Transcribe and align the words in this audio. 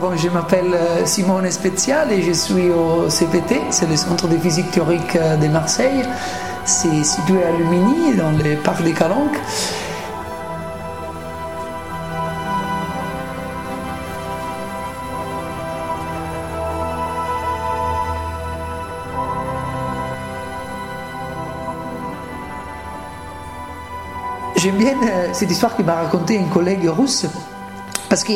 Bon, 0.00 0.16
je 0.16 0.28
m'appelle 0.28 0.74
euh, 0.74 1.04
Simone 1.06 1.50
Spezial 1.50 2.12
et 2.12 2.22
je 2.22 2.30
suis 2.30 2.70
au 2.70 3.08
CPT, 3.08 3.60
c'est 3.70 3.88
le 3.88 3.96
Centre 3.96 4.28
de 4.28 4.36
physique 4.36 4.70
théorique 4.70 5.16
euh, 5.16 5.36
de 5.36 5.48
Marseille. 5.48 6.04
C'est 6.64 7.02
situé 7.02 7.42
à 7.42 7.50
Lumini, 7.50 8.14
dans 8.14 8.30
le 8.30 8.62
parc 8.62 8.84
des 8.84 8.92
Calanques. 8.92 9.36
J'aime 24.54 24.76
bien 24.76 24.92
euh, 24.92 25.28
cette 25.32 25.50
histoire 25.50 25.74
qu'il 25.74 25.86
m'a 25.86 25.96
raconté 25.96 26.38
un 26.38 26.44
collègue 26.44 26.88
russe, 26.88 27.26
parce 28.08 28.22
que 28.22 28.34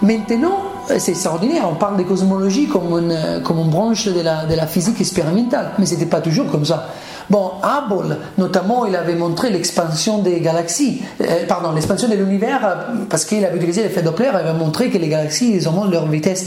maintenant, 0.00 0.71
c'est 0.88 1.12
extraordinaire, 1.12 1.68
on 1.70 1.74
parle 1.74 1.96
de 1.96 2.02
cosmologie 2.02 2.68
comme 2.68 2.98
une, 2.98 3.42
comme 3.44 3.58
une 3.58 3.70
branche 3.70 4.06
de 4.06 4.20
la, 4.20 4.46
de 4.46 4.54
la 4.54 4.66
physique 4.66 5.00
expérimentale, 5.00 5.72
mais 5.78 5.86
ce 5.86 5.94
n'était 5.94 6.06
pas 6.06 6.20
toujours 6.20 6.50
comme 6.50 6.64
ça. 6.64 6.88
Bon, 7.30 7.52
Hubble, 7.62 8.18
notamment, 8.36 8.84
il 8.84 8.96
avait 8.96 9.14
montré 9.14 9.50
l'expansion 9.50 10.18
des 10.18 10.40
galaxies, 10.40 11.02
euh, 11.20 11.46
pardon, 11.46 11.72
l'expansion 11.72 12.08
de 12.08 12.14
l'univers, 12.14 12.86
parce 13.08 13.24
qu'il 13.24 13.44
avait 13.44 13.56
utilisé 13.56 13.82
l'effet 13.82 14.02
Doppler, 14.02 14.28
il 14.32 14.36
avait 14.36 14.58
montré 14.58 14.90
que 14.90 14.98
les 14.98 15.08
galaxies, 15.08 15.54
ils 15.54 15.68
ont 15.68 15.84
leur 15.84 16.08
vitesse 16.08 16.44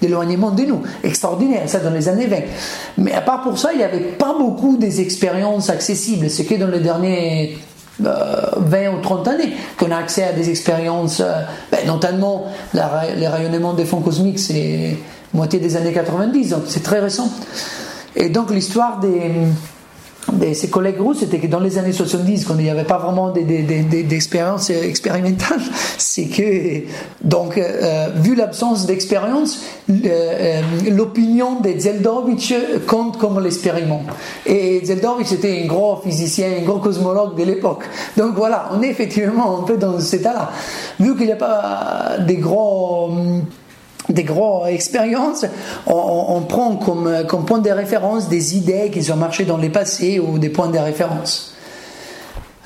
d'éloignement 0.00 0.50
de, 0.50 0.62
nous. 0.62 0.82
Extraordinaire, 1.02 1.68
ça 1.68 1.80
dans 1.80 1.90
les 1.90 2.08
années 2.08 2.26
20. 2.26 2.36
Mais 2.98 3.12
à 3.12 3.20
part 3.20 3.42
pour 3.42 3.58
ça, 3.58 3.72
il 3.72 3.78
n'y 3.78 3.84
avait 3.84 3.98
pas 4.00 4.34
beaucoup 4.38 4.76
des 4.76 5.00
expériences 5.00 5.70
accessibles. 5.70 6.30
Ce 6.30 6.42
que 6.42 6.54
dans 6.54 6.68
les 6.68 6.80
derniers 6.80 7.58
20 8.02 8.08
euh, 8.08 8.92
ou 8.92 9.00
30 9.00 9.28
années 9.28 9.52
qu'on 9.78 9.90
a 9.90 9.96
accès 9.96 10.24
à 10.24 10.32
des 10.32 10.50
expériences, 10.50 11.20
euh, 11.20 11.42
ben, 11.70 11.86
notamment 11.86 12.46
les 12.74 13.28
rayonnements 13.28 13.74
des 13.74 13.84
fonds 13.84 14.00
cosmiques, 14.00 14.38
c'est 14.38 14.96
moitié 15.34 15.58
des 15.58 15.76
années 15.76 15.92
90, 15.92 16.50
donc 16.50 16.62
c'est 16.66 16.82
très 16.82 17.00
récent. 17.00 17.30
Et 18.14 18.28
donc 18.28 18.50
l'histoire 18.50 19.00
des 19.00 19.32
de 20.32 20.54
ses 20.54 20.70
collègues 20.70 21.00
russes, 21.00 21.18
c'était 21.20 21.38
que 21.38 21.46
dans 21.46 21.60
les 21.60 21.78
années 21.78 21.92
70, 21.92 22.44
quand 22.44 22.54
il 22.56 22.64
n'y 22.64 22.70
avait 22.70 22.84
pas 22.84 22.98
vraiment 22.98 23.30
d'expérience 23.30 24.70
expérimentale, 24.70 25.60
c'est 25.98 26.26
que, 26.26 26.82
donc, 27.22 27.58
euh, 27.58 28.08
vu 28.16 28.34
l'absence 28.34 28.86
d'expérience, 28.86 29.60
euh, 29.90 30.60
l'opinion 30.90 31.60
de 31.60 31.78
Zeldovich 31.78 32.54
compte 32.86 33.18
comme 33.18 33.42
l'expériment. 33.42 34.02
Et 34.46 34.84
Zeldovich 34.84 35.32
était 35.32 35.62
un 35.64 35.66
gros 35.66 35.96
physicien, 35.96 36.48
un 36.60 36.64
gros 36.64 36.78
cosmologue 36.78 37.36
de 37.36 37.44
l'époque. 37.44 37.84
Donc 38.16 38.34
voilà, 38.36 38.70
on 38.72 38.82
est 38.82 38.88
effectivement 38.88 39.60
un 39.60 39.62
peu 39.62 39.76
dans 39.76 39.98
cet 39.98 40.20
état-là. 40.20 40.50
Vu 41.00 41.16
qu'il 41.16 41.26
n'y 41.26 41.32
a 41.32 41.36
pas 41.36 42.16
des 42.20 42.36
gros 42.36 43.10
des 44.12 44.24
grosses 44.24 44.68
expériences, 44.68 45.44
on, 45.86 46.42
prend 46.42 46.76
comme, 46.76 47.24
comme, 47.28 47.44
point 47.44 47.58
de 47.58 47.70
référence 47.70 48.28
des 48.28 48.56
idées 48.56 48.90
qui 48.90 49.10
ont 49.10 49.16
marché 49.16 49.44
dans 49.44 49.56
le 49.56 49.70
passé 49.70 50.20
ou 50.20 50.38
des 50.38 50.48
points 50.48 50.68
de 50.68 50.78
référence 50.78 51.52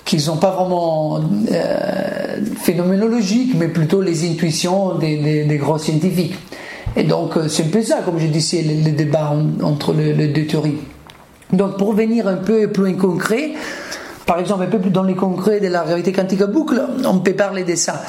qui 0.05 0.17
ne 0.17 0.20
sont 0.20 0.36
pas 0.36 0.52
vraiment 0.52 1.20
euh, 1.50 2.36
phénoménologiques, 2.62 3.55
mais 3.58 3.67
plutôt 3.67 4.00
les 4.00 4.30
intuitions 4.30 4.94
des, 4.94 5.44
des, 5.44 5.56
gros 5.56 5.78
scientifiques. 5.78 6.36
Et 6.97 7.02
donc, 7.02 7.36
euh, 7.36 7.48
c'est 7.48 7.64
un 7.64 7.69
peu 7.70 7.83
ça, 7.83 7.98
comme 8.05 8.20
je 8.20 8.28
disais, 8.28 8.62
le, 8.62 8.92
débat 8.92 9.34
entre 9.64 9.92
les 9.92 10.28
deux 10.28 10.47
théories. 10.47 10.78
Donc, 11.52 11.77
pour 11.77 11.92
venir 11.92 12.28
un 12.28 12.36
peu 12.36 12.69
plus 12.69 12.97
concret, 12.97 13.50
par 14.27 14.41
exemple, 14.41 14.64
un 14.64 14.67
peu 14.67 14.81
plus 14.81 14.91
dans 14.91 15.05
les 15.05 15.14
concrets 15.14 15.61
de 15.61 15.69
la 15.69 15.85
gravité 15.85 16.13
quantique 16.13 16.42
à 16.42 16.48
boucle, 16.48 16.83
on 17.05 17.20
peut 17.20 17.35
parler 17.35 17.63
de 17.63 17.77
ça. 17.77 18.03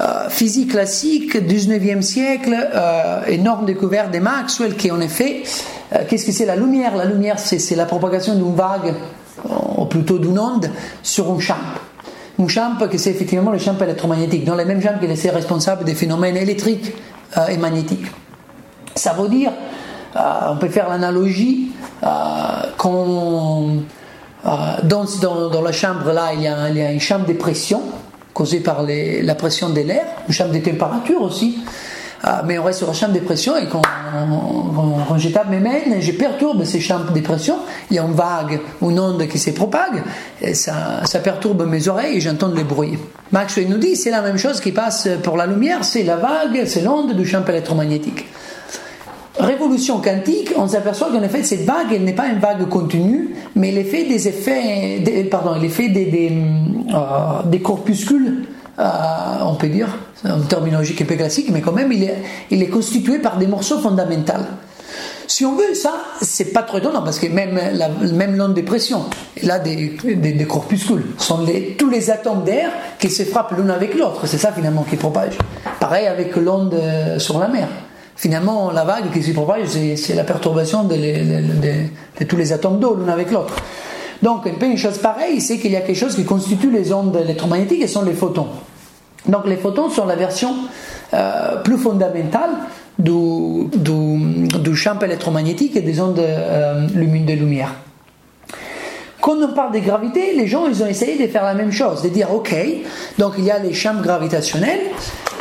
Euh, 0.00 0.28
physique 0.28 0.70
classique, 0.70 1.36
19e 1.36 2.02
siècle, 2.02 2.54
euh, 2.54 3.24
énorme 3.26 3.66
découverte 3.66 4.12
de 4.12 4.20
Maxwell 4.20 4.76
qui 4.76 4.92
en 4.92 5.00
effet, 5.00 5.42
euh, 5.92 6.04
qu'est-ce 6.08 6.24
que 6.24 6.30
c'est 6.30 6.46
la 6.46 6.54
lumière? 6.54 6.94
La 6.96 7.04
lumière, 7.04 7.40
c'est 7.40 7.74
la 7.74 7.84
propagation 7.84 8.36
d'une 8.36 8.54
vague, 8.54 8.94
ou 9.76 9.86
plutôt 9.86 10.18
d'une 10.18 10.38
onde, 10.38 10.70
sur 11.02 11.32
un 11.32 11.40
champ. 11.40 11.56
Un 12.38 12.48
champ 12.48 12.76
que 12.88 12.96
c'est 12.96 13.10
effectivement 13.10 13.50
le 13.50 13.58
champ 13.58 13.76
électromagnétique, 13.76 14.44
dans 14.44 14.54
le 14.54 14.64
même 14.64 14.80
champ 14.80 14.94
qui 15.00 15.06
est 15.06 15.30
responsable 15.30 15.84
des 15.84 15.94
phénomènes 15.94 16.36
électriques 16.36 16.92
et 17.48 17.56
magnétiques. 17.56 18.06
Ça 18.94 19.14
veut 19.14 19.28
dire, 19.28 19.52
on 20.14 20.56
peut 20.56 20.68
faire 20.68 20.88
l'analogie 20.88 21.72
qu'on 22.76 23.82
euh, 24.46 24.50
dans, 24.84 25.62
la 25.62 25.72
chambre, 25.72 26.12
là, 26.12 26.30
il 26.34 26.42
y, 26.42 26.48
a, 26.48 26.92
une 26.92 27.00
chambre 27.00 27.26
de 27.26 27.32
pression 27.32 27.82
causée 28.32 28.60
par 28.60 28.82
la 28.82 29.34
pression 29.34 29.70
de 29.70 29.80
l'air, 29.80 30.04
une 30.28 30.34
chambre 30.34 30.52
de 30.52 30.58
température 30.58 31.22
aussi. 31.22 31.58
Euh, 32.24 32.30
mais 32.44 32.58
on 32.58 32.64
reste 32.64 32.78
sur 32.78 32.86
la 32.86 32.94
chambre 32.94 33.12
de 33.12 33.20
pression 33.20 33.56
et 33.56 33.66
quand, 33.66 33.82
quand, 35.08 35.18
je 35.18 35.28
tape 35.28 35.50
mes 35.50 35.58
mains, 35.58 36.00
je 36.00 36.12
perturbe 36.12 36.64
ces 36.64 36.80
chambres 36.80 37.12
de 37.12 37.20
pression. 37.20 37.58
Il 37.90 37.96
y 37.96 37.98
a 37.98 38.02
une 38.02 38.14
vague, 38.14 38.60
une 38.82 38.98
onde 38.98 39.26
qui 39.28 39.38
se 39.38 39.50
propage 39.50 40.02
et 40.40 40.54
ça, 40.54 41.02
ça 41.04 41.18
perturbe 41.18 41.66
mes 41.66 41.88
oreilles 41.88 42.16
et 42.16 42.20
j'entends 42.20 42.48
le 42.48 42.62
bruit. 42.62 42.98
Maxwell 43.32 43.68
nous 43.68 43.78
dit 43.78 43.96
c'est 43.96 44.10
la 44.10 44.22
même 44.22 44.38
chose 44.38 44.60
qui 44.60 44.72
passe 44.72 45.08
pour 45.22 45.36
la 45.36 45.46
lumière, 45.46 45.84
c'est 45.84 46.04
la 46.04 46.16
vague, 46.16 46.64
c'est 46.66 46.80
l'onde 46.82 47.14
du 47.14 47.26
champ 47.26 47.44
électromagnétique 47.44 48.26
révolution 49.38 50.00
quantique, 50.00 50.52
on 50.56 50.68
s'aperçoit 50.68 51.08
qu'en 51.10 51.22
effet, 51.22 51.42
cette 51.42 51.64
vague, 51.64 51.92
elle 51.92 52.04
n'est 52.04 52.14
pas 52.14 52.26
une 52.26 52.38
vague 52.38 52.68
continue, 52.68 53.34
mais 53.54 53.70
l'effet 53.70 54.04
des 54.04 54.28
effets, 54.28 55.02
pardon, 55.30 55.54
l'effet 55.60 55.88
des, 55.88 56.06
des, 56.06 56.32
euh, 56.94 57.42
des 57.44 57.60
corpuscules, 57.60 58.46
euh, 58.78 58.84
on 59.42 59.54
peut 59.54 59.68
dire, 59.68 59.88
une 60.24 60.46
terminologie 60.46 60.94
qui 60.94 61.02
est 61.02 61.06
peu 61.06 61.16
classique, 61.16 61.48
mais 61.52 61.60
quand 61.60 61.72
même, 61.72 61.92
il 61.92 62.04
est, 62.04 62.16
il 62.50 62.62
est 62.62 62.68
constitué 62.68 63.18
par 63.18 63.36
des 63.38 63.46
morceaux 63.46 63.78
fondamentaux. 63.78 64.32
Si 65.28 65.44
on 65.44 65.56
veut, 65.56 65.74
ça, 65.74 65.92
c'est 66.22 66.52
pas 66.52 66.62
trop 66.62 66.78
étonnant 66.78 67.02
parce 67.02 67.18
que 67.18 67.26
même 67.26 67.58
la 67.72 67.88
même 67.88 68.36
l'onde 68.36 68.54
de 68.54 68.62
pression, 68.62 69.02
elle 69.42 69.50
a 69.50 69.58
des, 69.58 69.96
des, 70.04 70.32
des 70.32 70.44
corpuscules. 70.44 71.04
Ce 71.18 71.26
sont 71.26 71.44
tous 71.76 71.90
les 71.90 72.10
atomes 72.10 72.44
d'air 72.44 72.70
qui 72.98 73.10
se 73.10 73.24
frappent 73.24 73.52
l'un 73.58 73.68
avec 73.70 73.96
l'autre. 73.96 74.26
C'est 74.26 74.38
ça 74.38 74.52
finalement 74.52 74.84
qui 74.88 74.96
propage. 74.96 75.36
Pareil 75.80 76.06
avec 76.06 76.36
l'onde 76.36 76.74
euh, 76.74 77.18
sur 77.18 77.40
la 77.40 77.48
mer. 77.48 77.66
Finalement, 78.16 78.70
la 78.70 78.84
vague 78.84 79.12
qui 79.12 79.22
se 79.22 79.32
propage, 79.32 79.68
c'est 79.68 80.14
la 80.14 80.24
perturbation 80.24 80.84
de, 80.84 82.24
tous 82.24 82.36
les 82.36 82.52
atomes 82.52 82.80
d'eau 82.80 82.96
l'un 82.96 83.12
avec 83.12 83.30
l'autre. 83.30 83.54
Donc, 84.22 84.48
une 84.62 84.78
chose 84.78 84.96
pareille, 84.98 85.40
c'est 85.42 85.58
qu'il 85.58 85.70
y 85.70 85.76
a 85.76 85.82
quelque 85.82 85.98
chose 85.98 86.14
qui 86.14 86.24
constitue 86.24 86.70
les 86.70 86.92
ondes 86.94 87.14
électromagnétiques 87.14 87.82
et 87.82 87.86
sont 87.86 88.02
les 88.02 88.14
photons. 88.14 88.48
Donc, 89.28 89.46
les 89.46 89.56
photons 89.56 89.90
sont 89.90 90.06
la 90.06 90.16
version 90.16 90.54
euh, 91.12 91.56
plus 91.62 91.76
fondamentale 91.76 92.50
du, 92.98 94.74
champ 94.74 94.98
électromagnétique 95.00 95.76
et 95.76 95.82
des 95.82 96.00
ondes 96.00 96.18
euh, 96.18 96.86
de 96.86 97.32
lumière. 97.34 97.74
Quand 99.20 99.36
on 99.42 99.52
parle 99.52 99.74
de 99.74 99.80
gravité, 99.80 100.34
les 100.34 100.46
gens 100.46 100.66
ils 100.68 100.82
ont 100.82 100.86
essayé 100.86 101.18
de 101.18 101.30
faire 101.30 101.42
la 101.42 101.54
même 101.54 101.72
chose, 101.72 102.00
de 102.02 102.08
dire 102.08 102.32
ok, 102.32 102.54
donc 103.18 103.32
il 103.38 103.44
y 103.44 103.50
a 103.50 103.58
les 103.58 103.74
champs 103.74 104.00
gravitationnels, 104.00 104.80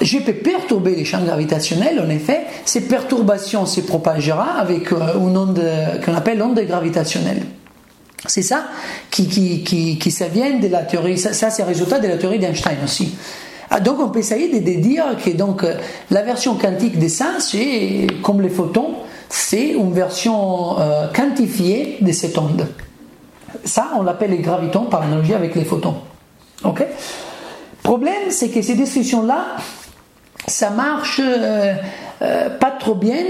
je 0.01 0.19
peux 0.19 0.33
perturber 0.33 0.95
les 0.95 1.05
champs 1.05 1.23
gravitationnels, 1.23 1.99
en 1.99 2.09
effet, 2.09 2.41
ces 2.65 2.81
perturbations 2.81 3.65
se 3.65 3.81
propagera 3.81 4.59
avec 4.59 4.91
euh, 4.91 5.19
une 5.19 5.37
onde 5.37 5.61
qu'on 6.03 6.13
appelle 6.13 6.41
onde 6.41 6.59
gravitationnelle. 6.59 7.43
C'est 8.27 8.41
ça 8.41 8.65
qui, 9.11 9.27
qui, 9.27 9.63
qui, 9.63 9.99
qui, 9.99 10.11
ça 10.11 10.27
vient 10.27 10.57
de 10.59 10.67
la 10.67 10.81
théorie, 10.83 11.17
ça, 11.17 11.31
c'est 11.33 11.61
le 11.61 11.67
résultat 11.67 11.99
de 11.99 12.07
la 12.07 12.17
théorie 12.17 12.39
d'Einstein 12.39 12.77
aussi. 12.83 13.15
Ah, 13.69 13.79
donc 13.79 13.99
on 13.99 14.09
peut 14.09 14.19
essayer 14.19 14.59
de, 14.59 14.81
dire 14.81 15.05
que 15.23 15.31
donc, 15.31 15.63
euh, 15.63 15.75
la 16.11 16.21
version 16.21 16.55
quantique 16.55 16.99
de 16.99 17.07
ça, 17.07 17.37
c'est 17.39 18.07
comme 18.21 18.41
les 18.41 18.49
photons, 18.49 18.95
c'est 19.29 19.69
une 19.69 19.93
version 19.93 20.79
euh, 20.79 21.07
quantifiée 21.13 21.97
de 22.01 22.11
cette 22.11 22.37
onde. 22.37 22.67
Ça, 23.63 23.91
on 23.97 24.03
l'appelle 24.03 24.31
les 24.31 24.39
gravitons 24.39 24.85
par 24.85 25.03
analogie 25.03 25.33
avec 25.33 25.55
les 25.55 25.65
photons. 25.65 25.95
Ok? 26.63 26.85
Problème, 27.81 28.29
c'est 28.29 28.49
que 28.49 28.61
ces 28.61 28.75
descriptions-là, 28.75 29.57
ça 30.47 30.69
marche 30.69 31.21
euh, 31.23 31.73
euh, 32.21 32.49
pas 32.49 32.71
trop 32.71 32.95
bien 32.95 33.25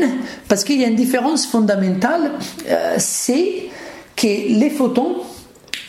parce 0.48 0.64
qu'il 0.64 0.82
y 0.82 0.84
a 0.84 0.88
une 0.88 0.96
différence 0.96 1.46
fondamentale, 1.46 2.32
euh, 2.68 2.96
c'est 2.98 3.70
que 4.16 4.28
les 4.28 4.70
photons, 4.70 5.18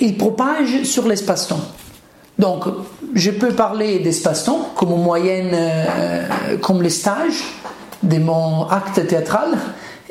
ils 0.00 0.16
propagent 0.16 0.82
sur 0.82 1.06
l'espace-temps. 1.06 1.60
Donc, 2.38 2.64
je 3.14 3.30
peux 3.30 3.52
parler 3.52 3.98
d'espace-temps 4.00 4.72
comme 4.76 4.90
moyenne, 5.00 5.56
comme 6.60 6.82
les 6.82 6.90
stages 6.90 7.44
de 8.02 8.18
mon 8.18 8.66
acte 8.68 9.06
théâtral, 9.06 9.56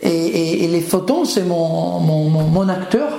et, 0.01 0.67
les 0.67 0.81
photons, 0.81 1.25
c'est 1.25 1.43
mon, 1.43 1.99
mon, 1.99 2.29
mon, 2.29 2.69
acteur 2.69 3.09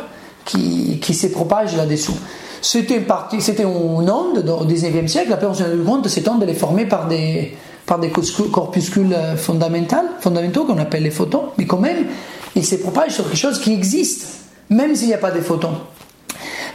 qui, 0.44 0.98
qui 1.00 1.14
se 1.14 1.28
propage 1.28 1.76
là-dessous. 1.76 2.16
C'était 2.60 2.96
une, 2.96 3.40
c'était 3.40 3.62
une 3.62 4.10
onde 4.10 4.48
au 4.48 4.64
19e 4.64 5.06
siècle, 5.06 5.32
après 5.32 5.46
on 5.46 5.54
s'est 5.54 5.64
rendu 5.64 5.84
compte 5.84 6.02
que 6.02 6.08
cette 6.08 6.26
onde 6.26 6.42
elle 6.42 6.50
est 6.50 6.54
formée 6.54 6.86
par 6.86 7.06
des, 7.06 7.52
par 7.86 7.98
des 7.98 8.10
corpuscules 8.10 9.14
euh, 9.14 9.36
fondamentaux 9.36 10.64
qu'on 10.64 10.78
appelle 10.78 11.04
les 11.04 11.10
photons, 11.10 11.44
mais 11.56 11.66
quand 11.66 11.78
même, 11.78 12.06
il 12.54 12.66
se 12.66 12.74
propage 12.76 13.12
sur 13.12 13.24
quelque 13.24 13.38
chose 13.38 13.60
qui 13.60 13.72
existe, 13.72 14.26
même 14.70 14.94
s'il 14.94 15.08
n'y 15.08 15.14
a 15.14 15.18
pas 15.18 15.30
de 15.30 15.40
photons. 15.40 15.74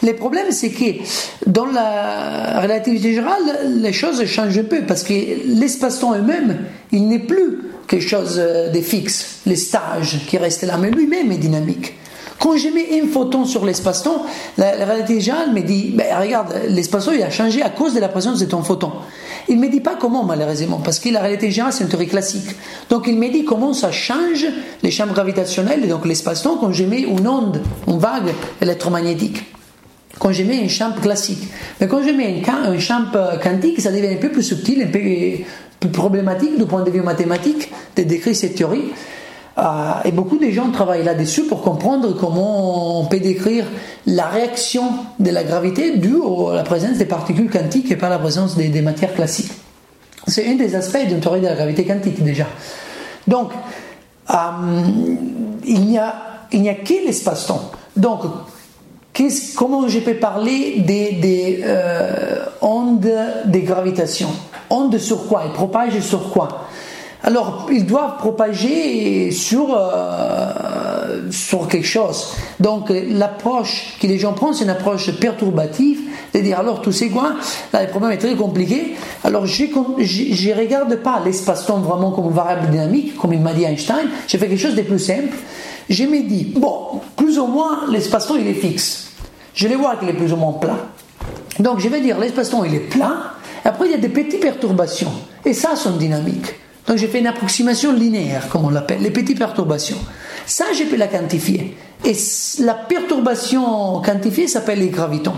Le 0.03 0.13
problème, 0.13 0.51
c'est 0.51 0.71
que 0.71 0.85
dans 1.45 1.65
la 1.67 2.59
relativité 2.61 3.13
générale, 3.13 3.59
les 3.81 3.93
choses 3.93 4.23
changent 4.25 4.63
peu 4.63 4.81
parce 4.87 5.03
que 5.03 5.13
l'espace-temps 5.45 6.15
eux-mêmes, 6.15 6.57
il 6.91 7.07
n'est 7.07 7.19
plus 7.19 7.59
quelque 7.87 8.07
chose 8.07 8.37
de 8.37 8.81
fixe, 8.81 9.41
les 9.45 9.55
stages 9.55 10.21
qui 10.27 10.37
restent 10.37 10.63
là, 10.63 10.77
mais 10.77 10.89
lui-même 10.89 11.31
est 11.31 11.37
dynamique. 11.37 11.93
Quand 12.39 12.57
je 12.57 12.69
mets 12.69 12.99
un 12.99 13.07
photon 13.07 13.45
sur 13.45 13.63
l'espace-temps, 13.63 14.25
la, 14.57 14.71
relativité 14.71 15.21
générale 15.21 15.53
me 15.53 15.61
dit, 15.61 15.91
ben, 15.93 16.07
regarde, 16.19 16.51
l'espace-temps 16.69 17.11
il 17.11 17.21
a 17.21 17.29
changé 17.29 17.61
à 17.61 17.69
cause 17.69 17.93
de 17.93 17.99
la 17.99 18.09
présence 18.09 18.39
de 18.39 18.45
ton 18.45 18.63
photon. 18.63 18.91
Il 19.49 19.57
ne 19.57 19.61
me 19.61 19.69
dit 19.69 19.81
pas 19.81 19.95
comment, 19.99 20.23
malheureusement, 20.23 20.81
parce 20.83 20.99
que 20.99 21.09
la 21.09 21.19
réalité 21.19 21.51
générale, 21.51 21.73
c'est 21.73 21.83
une 21.83 21.89
théorie 21.89 22.07
classique. 22.07 22.55
Donc, 22.89 23.05
il 23.07 23.17
me 23.17 23.29
dit 23.29 23.45
comment 23.45 23.73
ça 23.73 23.91
change 23.91 24.45
les 24.83 24.91
champs 24.91 25.07
gravitationnels, 25.07 25.83
et 25.83 25.87
donc 25.87 26.05
l'espace-temps, 26.05 26.57
quand 26.57 26.71
je 26.71 26.83
mets 26.83 27.01
une 27.01 27.27
onde, 27.27 27.61
une 27.87 27.99
vague 27.99 28.33
électromagnétique. 28.61 29.43
Quand 30.19 30.31
je 30.31 30.43
mets 30.43 30.63
un 30.63 30.67
champ 30.67 30.91
classique. 31.01 31.43
Mais 31.79 31.87
quand 31.87 32.03
je 32.03 32.11
mets 32.11 32.43
un, 32.47 32.71
un 32.71 32.79
champ 32.79 33.05
quantique, 33.41 33.81
ça 33.81 33.91
devient 33.91 34.13
un 34.13 34.17
peu 34.17 34.29
plus 34.29 34.43
subtil, 34.43 34.83
un 34.83 34.91
peu 34.91 34.99
plus 35.79 35.89
problématique 35.89 36.57
du 36.57 36.65
point 36.65 36.83
de 36.83 36.91
vue 36.91 37.01
mathématique 37.01 37.71
de 37.95 38.03
décrire 38.03 38.35
cette 38.35 38.55
théorie. 38.55 38.91
Euh, 39.57 39.91
et 40.05 40.11
beaucoup 40.11 40.37
de 40.37 40.49
gens 40.49 40.71
travaillent 40.71 41.03
là-dessus 41.03 41.43
pour 41.43 41.61
comprendre 41.61 42.15
comment 42.17 43.01
on 43.01 43.05
peut 43.05 43.19
décrire 43.19 43.65
la 44.05 44.27
réaction 44.27 44.83
de 45.19 45.29
la 45.29 45.43
gravité 45.43 45.97
due 45.97 46.21
à 46.51 46.55
la 46.55 46.63
présence 46.63 46.97
des 46.97 47.05
particules 47.05 47.49
quantiques 47.49 47.91
et 47.91 47.97
pas 47.97 48.09
la 48.09 48.19
présence 48.19 48.55
des, 48.55 48.81
matières 48.81 49.13
classiques. 49.13 49.51
C'est 50.25 50.47
un 50.47 50.55
des 50.55 50.75
aspects 50.75 51.05
d'une 51.05 51.19
théorie 51.19 51.41
de 51.41 51.47
la 51.47 51.55
gravité 51.55 51.83
quantique 51.83 52.23
déjà. 52.23 52.45
Donc, 53.27 53.51
euh, 54.29 54.33
il 55.65 55.81
n'y 55.81 55.97
a, 55.97 56.15
il 56.53 56.69
a 56.69 56.73
l'espace-temps. 57.05 57.71
Donc, 57.97 58.21
comment 59.57 59.87
je 59.87 59.99
peux 59.99 60.15
parler 60.15 60.79
des, 60.79 61.11
des 61.13 61.61
euh, 61.65 62.45
ondes 62.61 63.01
de 63.45 63.59
gravitation? 63.59 64.29
Ondes 64.69 64.97
sur 64.97 65.27
quoi? 65.27 65.43
Elles 65.45 65.53
propagent 65.53 65.99
sur 65.99 66.31
quoi? 66.31 66.67
Alors, 67.23 67.67
ils 67.71 67.85
doivent 67.85 68.17
propager 68.17 69.29
sur, 69.29 69.77
euh, 69.77 71.29
sur 71.29 71.67
quelque 71.67 71.85
chose. 71.85 72.33
Donc, 72.59 72.91
l'approche 73.09 73.95
que 74.01 74.07
les 74.07 74.17
gens 74.17 74.33
prennent, 74.33 74.55
c'est 74.55 74.63
une 74.63 74.71
approche 74.71 75.11
perturbative, 75.19 75.99
de 76.33 76.39
dire 76.39 76.59
alors, 76.59 76.81
tu 76.81 76.91
sais 76.91 77.09
quoi, 77.09 77.33
là, 77.73 77.83
le 77.83 77.89
problème 77.89 78.11
est 78.11 78.17
très 78.17 78.35
compliqué. 78.35 78.95
Alors, 79.23 79.45
je 79.45 79.65
ne 79.65 80.59
regarde 80.59 80.95
pas 80.95 81.21
l'espace-temps 81.23 81.79
vraiment 81.79 82.11
comme 82.11 82.31
variable 82.31 82.69
dynamique, 82.71 83.15
comme 83.17 83.33
il 83.33 83.39
m'a 83.39 83.53
dit 83.53 83.65
Einstein. 83.65 84.07
Je 84.27 84.37
fais 84.37 84.47
quelque 84.47 84.59
chose 84.59 84.75
de 84.75 84.81
plus 84.81 84.99
simple. 84.99 85.35
Je 85.89 86.05
me 86.05 86.27
dis, 86.27 86.45
bon, 86.55 87.01
plus 87.15 87.37
ou 87.37 87.45
moins, 87.45 87.81
l'espace-temps, 87.91 88.35
il 88.35 88.47
est 88.47 88.53
fixe. 88.53 89.11
Je 89.53 89.67
les 89.67 89.75
vois 89.75 89.95
qu'il 89.97 90.09
est 90.09 90.13
plus 90.13 90.33
ou 90.33 90.37
moins 90.37 90.53
plat. 90.53 90.87
Donc, 91.59 91.79
je 91.81 91.87
vais 91.87 92.01
dire, 92.01 92.17
l'espace-temps, 92.17 92.63
il 92.63 92.73
est 92.73 92.89
plat. 92.89 93.33
Après, 93.63 93.85
il 93.85 93.91
y 93.91 93.95
a 93.95 93.99
des 93.99 94.09
petites 94.09 94.39
perturbations. 94.39 95.11
Et 95.45 95.53
ça, 95.53 95.75
sont 95.75 95.97
dynamiques. 95.97 96.55
Donc 96.87 96.97
j'ai 96.97 97.07
fait 97.07 97.19
une 97.19 97.27
approximation 97.27 97.93
linéaire, 97.93 98.49
comme 98.49 98.65
on 98.65 98.69
l'appelle, 98.69 99.01
les 99.01 99.11
petites 99.11 99.37
perturbations. 99.37 99.97
Ça, 100.45 100.65
je 100.77 100.83
peux 100.83 100.97
la 100.97 101.07
quantifier. 101.07 101.75
Et 102.03 102.15
la 102.59 102.73
perturbation 102.73 104.01
quantifiée 104.01 104.47
s'appelle 104.47 104.79
les 104.79 104.89
gravitons. 104.89 105.35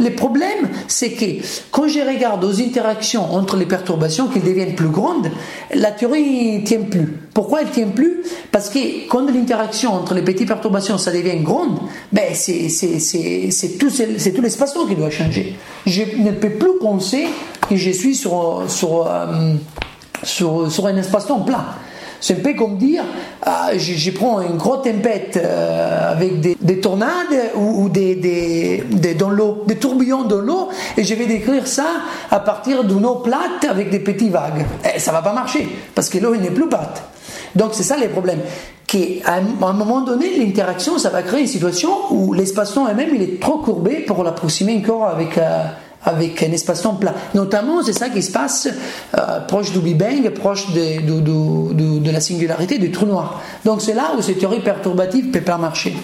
Le 0.00 0.10
problème, 0.10 0.68
c'est 0.88 1.12
que 1.12 1.24
quand 1.70 1.86
je 1.86 2.00
regarde 2.00 2.44
aux 2.44 2.60
interactions 2.60 3.32
entre 3.32 3.56
les 3.56 3.66
perturbations 3.66 4.26
qui 4.26 4.40
deviennent 4.40 4.74
plus 4.74 4.88
grandes, 4.88 5.30
la 5.72 5.92
théorie 5.92 6.58
ne 6.58 6.66
tient 6.66 6.82
plus. 6.82 7.06
Pourquoi 7.32 7.60
elle 7.60 7.68
ne 7.68 7.72
tient 7.72 7.88
plus? 7.88 8.22
Parce 8.50 8.68
que 8.68 9.08
quand 9.08 9.30
l'interaction 9.30 9.94
entre 9.94 10.14
les 10.14 10.22
petites 10.22 10.48
perturbations 10.48 10.98
ça 10.98 11.12
devient 11.12 11.40
grande, 11.42 11.78
ben 12.12 12.34
c'est 12.34 13.78
tout, 13.78 13.90
l'espace-temps 14.42 14.86
qui 14.86 14.96
doit 14.96 15.10
changer. 15.10 15.54
Je 15.86 16.02
ne 16.18 16.32
peux 16.32 16.50
plus 16.50 16.78
penser 16.80 17.26
que 17.68 17.76
je 17.76 17.90
suis 17.90 18.16
sur, 18.16 18.64
sur 18.66 19.06
euh, 19.06 19.54
sur, 20.22 20.86
un 20.86 20.96
espace-temps 20.96 21.40
plat. 21.40 21.64
C'est 22.20 22.34
un 22.34 22.42
peu 22.42 22.52
comme 22.52 22.76
dire, 22.76 23.02
ah, 23.42 23.70
je, 23.76 24.10
prends 24.10 24.42
une 24.42 24.58
grosse 24.58 24.82
tempête 24.82 25.40
euh, 25.42 26.12
avec 26.12 26.40
des, 26.40 26.56
des, 26.60 26.78
tornades 26.78 27.52
ou, 27.54 27.88
des, 27.88 28.14
des, 28.14 29.14
dans 29.14 29.30
des 29.66 29.76
tourbillons 29.76 30.24
dans 30.24 30.40
l'eau, 30.40 30.68
et 30.98 31.04
je 31.04 31.14
vais 31.14 31.24
décrire 31.24 31.66
ça 31.66 31.86
à 32.30 32.40
partir 32.40 32.84
d'une 32.84 33.06
eau 33.06 33.16
plate 33.16 33.64
avec 33.68 33.88
des 33.88 34.00
petites 34.00 34.30
vagues. 34.30 34.66
Et 34.84 34.96
eh, 34.96 34.98
ça 34.98 35.12
va 35.12 35.22
pas 35.22 35.32
marcher, 35.32 35.66
parce 35.94 36.10
que 36.10 36.18
l'eau 36.18 36.36
n'est 36.36 36.50
plus 36.50 36.68
plate. 36.68 37.02
Donc 37.56 37.70
c'est 37.72 37.82
ça 37.82 37.96
les 37.96 38.08
problèmes. 38.08 38.40
Qu'à 38.86 38.98
un, 39.26 39.66
un 39.66 39.72
moment 39.72 40.02
donné, 40.02 40.36
l'interaction, 40.36 40.98
ça 40.98 41.08
va 41.08 41.22
créer 41.22 41.40
une 41.40 41.46
situation 41.46 41.90
où 42.10 42.34
l'espace-temps 42.34 42.92
même 42.92 43.14
il 43.14 43.22
est 43.22 43.40
trop 43.40 43.58
courbé 43.58 44.00
pour 44.00 44.22
l'approximer 44.24 44.76
encore 44.76 45.06
avec... 45.06 45.38
Euh, 45.38 45.64
avec 46.04 46.42
un 46.42 46.52
espace-temps 46.52 46.94
plat. 46.94 47.14
Notamment, 47.34 47.82
c'est 47.82 47.92
ça 47.92 48.08
qui 48.08 48.22
se 48.22 48.32
passe 48.32 48.68
euh, 49.16 49.40
proche 49.40 49.72
du 49.72 49.80
Big 49.80 49.96
Bang, 49.96 50.28
proche 50.30 50.72
de, 50.72 52.10
la 52.10 52.20
singularité 52.20 52.78
du 52.78 52.90
trou 52.90 53.06
noir. 53.06 53.42
Donc 53.64 53.82
c'est 53.82 53.94
là 53.94 54.12
où 54.16 54.22
ces 54.22 54.34
théories 54.34 54.60
perturbatives 54.60 55.26
ne 55.26 55.32
peuvent 55.32 55.42
pas 55.42 55.58
marcher. 55.58 55.94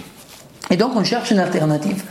Et 0.71 0.77
donc 0.77 0.93
on 0.97 1.05
cherche 1.05 1.31
une 1.31 1.39
alternative. 1.39 2.03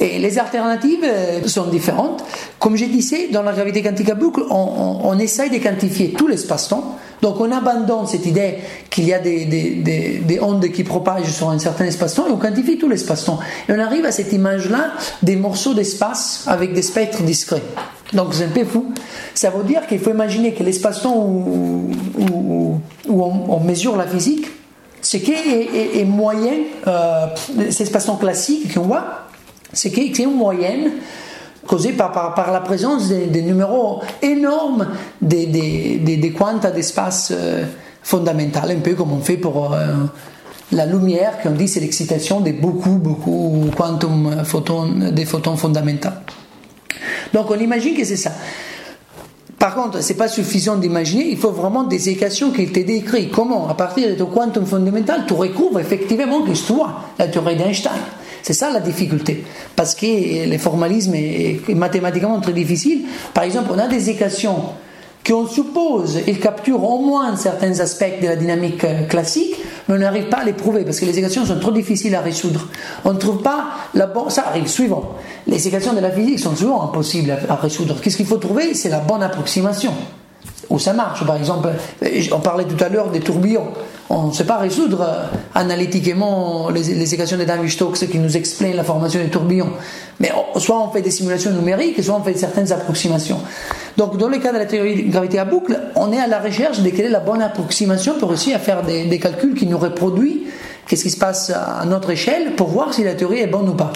Et 0.00 0.18
les 0.18 0.38
alternatives 0.38 1.04
euh, 1.04 1.46
sont 1.46 1.66
différentes. 1.66 2.24
Comme 2.58 2.76
je 2.76 2.84
disais, 2.84 3.28
dans 3.32 3.42
la 3.42 3.52
gravité 3.52 3.82
quantique 3.82 4.08
à 4.10 4.14
boucle, 4.14 4.42
on, 4.50 5.18
essaye 5.18 5.50
de 5.50 5.58
quantifier 5.58 6.12
tout 6.12 6.28
l'espace-temps. 6.28 6.96
Donc 7.20 7.40
on 7.40 7.50
abandonne 7.50 8.06
cette 8.06 8.24
idée 8.26 8.58
qu'il 8.90 9.04
y 9.04 9.12
a 9.12 9.18
des, 9.18 9.44
des, 9.44 10.20
des, 10.20 10.40
ondes 10.40 10.68
qui 10.68 10.84
propagent 10.84 11.32
sur 11.32 11.50
un 11.50 11.58
certain 11.58 11.86
espace-temps 11.86 12.28
et 12.28 12.30
on 12.30 12.36
quantifie 12.36 12.78
tout 12.78 12.88
l'espace-temps. 12.88 13.40
Et 13.68 13.72
on 13.72 13.78
arrive 13.80 14.04
à 14.04 14.12
cette 14.12 14.32
image-là 14.32 14.92
des 15.22 15.34
morceaux 15.34 15.74
d'espace 15.74 16.44
avec 16.46 16.72
des 16.74 16.82
spectres 16.82 17.22
discrets. 17.22 17.62
Donc 18.12 18.34
c'est 18.34 18.44
un 18.44 18.48
peu 18.48 18.64
fou. 18.64 18.92
Ça 19.34 19.50
veut 19.50 19.64
dire 19.64 19.86
qu'il 19.88 19.98
faut 19.98 20.10
imaginer 20.10 20.54
que 20.54 20.62
l'espace-temps 20.62 21.16
où, 21.16 21.90
on, 23.08 23.60
mesure 23.60 23.96
la 23.96 24.06
physique, 24.06 24.46
ce 25.02 25.16
qui 25.16 25.32
est, 25.32 25.98
est, 26.00 26.04
moyen, 26.04 26.52
euh, 26.86 27.26
cet 27.70 27.82
espace-temps 27.82 28.16
classique 28.16 28.74
qu'on 28.74 28.82
voit, 28.82 29.27
c'est 29.72 29.96
une 29.96 30.34
moyenne 30.34 30.90
causée 31.66 31.92
par, 31.92 32.34
la 32.52 32.60
présence 32.60 33.08
des, 33.08 33.42
numéros 33.42 34.00
énormes 34.22 34.88
des, 35.20 35.46
des, 35.46 36.16
d'espace 36.74 37.32
euh, 37.32 37.64
fondamental, 38.02 38.70
un 38.70 38.80
peu 38.80 38.94
comme 38.94 39.12
on 39.12 39.20
fait 39.20 39.36
pour 39.36 39.74
euh, 39.74 39.94
la 40.72 40.86
lumière, 40.86 41.40
qu'on 41.42 41.50
dit 41.50 41.68
c'est 41.68 41.80
l'excitation 41.80 42.40
de 42.40 42.52
beaucoup, 42.52 42.96
beaucoup 42.96 43.66
quantum 43.76 44.44
photons, 44.44 45.56
fondamentaux. 45.56 46.08
Donc 47.34 47.50
on 47.50 47.58
imagine 47.58 47.94
que 47.94 48.04
c'est 48.04 48.16
ça. 48.16 48.32
Par 49.58 49.74
contre, 49.74 50.00
ce 50.02 50.12
n'est 50.12 50.16
pas 50.16 50.28
suffisant 50.28 50.76
d'imaginer, 50.76 51.28
il 51.28 51.36
faut 51.36 51.50
vraiment 51.50 51.82
des 51.82 52.08
équations 52.08 52.52
qui 52.52 52.68
te 52.68 52.78
décrivent 52.78 53.30
comment, 53.30 53.68
à 53.68 53.74
partir 53.74 54.08
de 54.08 54.14
ton 54.14 54.26
quantum 54.26 54.64
fondamental, 54.64 55.24
tu 55.26 55.34
recouvres 55.34 55.80
effectivement 55.80 56.44
l'histoire, 56.46 57.10
la 57.18 57.26
théorie 57.26 57.56
d'Einstein. 57.56 57.92
C'est 58.42 58.52
ça 58.52 58.70
la 58.70 58.80
difficulté. 58.80 59.44
Parce 59.76 59.94
que 59.94 60.48
le 60.48 60.58
formalisme 60.58 61.14
est 61.14 61.74
mathématiquement 61.74 62.40
très 62.40 62.52
difficile. 62.52 63.02
Par 63.34 63.44
exemple, 63.44 63.70
on 63.74 63.78
a 63.78 63.88
des 63.88 64.10
équations 64.10 64.56
qu'on 65.26 65.46
suppose 65.46 66.20
ils 66.26 66.40
capturent 66.40 66.84
au 66.84 67.00
moins 67.00 67.36
certains 67.36 67.80
aspects 67.80 68.20
de 68.22 68.26
la 68.26 68.36
dynamique 68.36 68.86
classique, 69.08 69.56
mais 69.86 69.96
on 69.96 69.98
n'arrive 69.98 70.28
pas 70.28 70.38
à 70.38 70.44
les 70.44 70.54
prouver 70.54 70.84
parce 70.84 71.00
que 71.00 71.04
les 71.04 71.18
équations 71.18 71.44
sont 71.44 71.58
trop 71.58 71.72
difficiles 71.72 72.14
à 72.14 72.20
résoudre. 72.20 72.68
On 73.04 73.12
ne 73.12 73.18
trouve 73.18 73.42
pas 73.42 73.66
la 73.94 74.06
bonne. 74.06 74.30
Ça 74.30 74.46
arrive 74.48 74.68
suivant. 74.68 75.16
Les 75.46 75.68
équations 75.68 75.92
de 75.92 76.00
la 76.00 76.10
physique 76.10 76.38
sont 76.38 76.56
souvent 76.56 76.82
impossibles 76.82 77.36
à 77.48 77.56
résoudre. 77.56 78.00
Qu'est-ce 78.00 78.16
qu'il 78.16 78.26
faut 78.26 78.38
trouver? 78.38 78.74
C'est 78.74 78.88
la 78.88 79.00
bonne 79.00 79.22
approximation 79.22 79.92
où 80.70 80.78
ça 80.78 80.92
marche? 80.92 81.26
Par 81.26 81.36
exemple, 81.36 81.68
on 82.32 82.40
parlait 82.40 82.64
tout 82.64 82.82
à 82.82 82.88
l'heure 82.88 83.10
des 83.10 83.20
tourbillons. 83.20 83.68
On 84.10 84.28
ne 84.28 84.32
sait 84.32 84.44
pas 84.44 84.56
résoudre 84.56 85.02
euh, 85.02 85.26
analytiquement 85.54 86.70
les, 86.70 87.14
équations 87.14 87.36
de 87.36 87.44
Navier-Stokes 87.44 88.08
qui 88.10 88.18
nous 88.18 88.36
expliquent 88.36 88.74
la 88.74 88.84
formation 88.84 89.20
des 89.20 89.28
tourbillons. 89.28 89.72
Mais 90.18 90.32
soit 90.56 90.82
on 90.82 90.90
fait 90.90 91.02
des 91.02 91.10
simulations 91.10 91.50
numériques, 91.50 92.02
soit 92.02 92.16
on 92.16 92.22
fait 92.22 92.34
certaines 92.34 92.72
approximations. 92.72 93.40
Donc, 93.98 94.16
dans 94.16 94.28
le 94.28 94.38
cas 94.38 94.52
de 94.52 94.58
la 94.58 94.64
théorie 94.64 95.04
de 95.04 95.12
gravité 95.12 95.38
à 95.38 95.44
boucle, 95.44 95.78
on 95.94 96.10
est 96.12 96.18
à 96.18 96.26
la 96.26 96.38
recherche 96.38 96.80
de 96.80 96.88
quelle 96.88 97.06
est 97.06 97.10
la 97.10 97.20
bonne 97.20 97.42
approximation 97.42 98.14
pour 98.18 98.30
réussir 98.30 98.56
à 98.56 98.58
faire 98.58 98.82
des, 98.82 99.18
calculs 99.18 99.54
qui 99.54 99.66
nous 99.66 99.78
reproduisent 99.78 100.46
qu'est-ce 100.86 101.02
qui 101.02 101.10
se 101.10 101.18
passe 101.18 101.50
à 101.50 101.84
notre 101.84 102.08
échelle 102.10 102.54
pour 102.56 102.68
voir 102.68 102.94
si 102.94 103.04
la 103.04 103.14
théorie 103.14 103.40
est 103.40 103.46
bonne 103.46 103.68
ou 103.68 103.74
pas. 103.74 103.92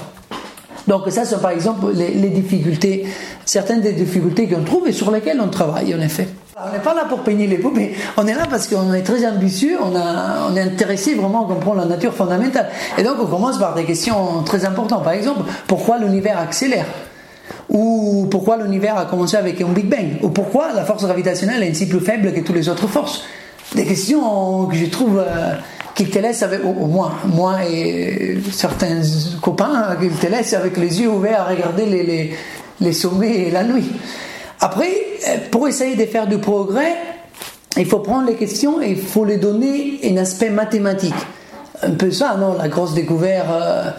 Donc 0.88 1.04
ça, 1.08 1.24
c'est 1.24 1.40
par 1.40 1.52
exemple 1.52 1.86
les, 1.94 2.10
les 2.10 2.28
difficultés, 2.28 3.06
certaines 3.46 3.80
des 3.80 3.92
difficultés 3.92 4.46
qu'on 4.46 4.62
trouve 4.62 4.88
et 4.88 4.92
sur 4.92 5.10
lesquelles 5.10 5.40
on 5.40 5.48
travaille 5.48 5.94
en 5.94 6.00
effet. 6.00 6.28
On 6.54 6.70
n'est 6.70 6.80
pas 6.80 6.92
là 6.92 7.06
pour 7.08 7.20
peigner 7.20 7.46
les 7.46 7.56
poupées, 7.56 7.94
on 8.18 8.26
est 8.26 8.34
là 8.34 8.42
parce 8.48 8.68
qu'on 8.68 8.92
est 8.92 9.00
très 9.00 9.26
ambitieux, 9.26 9.78
on, 9.80 10.54
est 10.54 10.60
intéressé 10.60 11.14
vraiment 11.14 11.46
à 11.46 11.48
comprendre 11.48 11.80
la 11.80 11.86
nature 11.86 12.12
fondamentale. 12.12 12.68
Et 12.98 13.02
donc 13.02 13.16
on 13.22 13.26
commence 13.26 13.58
par 13.58 13.74
des 13.74 13.84
questions 13.84 14.42
très 14.42 14.66
importantes. 14.66 15.02
Par 15.02 15.14
exemple, 15.14 15.50
pourquoi 15.66 15.96
l'univers 15.96 16.38
accélère? 16.38 16.84
Ou 17.70 18.28
pourquoi 18.30 18.58
l'univers 18.58 18.98
a 18.98 19.06
commencé 19.06 19.38
avec 19.38 19.62
un 19.62 19.68
Big 19.68 19.88
Bang? 19.88 20.18
Ou 20.20 20.28
pourquoi 20.28 20.74
la 20.74 20.84
force 20.84 21.06
gravitationnelle 21.06 21.62
est 21.62 21.70
ainsi 21.70 21.88
plus 21.88 22.00
faible 22.00 22.34
que 22.34 22.40
toutes 22.40 22.56
les 22.56 22.68
autres 22.68 22.86
forces? 22.86 23.24
Des 23.74 23.86
questions 23.86 24.66
que 24.66 24.76
je 24.76 24.86
trouve... 24.86 25.24
Euh, 25.26 25.54
qu'il 25.94 26.08
te 26.08 26.18
laisse 26.18 26.42
avec, 26.42 26.64
au, 26.64 26.72
moi 26.72 27.12
et 27.70 28.38
certains 28.50 29.02
copains, 29.42 29.94
qu'il 30.00 30.10
te 30.12 30.26
laisse 30.26 30.54
avec 30.54 30.78
les 30.78 31.02
yeux 31.02 31.10
ouverts 31.10 31.42
à 31.42 31.44
regarder 31.44 32.34
les 32.80 32.92
sommets 32.94 33.40
et 33.40 33.50
la 33.50 33.62
nuit. 33.62 33.90
Après, 34.62 34.90
pour 35.50 35.66
essayer 35.66 35.96
de 35.96 36.06
faire 36.06 36.28
du 36.28 36.38
progrès, 36.38 36.94
il 37.76 37.84
faut 37.84 37.98
prendre 37.98 38.28
les 38.28 38.36
questions 38.36 38.80
et 38.80 38.92
il 38.92 38.96
faut 38.96 39.24
les 39.24 39.36
donner 39.36 39.98
un 40.04 40.16
aspect 40.18 40.50
mathématique. 40.50 41.14
Un 41.82 41.90
peu 41.90 42.12
ça, 42.12 42.36
non 42.38 42.56
La 42.56 42.68
grosse 42.68 42.94
découverte 42.94 43.48
euh, 43.50 43.90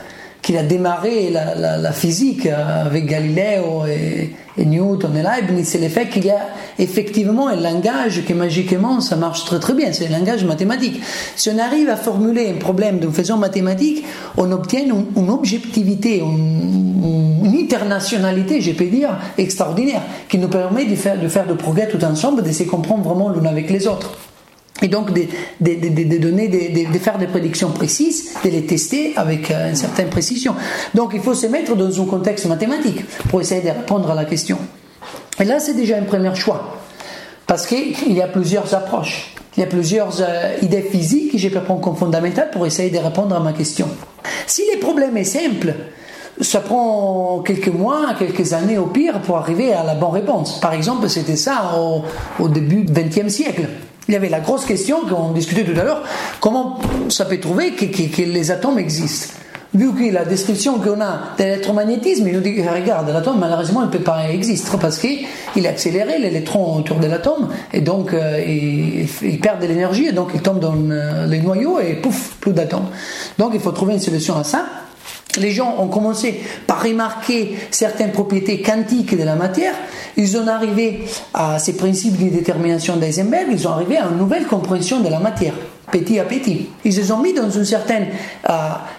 qu'il 0.44 0.58
a 0.58 0.64
démarré 0.64 1.30
la, 1.32 1.78
la, 1.78 1.92
physique 1.94 2.46
euh, 2.46 2.86
avec 2.86 3.06
Galiléo 3.08 3.86
et, 3.88 4.32
Newton 4.56 5.16
et 5.18 5.24
Leibniz, 5.24 5.68
c'est 5.68 5.80
le 5.80 5.90
fait 5.90 6.10
qu'il 6.10 6.26
y 6.26 6.30
a 6.30 6.50
effectivement 6.78 7.48
un 7.48 7.56
langage 7.56 8.24
qui 8.24 8.36
magiquement 8.36 9.02
ça 9.02 9.16
marche 9.16 9.46
très 9.46 9.58
très 9.58 9.74
bien, 9.74 9.92
c'est 9.92 10.08
le 10.08 10.12
langage 10.12 10.44
mathématique. 10.44 11.02
Si 11.36 11.50
on 11.50 11.58
arrive 11.58 11.90
à 11.90 11.96
formuler 11.96 12.52
un 12.52 12.60
problème 12.60 13.00
d'une 13.00 13.12
façon 13.12 13.38
mathématique, 13.38 14.06
on 14.38 14.52
obtient 14.52 14.82
une, 14.84 15.30
objectivité, 15.32 16.20
une, 16.20 17.42
une, 17.46 17.64
internationalité, 17.64 18.62
je 18.62 18.74
peux 18.74 18.86
dire, 18.86 19.18
extraordinaire, 19.40 20.04
qui 20.30 20.38
nous 20.38 20.50
permet 20.50 20.86
de 20.86 20.96
faire, 20.96 21.20
de 21.20 21.28
faire 21.30 21.48
de 21.48 21.54
progrès 21.54 21.88
tout 21.88 22.04
ensemble, 22.04 22.44
de 22.44 22.52
se 22.52 22.64
comprendre 22.64 23.04
vraiment 23.04 23.30
l'un 23.30 23.46
avec 23.46 23.72
les 23.72 23.88
autres 23.88 24.12
et 24.84 24.90
donc 24.90 25.12
de, 25.13 26.18
donner, 26.18 26.50
de, 26.50 27.00
faire 27.00 27.18
des 27.18 27.28
prédictions 27.28 27.70
précises, 27.72 28.34
de 28.44 28.50
les 28.50 28.66
tester 28.66 29.13
avec 29.16 29.50
euh, 29.50 29.70
une 29.70 29.75
certaine 29.75 30.10
précision. 30.10 30.56
Donc 30.94 31.12
il 31.13 31.22
faut 31.22 31.34
se 31.34 31.48
mettre 31.48 31.75
dans 31.75 32.02
un 32.02 32.06
contexte 32.06 32.46
mathématique 32.46 33.04
pour 33.30 33.40
essayer 33.42 33.62
de 33.62 33.70
répondre 33.70 34.12
à 34.12 34.16
la 34.16 34.25
question. 34.25 34.58
Et 35.40 35.46
là, 35.46 35.60
c'est 35.60 35.74
déjà 35.74 35.98
un 35.98 36.04
premier 36.04 36.36
choix, 36.36 36.78
parce 37.48 37.66
qu'il 37.66 38.13
y 38.13 38.22
a 38.22 38.28
plusieurs 38.28 38.75
approches, 38.75 39.34
il 39.56 39.62
y 39.62 39.63
a 39.63 39.68
plusieurs 39.68 40.22
euh, 40.22 40.58
idées 40.62 40.82
physiques 40.82 41.32
que 41.32 41.38
je 41.38 41.48
peux 41.48 41.62
prendre 41.62 41.82
comme 41.82 41.96
fondamentales 41.96 42.52
pour 42.52 42.66
essayer 42.66 42.90
de 42.90 43.00
répondre 43.00 43.36
à 43.36 43.40
ma 43.40 43.54
question. 43.54 43.88
Si 44.48 44.63
le 44.74 44.80
problème 44.80 45.16
est 45.16 45.24
simple, 45.24 45.74
ça 46.42 46.60
prend 46.60 47.42
quelques 47.46 47.70
mois, 47.70 48.16
quelques 48.20 48.52
années 48.52 48.78
au 48.78 48.88
pire 48.88 49.22
pour 49.22 49.38
arriver 49.38 49.72
à 49.72 49.84
la 49.84 49.96
bonne 49.96 50.12
réponse. 50.12 50.60
Par 50.60 50.74
exemple, 50.74 51.08
c'était 51.08 51.36
ça 51.38 51.80
au 52.40 52.50
début 52.50 52.84
du 52.84 52.92
XXe 52.92 53.32
siècle. 53.32 53.68
Il 54.13 54.17
y 54.17 54.17
avait 54.17 54.29
la 54.29 54.41
grosse 54.41 54.65
question 54.65 55.08
qu'on 55.10 55.32
discutait 55.32 55.63
tout 55.63 55.79
à 55.79 55.84
l'heure, 55.84 56.03
comment 56.39 56.77
ça 57.10 57.25
peut 57.25 57.39
trouver 57.39 57.72
que, 57.72 58.22
les 58.22 58.51
atomes 58.51 58.77
existent 58.77 59.34
Vu 59.74 59.91
que 59.91 60.13
la 60.13 60.24
description 60.24 60.77
qu'on 60.77 61.01
a 61.01 61.34
de 61.36 61.43
l'électromagnétisme, 61.43 62.27
il 62.27 62.36
nous 62.36 62.41
dit, 62.41 62.62
regarde, 62.62 63.10
l'atome, 63.10 63.39
malheureusement, 63.39 63.82
il 63.82 63.88
ne 63.88 63.91
peut 63.91 64.03
pas 64.03 64.29
exister 64.29 64.77
parce 64.79 65.00
qu'il 65.00 65.25
est 65.55 65.67
accéléré, 65.67 66.20
l'électron 66.20 66.77
autour 66.77 67.00
de 67.00 67.08
l'atome, 67.08 67.50
et 67.74 67.82
donc 67.82 68.13
euh, 68.13 68.39
il, 68.46 69.39
perd 69.39 69.60
de 69.60 69.65
l'énergie, 69.65 70.05
et 70.05 70.12
donc 70.12 70.29
il 70.36 70.43
tombe 70.43 70.60
dans 70.60 70.75
euh, 70.91 71.25
les 71.25 71.39
noyaux, 71.39 71.79
et 71.79 71.96
pouf, 71.96 72.36
plus 72.39 72.53
d'atomes. 72.53 72.89
Donc 73.39 73.53
il 73.55 73.60
faut 73.60 73.72
trouver 73.72 73.96
une 73.96 74.00
solution 74.00 74.38
à 74.38 74.43
ça 74.43 74.63
les 75.40 75.52
gens 75.52 75.75
ont 75.80 75.88
commencé 75.88 76.42
par 76.68 76.84
remarquer 76.84 77.56
certaines 77.72 78.12
propriétés 78.12 78.62
quantiques 78.62 79.18
de 79.18 79.24
la 79.24 79.36
matière, 79.36 79.74
ils 80.18 80.38
ont 80.38 80.48
arrivé 80.48 81.06
à 81.34 81.60
ces 81.60 81.74
principes 81.74 82.18
de 82.18 82.30
détermination 82.30 82.98
d'Eisenberg, 82.98 83.48
ils 83.52 83.68
ont 83.68 83.72
arrivé 83.72 83.98
à 83.98 84.06
une 84.06 84.18
nouvelle 84.18 84.46
compréhension 84.46 85.00
de 85.00 85.10
la 85.10 85.20
matière, 85.20 85.54
petit 85.92 86.20
à 86.20 86.24
petit. 86.24 86.68
Ils 86.86 86.94
se 86.94 87.04
sont 87.04 87.20
mis 87.20 87.34
dans 87.34 87.50
une 87.50 87.66
certaine 87.66 88.08
euh, 88.50 88.54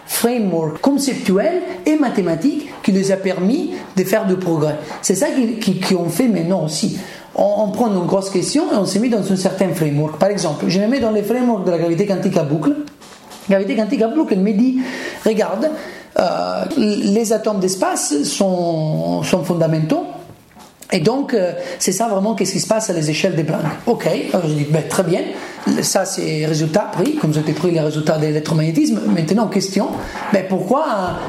framework 0.07 0.81
conceptuel 0.81 1.63
et 1.87 1.97
mathématique 1.97 2.69
qui 2.83 2.93
les 2.93 3.13
a 3.13 3.17
permis 3.17 3.73
de 3.97 4.05
faire 4.05 4.27
du 4.27 4.37
progrès. 4.37 4.77
C'est 5.03 5.15
ça 5.15 5.27
qu'ils 5.31 5.97
ont 5.97 6.09
fait 6.09 6.29
maintenant 6.29 6.65
aussi. 6.65 6.99
On, 7.37 7.69
prend 7.71 7.89
une 7.89 8.07
grosse 8.07 8.31
question 8.31 8.73
et 8.73 8.77
on 8.77 8.85
s'est 8.85 9.01
mis 9.01 9.09
dans 9.09 9.33
un 9.33 9.37
certain 9.37 9.69
framework. 9.75 10.19
Par 10.19 10.29
exemple, 10.29 10.67
je 10.69 10.79
me 10.79 10.87
mets 10.87 11.01
dans 11.01 11.11
le 11.11 11.21
framework 11.23 11.65
de 11.65 11.71
la 11.73 11.79
gravité 11.79 12.07
quantique 12.07 12.37
à 12.37 12.45
boucle. 12.45 12.77
La 13.49 13.57
gravité 13.57 13.75
quantique 13.75 14.03
à 14.03 14.09
boucle, 14.09 14.35
elle 14.35 14.41
me 14.41 14.53
dit, 14.53 14.79
regarde, 15.27 15.69
les 16.77 17.33
atomes 17.33 17.61
d'espace 17.61 18.23
sont, 18.25 19.23
sont 19.23 19.45
fondamentaux. 19.45 20.07
Et 20.93 21.01
donc, 21.01 21.35
euh, 21.35 21.53
c'est 21.79 21.93
ça 21.93 22.09
vraiment 22.09 22.35
qu'est-ce 22.35 22.53
qui 22.53 22.61
se 22.61 22.69
passe 22.69 22.89
à 22.89 22.93
les 22.93 23.11
échelles 23.11 23.35
des 23.35 23.43
blancs. 23.43 23.61
Ok, 23.87 24.07
alors 24.33 24.47
je 24.47 24.55
dis, 24.55 24.65
ben, 24.71 24.83
très 24.89 25.03
bien, 25.03 25.23
ça 25.83 26.05
c'est 26.05 26.47
résultat 26.47 26.89
pris, 26.93 27.17
comme 27.17 27.33
j'ai 27.33 27.41
pris 27.41 27.73
les 27.73 27.81
résultats 27.81 28.17
de 28.17 28.27
l'électromagnétisme. 28.27 29.01
Maintenant, 29.07 29.49
question, 29.49 29.89
ben, 30.33 30.45
pourquoi 30.49 30.85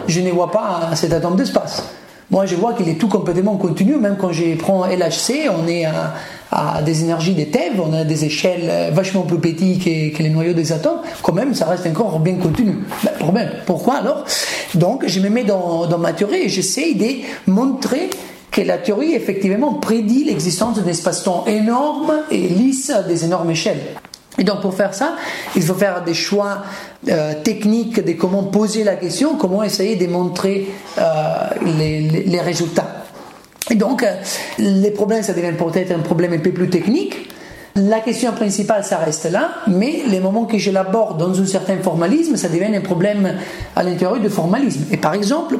je 0.07 0.21
ne 0.21 0.29
vois 0.29 0.51
pas 0.51 0.91
cet 0.93 1.13
atome 1.13 1.35
d'espace? 1.35 1.83
Moi, 2.29 2.45
je 2.45 2.55
vois 2.55 2.73
qu'il 2.73 2.89
est 2.89 2.99
tout 2.99 3.07
complètement 3.07 3.55
continu, 3.55 3.97
même 3.97 4.17
quand 4.19 4.31
je 4.31 4.55
prends 4.55 4.85
LHC, 4.85 5.49
on 5.49 5.67
est 5.67 5.85
à, 5.85 6.13
à 6.51 6.81
des 6.81 7.03
énergies 7.03 7.33
des 7.33 7.47
TeV, 7.47 7.79
on 7.79 7.93
a 7.93 8.03
des 8.03 8.25
échelles 8.25 8.93
vachement 8.93 9.21
plus 9.21 9.39
petites 9.39 9.83
que, 9.83 10.23
les 10.23 10.29
noyaux 10.29 10.53
des 10.53 10.71
atomes, 10.71 10.99
quand 11.21 11.33
même, 11.33 11.53
ça 11.53 11.65
reste 11.65 11.85
encore 11.87 12.19
bien 12.19 12.35
contenu. 12.35 12.77
Ben, 13.03 13.11
problème. 13.19 13.49
Pourquoi 13.65 13.95
alors? 13.95 14.23
Donc, 14.75 15.03
je 15.07 15.19
me 15.19 15.29
mets 15.29 15.43
dans, 15.43 15.97
ma 15.97 16.13
théorie 16.13 16.43
et 16.43 16.49
j'essaie 16.49 16.93
de 16.93 17.51
montrer 17.51 18.09
que 18.51 18.61
la 18.61 18.77
théorie 18.77 19.13
effectivement 19.13 19.73
prédit 19.73 20.23
l'existence 20.23 20.79
d'un 20.79 20.87
espace-temps 20.89 21.45
énorme 21.45 22.13
et 22.31 22.47
lisse 22.47 22.89
à 22.89 23.03
des 23.03 23.25
énormes 23.25 23.51
échelles. 23.51 23.81
Et 24.37 24.43
donc 24.43 24.61
pour 24.61 24.73
faire 24.73 24.93
ça, 24.93 25.15
il 25.55 25.61
faut 25.61 25.73
faire 25.73 26.03
des 26.03 26.13
choix 26.13 26.63
euh, 27.09 27.33
techniques 27.41 28.03
de 28.03 28.13
comment 28.13 28.43
poser 28.43 28.83
la 28.83 28.95
question, 28.95 29.35
comment 29.35 29.63
essayer 29.63 29.95
de 29.95 30.07
montrer 30.07 30.67
euh, 30.97 31.01
les 31.65 32.41
résultats. 32.41 33.04
Et 33.71 33.75
donc, 33.75 34.03
euh, 34.03 34.13
les 34.59 34.91
problèmes, 34.91 35.23
ça 35.23 35.33
devient 35.33 35.53
peut-être 35.57 35.91
un 35.91 35.99
problème 35.99 36.33
un 36.33 36.39
peu 36.39 36.51
plus 36.51 36.69
technique. 36.69 37.29
La 37.75 37.99
question 37.99 38.31
principale, 38.31 38.85
ça 38.85 38.97
reste 38.99 39.29
là, 39.29 39.49
mais 39.67 40.03
les 40.07 40.21
moments 40.21 40.45
que 40.45 40.57
je 40.57 40.71
l'aborde 40.71 41.19
dans 41.19 41.41
un 41.41 41.45
certain 41.45 41.77
formalisme, 41.77 42.37
ça 42.37 42.47
devient 42.47 42.73
un 42.73 42.79
problème 42.79 43.33
à 43.75 43.83
l'intérieur 43.83 44.19
du 44.19 44.29
formalisme. 44.29 44.85
Et 44.91 44.97
par 44.97 45.13
exemple, 45.13 45.57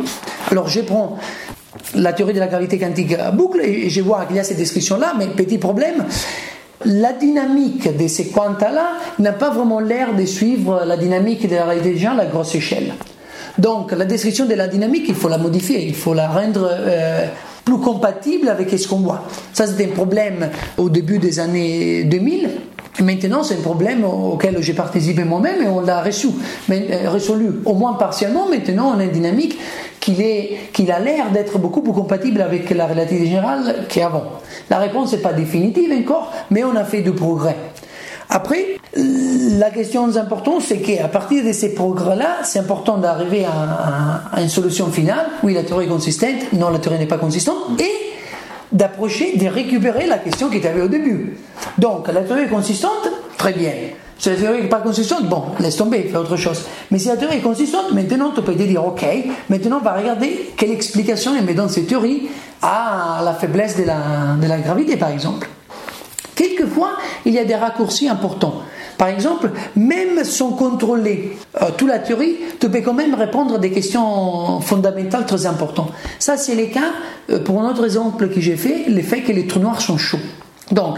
alors 0.49 0.69
je 0.69 0.79
prends 0.79 1.17
la 1.93 2.13
théorie 2.13 2.33
de 2.33 2.39
la 2.39 2.47
gravité 2.47 2.79
quantique 2.79 3.13
à 3.13 3.31
boucle 3.31 3.59
et 3.61 3.89
je 3.89 4.01
vois 4.01 4.25
qu'il 4.25 4.37
y 4.37 4.39
a 4.39 4.45
cette 4.45 4.57
description-là, 4.57 5.13
mais 5.17 5.27
petit 5.27 5.57
problème, 5.57 6.05
la 6.85 7.11
dynamique 7.11 7.97
de 7.97 8.07
ces 8.07 8.27
quantas-là 8.27 8.91
n'a 9.19 9.33
pas 9.33 9.49
vraiment 9.49 9.81
l'air 9.81 10.15
de 10.15 10.25
suivre 10.25 10.85
la 10.85 10.95
dynamique 10.95 11.49
de 11.49 11.55
la 11.55 11.65
réalité 11.65 11.93
des 11.93 11.99
gens 11.99 12.11
à 12.11 12.15
la 12.15 12.25
grosse 12.27 12.55
échelle. 12.55 12.93
Donc 13.57 13.91
la 13.91 14.05
description 14.05 14.45
de 14.45 14.53
la 14.53 14.69
dynamique, 14.69 15.05
il 15.07 15.15
faut 15.15 15.29
la 15.29 15.37
modifier, 15.37 15.85
il 15.85 15.95
faut 15.95 16.13
la 16.13 16.29
rendre 16.29 16.69
euh, 16.71 17.25
plus 17.65 17.79
compatible 17.79 18.47
avec 18.47 18.69
ce 18.69 18.87
qu'on 18.87 18.99
voit. 18.99 19.23
Ça, 19.51 19.65
c'était 19.65 19.85
un 19.85 19.95
problème 19.95 20.49
au 20.77 20.89
début 20.89 21.17
des 21.17 21.39
années 21.39 22.03
2000. 22.03 22.49
Maintenant, 23.01 23.43
c'est 23.43 23.55
un 23.55 23.61
problème 23.61 24.05
auquel 24.05 24.61
j'ai 24.61 24.73
participé 24.73 25.25
moi-même 25.25 25.61
et 25.61 25.67
on 25.67 25.81
l'a 25.81 25.99
résolu, 25.99 26.35
euh, 26.71 27.09
résolu, 27.09 27.47
au 27.65 27.73
moins 27.73 27.93
partiellement. 27.93 28.47
Maintenant, 28.47 28.93
on 28.95 28.99
a 28.99 29.03
une 29.03 29.11
dynamique 29.11 29.57
qu'il 29.99 30.15
qu'il 30.71 30.91
a 30.91 30.99
l'air 30.99 31.31
d'être 31.31 31.57
beaucoup 31.57 31.81
plus 31.81 31.91
compatible 31.91 32.39
avec 32.41 32.69
la 32.69 32.87
relativité 32.87 33.27
générale 33.27 33.85
qu'avant. 33.89 34.23
La 34.69 34.77
réponse 34.77 35.11
n'est 35.11 35.19
pas 35.19 35.33
définitive 35.33 35.91
encore, 35.91 36.31
mais 36.51 36.63
on 36.63 36.75
a 36.75 36.85
fait 36.85 37.01
du 37.01 37.11
progrès. 37.11 37.57
Après, 38.29 38.77
la 38.95 39.71
question 39.71 40.05
importante, 40.15 40.61
c'est 40.61 40.77
qu'à 40.77 41.07
partir 41.07 41.43
de 41.43 41.51
ces 41.51 41.73
progrès-là, 41.73 42.37
c'est 42.43 42.59
important 42.59 42.97
d'arriver 42.97 43.45
à, 43.45 44.41
une 44.41 44.49
solution 44.49 44.87
finale. 44.87 45.27
Oui, 45.43 45.53
la 45.53 45.63
théorie 45.63 45.85
est 45.85 45.89
consistante, 45.89 46.53
non, 46.53 46.69
la 46.69 46.79
théorie 46.79 46.99
n'est 46.99 47.05
pas 47.05 47.17
consistante, 47.17 47.79
et 47.79 47.91
d'approcher, 48.71 49.37
de 49.37 49.47
récupérer 49.47 50.07
la 50.07 50.17
question 50.17 50.49
qui 50.49 50.57
était 50.57 50.73
au 50.79 50.87
début. 50.87 51.37
Donc, 51.77 52.07
la 52.07 52.21
théorie 52.21 52.43
est 52.43 52.49
consistante, 52.49 53.09
très 53.37 53.53
bien. 53.53 53.71
Si 54.17 54.29
la 54.29 54.35
théorie 54.35 54.61
n'est 54.61 54.69
pas 54.69 54.79
consistante, 54.79 55.27
bon, 55.27 55.43
laisse 55.59 55.75
tomber, 55.75 56.03
fais 56.03 56.17
autre 56.17 56.37
chose. 56.37 56.63
Mais 56.89 56.99
si 56.99 57.09
la 57.09 57.17
théorie 57.17 57.37
est 57.37 57.41
consistante, 57.41 57.91
maintenant 57.91 58.31
tu 58.33 58.41
peux 58.41 58.55
te 58.55 58.63
dire, 58.63 58.85
ok, 58.85 59.05
maintenant 59.49 59.79
on 59.81 59.83
va 59.83 59.93
regarder 59.93 60.53
quelle 60.55 60.71
explication 60.71 61.33
elle 61.37 61.43
met 61.43 61.53
dans 61.53 61.67
cette 61.67 61.87
théorie 61.87 62.29
à 62.61 63.21
la 63.25 63.33
faiblesse 63.33 63.75
de 63.75 63.83
la 63.83 64.57
gravité, 64.59 64.95
par 64.95 65.09
exemple. 65.09 65.49
Quelquefois, 66.33 66.91
il 67.25 67.33
y 67.33 67.39
a 67.39 67.45
des 67.45 67.55
raccourcis 67.55 68.07
importants. 68.07 68.61
Par 68.97 69.09
exemple, 69.09 69.51
même 69.75 70.23
sans 70.23 70.51
contrôler 70.51 71.37
euh, 71.61 71.67
toute 71.77 71.89
la 71.89 71.99
théorie, 71.99 72.35
tu 72.59 72.69
peux 72.69 72.81
quand 72.81 72.93
même 72.93 73.13
répondre 73.13 73.55
à 73.55 73.57
des 73.57 73.71
questions 73.71 74.59
fondamentales 74.61 75.25
très 75.25 75.45
importantes. 75.45 75.91
Ça, 76.19 76.37
c'est 76.37 76.55
le 76.55 76.67
cas, 76.67 76.91
euh, 77.29 77.39
pour 77.39 77.61
un 77.61 77.69
autre 77.69 77.83
exemple 77.83 78.29
que 78.29 78.39
j'ai 78.39 78.55
fait, 78.55 78.85
le 78.87 79.01
fait 79.01 79.21
que 79.21 79.31
les 79.31 79.47
trous 79.47 79.59
noirs 79.59 79.81
sont 79.81 79.97
chauds. 79.97 80.19
Donc, 80.71 80.97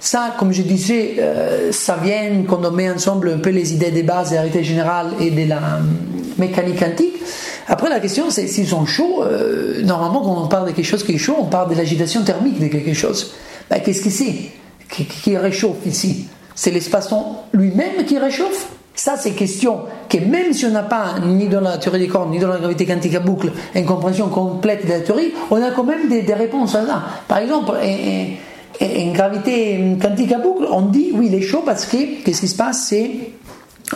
ça, 0.00 0.34
comme 0.38 0.52
je 0.52 0.62
disais, 0.62 1.16
euh, 1.18 1.72
ça 1.72 1.98
vient 2.02 2.42
quand 2.48 2.64
on 2.64 2.70
met 2.70 2.90
ensemble 2.90 3.30
un 3.30 3.38
peu 3.38 3.50
les 3.50 3.72
idées 3.72 3.90
des 3.90 4.02
bases 4.02 4.30
de 4.30 4.34
la 4.34 4.40
réalité 4.42 4.64
générale 4.64 5.08
et 5.20 5.30
de 5.30 5.48
la 5.48 5.60
mécanique 6.38 6.78
quantique. 6.78 7.14
Après, 7.68 7.88
la 7.88 7.98
question, 7.98 8.30
c'est 8.30 8.46
s'ils 8.46 8.68
sont 8.68 8.86
chauds, 8.86 9.24
normalement, 9.82 10.20
quand 10.20 10.40
on 10.44 10.46
parle 10.46 10.68
de 10.68 10.72
quelque 10.72 10.84
chose 10.84 11.02
qui 11.02 11.14
est 11.14 11.18
chaud, 11.18 11.34
on 11.40 11.46
parle 11.46 11.70
de 11.70 11.74
l'agitation 11.74 12.22
thermique 12.22 12.60
de 12.60 12.68
quelque 12.68 12.94
chose. 12.94 13.32
Ben, 13.68 13.80
qu'est-ce 13.80 14.02
que 14.02 14.10
c'est? 14.10 14.52
Qui, 14.88 15.36
réchauffe 15.36 15.84
ici? 15.86 16.26
C'est 16.56 16.72
l'espace-temps 16.72 17.44
lui-même 17.52 18.04
qui 18.04 18.18
réchauffe 18.18 18.68
ça, 18.96 19.18
c'est 19.18 19.32
question 19.32 19.80
que 20.08 20.16
même 20.16 20.54
si 20.54 20.64
on 20.64 20.70
n'a 20.70 20.82
pas, 20.82 21.16
ni 21.22 21.48
dans 21.48 21.60
la 21.60 21.76
théorie 21.76 21.98
des 21.98 22.08
cordes, 22.08 22.30
ni 22.30 22.38
dans 22.38 22.48
la 22.48 22.56
gravité 22.56 22.86
quantique 22.86 23.14
à 23.14 23.20
boucle, 23.20 23.52
une 23.74 23.84
compréhension 23.84 24.28
complète 24.28 24.86
de 24.86 24.90
la 24.90 25.00
théorie, 25.00 25.34
on 25.50 25.62
a 25.62 25.70
quand 25.70 25.84
même 25.84 26.08
des, 26.08 26.22
réponses 26.32 26.74
à 26.74 26.86
ça. 26.86 27.02
Par 27.28 27.38
exemple, 27.38 27.72
une 28.80 29.12
gravité 29.12 29.98
quantique 30.00 30.32
à 30.32 30.38
boucle, 30.38 30.66
on 30.70 30.80
dit, 30.80 31.10
oui, 31.12 31.26
il 31.28 31.34
est 31.34 31.42
chaud 31.42 31.62
parce 31.64 31.84
que, 31.84 32.24
qu'est-ce 32.24 32.40
qui 32.40 32.48
se 32.48 32.56
passe? 32.56 32.86
C'est 32.88 33.10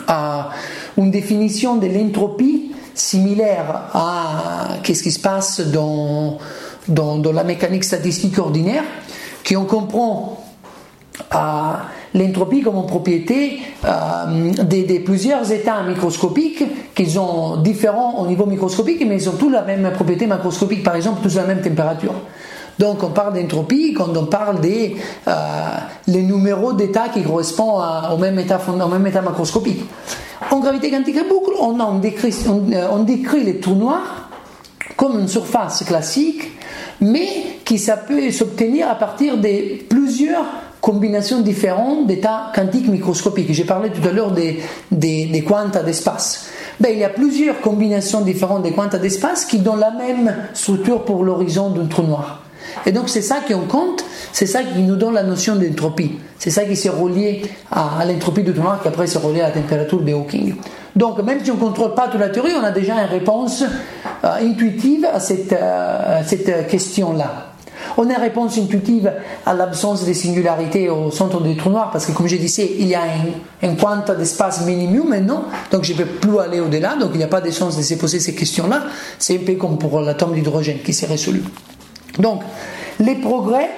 à 0.07 0.49
une 0.97 1.09
définition 1.09 1.77
de 1.77 1.87
l'entropie 1.87 2.71
similaire 2.93 3.89
à 3.95 4.77
ce 4.85 5.01
qui 5.01 5.11
se 5.11 5.19
passe 5.19 5.61
dans, 5.61 6.37
dans, 6.87 7.17
dans, 7.17 7.31
la 7.31 7.43
mécanique 7.43 7.85
statistique 7.85 8.37
ordinaire, 8.37 8.83
qui 9.43 9.57
on 9.57 9.65
comprend 9.65 10.43
à 11.31 11.85
l'entropie 12.13 12.61
comme 12.61 12.85
propriété 12.85 13.59
euh, 13.85 14.51
des, 14.63 14.99
plusieurs 14.99 15.51
états 15.51 15.83
microscopiques 15.83 16.63
qui 16.93 17.09
sont 17.09 17.57
différents 17.57 18.19
au 18.19 18.27
niveau 18.27 18.45
microscopique, 18.45 19.03
mais 19.07 19.21
ils 19.21 19.29
ont 19.29 19.33
tous 19.33 19.49
la 19.49 19.63
même 19.63 19.91
propriété 19.93 20.27
macroscopique, 20.27 20.83
par 20.83 20.95
exemple, 20.95 21.21
tous 21.23 21.35
la 21.35 21.43
même 21.43 21.61
température. 21.61 22.13
Donc 22.79 23.03
on 23.03 23.09
parle 23.09 23.39
d'entropie 23.39 23.93
quand 23.93 24.15
on 24.15 24.25
parle 24.25 24.59
des 24.59 24.95
euh, 25.27 25.33
les 26.07 26.23
numéros 26.23 26.73
d'états 26.73 27.09
qui 27.09 27.21
correspondent 27.21 27.83
au, 28.11 28.17
même 28.17 28.39
état, 28.39 28.59
au 28.67 28.87
même 28.87 29.05
état 29.05 29.21
macroscopique. 29.21 29.83
En 30.49 30.59
gravité 30.59 30.89
quantique 30.89 31.27
boucle, 31.29 31.51
on, 31.59 31.79
on, 31.79 31.99
décrit, 31.99 32.35
euh, 32.47 32.87
on, 32.91 33.03
décrit 33.03 33.43
les 33.43 33.59
trous 33.59 33.75
noirs 33.75 34.29
comme 34.97 35.19
une 35.19 35.27
surface 35.27 35.83
classique, 35.83 36.51
mais 36.99 37.27
qui 37.63 37.77
ça 37.77 37.97
peut 37.97 38.31
s'obtenir 38.31 38.89
à 38.89 38.95
partir 38.95 39.37
de 39.37 39.83
plusieurs 39.87 40.45
combinations 40.81 41.41
différentes 41.41 42.07
d'états 42.07 42.51
quantiques 42.53 42.87
microscopiques. 42.87 43.53
J'ai 43.53 43.63
parlé 43.63 43.91
tout 43.91 44.05
à 44.07 44.11
l'heure 44.11 44.31
des, 44.31 44.59
des, 44.91 45.43
quantas 45.47 45.83
d'espace. 45.83 46.47
Ben, 46.79 46.89
il 46.91 46.99
y 46.99 47.03
a 47.03 47.09
plusieurs 47.09 47.61
combinaisons 47.61 48.21
différentes 48.21 48.63
des 48.63 48.71
quantas 48.71 48.97
d'espace 48.97 49.45
qui 49.45 49.59
donnent 49.59 49.79
la 49.79 49.91
même 49.91 50.35
structure 50.53 51.05
pour 51.05 51.23
l'horizon 51.23 51.69
d'un 51.69 51.85
trou 51.85 52.01
noir. 52.01 52.43
Et 52.85 52.91
donc 52.91 53.09
c'est 53.09 53.21
ça 53.21 53.39
qu'on 53.47 53.67
compte, 53.67 54.03
c'est 54.31 54.45
ça 54.45 54.63
qui 54.63 54.79
nous 54.79 54.95
donne 54.95 55.13
la 55.13 55.23
notion 55.23 55.55
d'entropie. 55.55 56.17
C'est 56.39 56.49
ça 56.49 56.63
qui 56.63 56.75
s'est 56.75 56.89
relié 56.89 57.43
à, 57.71 58.03
l'entropie 58.05 58.41
du 58.41 58.53
trou 58.53 58.63
noir 58.63 58.81
qui 58.81 58.87
après 58.87 59.05
s'est 59.05 59.19
relié 59.19 59.41
à 59.41 59.49
la 59.49 59.51
température 59.51 60.01
de 60.01 60.11
Hawking. 60.11 60.55
Donc 60.95 61.21
même 61.21 61.39
si 61.43 61.51
on 61.51 61.55
ne 61.55 61.59
contrôle 61.59 61.93
pas 61.93 62.07
toute 62.07 62.19
la 62.19 62.29
théorie, 62.29 62.53
on 62.59 62.63
a 62.63 62.71
déjà 62.71 62.95
une 62.95 63.09
réponse 63.09 63.63
euh, 64.23 64.27
intuitive 64.41 65.05
à 65.05 65.19
cette, 65.19 65.53
euh, 65.53 66.21
cette 66.25 66.67
question-là. 66.67 67.50
On 67.97 68.09
a 68.09 68.17
réponse 68.17 68.57
intuitive 68.57 69.11
à 69.45 69.53
l'absence 69.53 70.05
de 70.05 70.13
singularité 70.13 70.89
au 70.89 71.11
centre 71.11 71.41
du 71.41 71.55
trou 71.55 71.69
noir, 71.69 71.91
parce 71.91 72.05
que 72.05 72.11
comme 72.11 72.27
je 72.27 72.37
disais, 72.37 72.69
il 72.79 72.87
y 72.87 72.95
a 72.95 73.01
un, 73.01 73.67
un 73.69 73.75
quanta 73.75 74.15
d'espace 74.15 74.65
minimum 74.65 75.09
maintenant, 75.09 75.43
donc 75.71 75.83
je 75.83 75.93
ne 75.93 75.97
peux 75.97 76.05
plus 76.05 76.39
aller 76.39 76.59
au-delà, 76.59 76.95
donc 76.95 77.11
il 77.13 77.17
n'y 77.17 77.23
a 77.23 77.27
pas 77.27 77.41
de 77.41 77.51
chance 77.51 77.77
de 77.77 77.81
se 77.83 77.95
poser 77.95 78.19
ces 78.19 78.33
questions-là. 78.33 78.83
C'est 79.19 79.35
un 79.35 79.45
peu 79.45 79.55
comme 79.55 79.77
pour 79.77 79.99
l'atome 79.99 80.33
d'hydrogène 80.33 80.79
qui 80.83 80.93
s'est 80.93 81.05
résolu. 81.05 81.43
Donc, 82.19 82.41
les 82.99 83.15
progrès, 83.15 83.69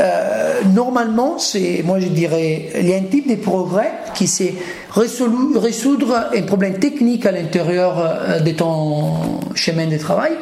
euh, 0.00 0.60
normalement, 0.74 1.38
c'est, 1.38 1.82
moi 1.84 2.00
je 2.00 2.08
dirais, 2.08 2.70
il 2.78 2.88
y 2.88 2.94
a 2.94 2.96
un 2.96 3.04
type 3.04 3.28
de 3.28 3.36
progrès 3.36 3.92
qui 4.14 4.26
c'est 4.26 4.54
résoudre 4.90 6.28
un 6.34 6.42
problème 6.42 6.78
technique 6.78 7.26
à 7.26 7.32
l'intérieur 7.32 7.94
euh, 7.98 8.40
de 8.40 8.50
ton 8.50 9.40
chemin 9.54 9.86
de 9.86 9.96
travail. 9.98 10.32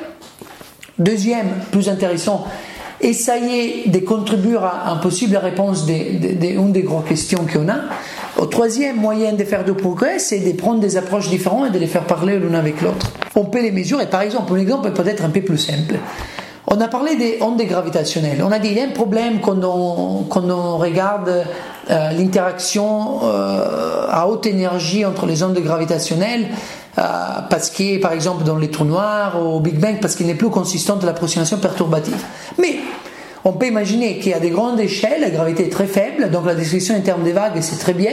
Deuxième, 0.99 1.49
plus 1.71 1.89
intéressant, 1.89 2.45
essayer 3.01 3.89
de 3.89 3.99
contribuer 3.99 4.59
à 4.59 4.93
une 4.95 5.01
possible 5.01 5.37
réponse 5.37 5.87
d'une 5.87 6.73
des 6.73 6.83
grosses 6.83 7.09
questions 7.09 7.47
qu'on 7.51 7.69
a. 7.69 7.77
Au 8.37 8.47
troisième 8.47 8.97
moyen 8.97 9.33
de 9.33 9.45
faire 9.45 9.65
du 9.65 9.75
progrès, 9.75 10.19
c'est 10.19 10.41
de 10.41 10.53
prendre 10.53 10.81
des 10.81 10.97
approches 10.97 11.29
différentes 11.29 11.69
et 11.69 11.71
de 11.71 11.79
les 11.79 11.87
faire 11.87 12.05
parler 12.05 12.39
l'une 12.39 12.55
avec 12.55 12.81
l'autre. 12.83 13.13
On 13.37 13.45
peut 13.45 13.63
les 13.63 13.71
mesurer. 13.71 14.07
Par 14.07 14.23
exemple, 14.23 14.53
un 14.55 14.59
exemple 14.59 14.91
peut 14.91 15.07
être 15.07 15.25
un 15.25 15.31
peu 15.31 15.41
plus 15.41 15.59
simple. 15.59 15.95
On 16.67 16.81
a 16.81 16.89
parlé 16.89 17.17
des 17.17 17.39
ondes 17.43 17.61
gravitationnelles. 17.61 18.43
On 18.43 18.51
a 18.51 18.59
dit 18.59 18.69
qu'il 18.69 18.79
y 18.79 18.81
a 18.81 18.85
un 18.85 18.89
problème 18.89 19.41
quand 19.41 19.63
on, 19.65 20.25
quand 20.25 20.49
on 20.49 20.79
regarde 20.79 21.45
euh, 21.91 22.11
l'interaction 22.13 23.21
euh, 23.25 24.07
à 24.09 24.27
haute 24.27 24.47
énergie 24.47 25.05
entre 25.05 25.27
les 25.27 25.43
ondes 25.43 25.59
gravitationnelles, 25.59 26.47
euh, 26.99 27.03
parce 27.51 27.69
qu'il 27.69 28.01
par 28.01 28.13
exemple 28.13 28.45
dans 28.45 28.57
les 28.57 28.71
trous 28.71 28.87
noirs, 28.87 29.43
au 29.45 29.61
Big 29.61 29.79
Bang, 29.79 29.99
parce 30.01 30.17
qu'il 30.17 30.27
n'est 30.27 30.35
plus 30.35 30.49
consistant 30.49 30.97
de 30.97 31.05
l'approximation 31.05 31.59
perturbative. 31.59 32.23
Mais 32.59 32.79
on 33.45 33.53
peut 33.53 33.67
imaginer 33.67 34.19
a 34.33 34.41
des 34.41 34.49
grandes 34.49 34.81
échelles, 34.81 35.21
la 35.21 35.31
gravité 35.31 35.67
est 35.67 35.71
très 35.71 35.87
faible, 35.87 36.31
donc 36.31 36.47
la 36.47 36.55
description 36.55 36.97
en 36.97 37.03
termes 37.03 37.25
de 37.25 37.31
vagues, 37.33 37.59
c'est 37.61 37.79
très 37.79 37.93
bien, 37.93 38.13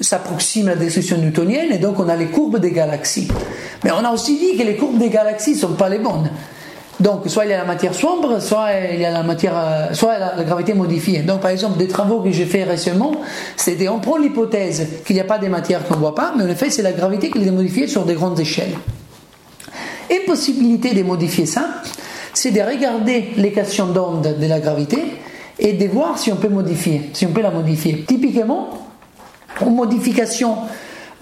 s'approxime 0.00 0.68
à 0.68 0.70
la 0.70 0.76
description 0.76 1.18
newtonienne, 1.18 1.72
et 1.72 1.78
donc 1.78 2.00
on 2.00 2.08
a 2.08 2.16
les 2.16 2.28
courbes 2.28 2.58
des 2.58 2.72
galaxies. 2.72 3.28
Mais 3.84 3.90
on 3.90 4.02
a 4.02 4.10
aussi 4.10 4.38
dit 4.38 4.56
que 4.56 4.62
les 4.62 4.76
courbes 4.76 4.98
des 4.98 5.10
galaxies 5.10 5.52
ne 5.52 5.58
sont 5.58 5.74
pas 5.74 5.90
les 5.90 5.98
bonnes. 5.98 6.30
Donc, 7.02 7.22
soit 7.26 7.46
il 7.46 7.50
y 7.50 7.54
a 7.54 7.58
la 7.58 7.64
matière 7.64 7.94
sombre, 7.94 8.40
soit 8.40 8.68
il 8.92 9.00
y 9.00 9.04
a 9.04 9.10
la 9.10 9.24
euh, 9.24 10.44
gravité 10.44 10.72
modifiée. 10.72 11.22
Donc, 11.22 11.40
par 11.40 11.50
exemple, 11.50 11.76
des 11.76 11.88
travaux 11.88 12.20
que 12.20 12.30
j'ai 12.30 12.46
fait 12.46 12.62
récemment, 12.62 13.12
c'était 13.56 13.88
on 13.88 13.98
prend 13.98 14.18
l'hypothèse 14.18 14.86
qu'il 15.04 15.16
n'y 15.16 15.20
a 15.20 15.24
pas 15.24 15.38
de 15.38 15.48
matière 15.48 15.84
qu'on 15.84 15.94
ne 15.94 15.98
voit 15.98 16.14
pas, 16.14 16.32
mais 16.36 16.44
en 16.44 16.48
effet, 16.48 16.70
c'est 16.70 16.82
la 16.82 16.92
gravité 16.92 17.28
qui 17.28 17.40
les 17.40 17.50
modifiée 17.50 17.88
sur 17.88 18.04
des 18.04 18.14
grandes 18.14 18.38
échelles. 18.38 18.76
Et 20.10 20.20
possibilité 20.20 20.94
de 20.94 21.02
modifier 21.02 21.44
ça, 21.44 21.82
c'est 22.34 22.52
de 22.52 22.60
regarder 22.60 23.30
l'équation 23.36 23.86
d'onde 23.86 24.36
de 24.38 24.46
la 24.46 24.60
gravité 24.60 25.02
et 25.58 25.72
de 25.72 25.86
voir 25.88 26.18
si 26.18 26.30
on 26.30 26.36
peut 26.36 26.48
modifier, 26.48 27.10
si 27.14 27.26
on 27.26 27.30
peut 27.30 27.42
la 27.42 27.50
modifier. 27.50 28.04
Typiquement, 28.06 28.68
une 29.60 29.74
modification 29.74 30.56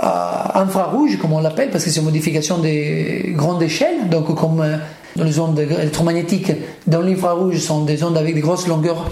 infrarouge, 0.02 1.18
comme 1.18 1.32
on 1.32 1.40
l'appelle, 1.40 1.70
parce 1.70 1.84
que 1.84 1.90
c'est 1.90 2.00
une 2.00 2.06
modification 2.06 2.58
des 2.58 3.32
grandes 3.36 3.62
échelles, 3.62 4.08
donc 4.08 4.34
comme 4.34 4.60
euh, 4.60 4.76
dans 5.16 5.24
les 5.24 5.38
ondes 5.38 5.58
électromagnétiques, 5.58 6.52
dans 6.86 7.00
l'infrarouge, 7.00 7.58
sont 7.58 7.84
des 7.84 8.02
ondes 8.02 8.16
avec 8.16 8.34
des 8.34 8.40
grosses 8.40 8.66
longueurs. 8.66 9.10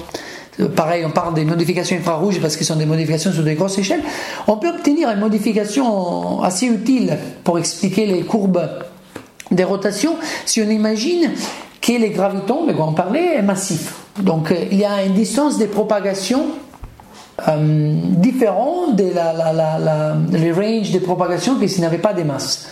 Euh, 0.61 0.69
pareil, 0.69 1.05
on 1.05 1.11
parle 1.11 1.35
des 1.35 1.45
modifications 1.45 1.97
infrarouges 1.97 2.41
parce 2.41 2.57
que 2.57 2.65
ce 2.65 2.73
sont 2.73 2.79
des 2.79 2.87
modifications 2.87 3.33
sur 3.33 3.43
des 3.43 3.55
grosses 3.55 3.79
échelles. 3.79 4.03
On 4.47 4.57
peut 4.57 4.69
obtenir 4.69 5.11
une 5.11 5.21
modification 5.21 6.43
assez 6.43 6.67
utile 6.67 7.19
pour 7.45 7.59
expliquer 7.59 8.07
les 8.07 8.23
courbes 8.23 8.69
des 9.51 9.65
rotations 9.65 10.17
si 10.45 10.61
on 10.63 10.71
imagine 10.71 11.31
que 11.81 11.93
les 11.93 12.11
gravitons, 12.11 12.67
de 12.67 12.73
quoi 12.73 12.87
on 12.87 12.93
parlait, 12.93 13.37
est 13.37 13.43
massif. 13.43 13.95
Donc 14.21 14.51
euh, 14.51 14.57
il 14.71 14.79
y 14.79 14.85
a 14.85 15.05
une 15.05 15.15
distance 15.15 15.59
de 15.59 15.67
propagation 15.67 16.47
euh, 17.47 17.93
différente 18.17 18.97
de 18.97 19.15
la, 19.15 19.33
la, 19.33 19.53
la, 19.53 20.17
les 20.33 20.53
ranges 20.53 20.91
de 20.91 20.99
propagation 20.99 21.57
que 21.59 21.67
s'il 21.67 21.81
n'y 21.81 21.87
avait 21.87 21.99
pas 21.99 22.13
de 22.13 22.23
masse. 22.23 22.67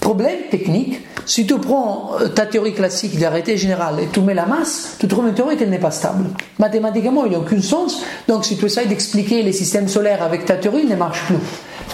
Problème 0.00 0.38
technique, 0.50 1.00
si 1.26 1.46
tu 1.46 1.58
prends 1.58 2.12
euh, 2.20 2.28
ta 2.28 2.46
théorie 2.46 2.72
classique 2.72 3.16
de 3.16 3.22
la 3.22 3.56
générale 3.56 4.00
et 4.00 4.08
tu 4.12 4.20
mets 4.20 4.34
la 4.34 4.46
masse, 4.46 4.96
tu 4.98 5.06
trouves 5.06 5.28
une 5.28 5.34
théorie 5.34 5.56
qui 5.56 5.66
n'est 5.66 5.78
pas 5.78 5.90
stable. 5.90 6.24
Mathématiquement, 6.58 7.24
il 7.24 7.30
n'y 7.30 7.36
a 7.36 7.38
aucun 7.38 7.60
sens. 7.60 8.02
Donc, 8.26 8.44
si 8.44 8.56
tu 8.56 8.64
essayes 8.64 8.88
d'expliquer 8.88 9.42
les 9.42 9.52
systèmes 9.52 9.88
solaires 9.88 10.22
avec 10.22 10.44
ta 10.44 10.56
théorie, 10.56 10.82
il 10.84 10.88
ne 10.88 10.96
marche 10.96 11.24
plus. 11.26 11.36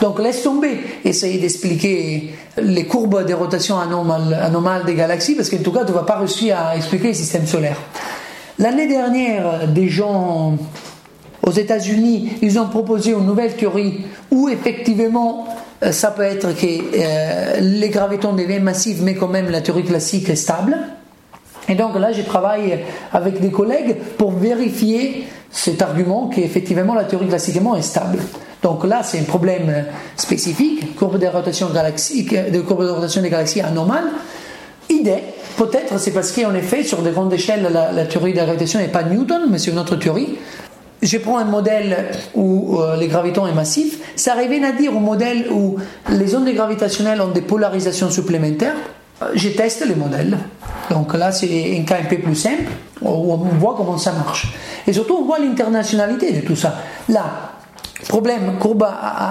Donc, 0.01 0.21
laisse 0.21 0.43
tomber, 0.43 0.81
essayer 1.05 1.39
d'expliquer 1.39 2.35
les 2.59 2.87
courbes 2.87 3.27
de 3.27 3.35
rotation 3.35 3.79
anomales, 3.79 4.85
des 4.85 4.95
galaxies, 4.95 5.35
parce 5.35 5.51
qu'en 5.51 5.59
tout 5.59 5.73
cas, 5.73 5.85
tu 5.85 5.93
ne 5.93 5.97
vas 5.97 6.05
pas 6.05 6.17
réussir 6.19 6.57
à 6.59 6.77
expliquer 6.77 7.09
les 7.09 7.15
systèmes 7.15 7.47
solaires. 7.47 7.79
L'année 8.59 8.87
dernière, 8.87 9.69
des 9.69 9.89
gens 9.89 10.57
aux 11.46 11.52
États-Unis, 11.52 12.32
ils 12.42 12.59
ont 12.59 12.66
proposé 12.66 13.12
une 13.12 13.24
nouvelle 13.24 13.54
théorie 13.54 14.00
où 14.32 14.48
effectivement 14.48 15.46
euh, 15.82 15.92
ça 15.92 16.11
peut 16.11 16.22
être 16.22 16.52
que 16.54 16.66
euh, 16.66 17.61
les 17.61 17.88
gravitons 17.88 18.32
deviennent 18.32 18.64
massifs, 18.64 18.98
mais 19.00 19.14
quand 19.14 19.28
même 19.28 19.48
la 19.48 19.61
théorie 19.61 19.85
classique 19.85 20.28
est 20.28 20.37
stable. 20.37 20.76
Et 21.68 21.76
donc 21.76 21.96
là, 21.98 22.12
je 22.12 22.22
travaille 22.22 22.80
avec 23.12 23.40
des 23.40 23.50
collègues 23.50 23.96
pour 24.18 24.32
vérifier 24.32 25.24
cet 25.50 25.82
argument 25.82 26.28
qu'effectivement 26.28 26.94
la 26.94 27.04
théorie 27.04 27.28
classiquement 27.28 27.76
est 27.76 27.82
stable. 27.82 28.18
Donc 28.62 28.85
là, 28.85 29.02
c'est 29.04 29.20
un 29.20 29.24
problème 29.24 29.85
spécifique, 30.16 30.96
courbe 30.96 31.18
de 31.18 31.26
rotation 31.26 31.68
galaxique, 31.70 32.35
de 32.35 32.61
de 32.61 32.90
rotation 32.90 33.22
des 33.22 33.30
galaxies 33.30 33.61
anomale. 33.61 34.06
Idée, 34.88 35.22
peut-être 35.56 35.98
c'est 35.98 36.12
parce 36.12 36.32
qu'en 36.32 36.54
effet, 36.54 36.82
sur 36.82 37.02
des 37.02 37.11
grandes 37.11 37.32
échelles, 37.32 37.68
la, 37.72 37.92
la 37.92 38.04
théorie 38.06 38.32
de 38.32 38.38
la 38.38 38.44
gravitation 38.44 38.80
n'est 38.80 38.88
pas 38.88 39.04
Newton, 39.04 39.42
mais 39.50 39.59
c'est 39.59 39.70
une 39.70 39.78
autre 39.78 39.96
théorie 39.96 40.38
je 41.02 41.18
prends 41.18 41.38
un 41.38 41.44
modèle 41.44 42.12
où 42.35 42.80
euh, 42.80 42.96
les 42.96 43.09
gravitons 43.09 43.46
est 43.46 43.52
massif, 43.54 43.98
ça 44.16 44.35
revient 44.35 44.64
à 44.64 44.72
dire 44.72 44.92
un 44.92 45.00
modèle 45.00 45.46
où 45.50 45.76
les 46.11 46.35
ondes 46.35 46.48
gravitationnelles 46.48 47.20
ont 47.20 47.28
des 47.28 47.42
polarisations 47.42 48.11
supplémentaires. 48.11 48.76
Euh, 49.22 49.26
je 49.35 49.50
teste 49.50 49.85
les 49.87 49.94
modèles. 49.94 50.38
Donc 50.90 51.14
là, 51.14 51.32
c'est 51.32 51.78
un 51.78 51.82
cas 51.85 51.98
un 52.00 52.04
peu 52.04 52.18
plus 52.18 52.35
simple, 52.35 52.64
où 53.02 53.32
on 53.32 53.37
voit 53.37 53.74
comment 53.76 53.98
ça 53.98 54.12
marche. 54.12 54.48
Et 54.87 54.92
surtout, 54.92 55.18
on 55.20 55.24
voit 55.24 55.38
l'internationalité 55.38 56.32
de 56.32 56.40
tout 56.40 56.56
ça. 56.56 56.76
Là, 57.09 57.24
problème, 58.09 58.59
courbe 58.59 58.87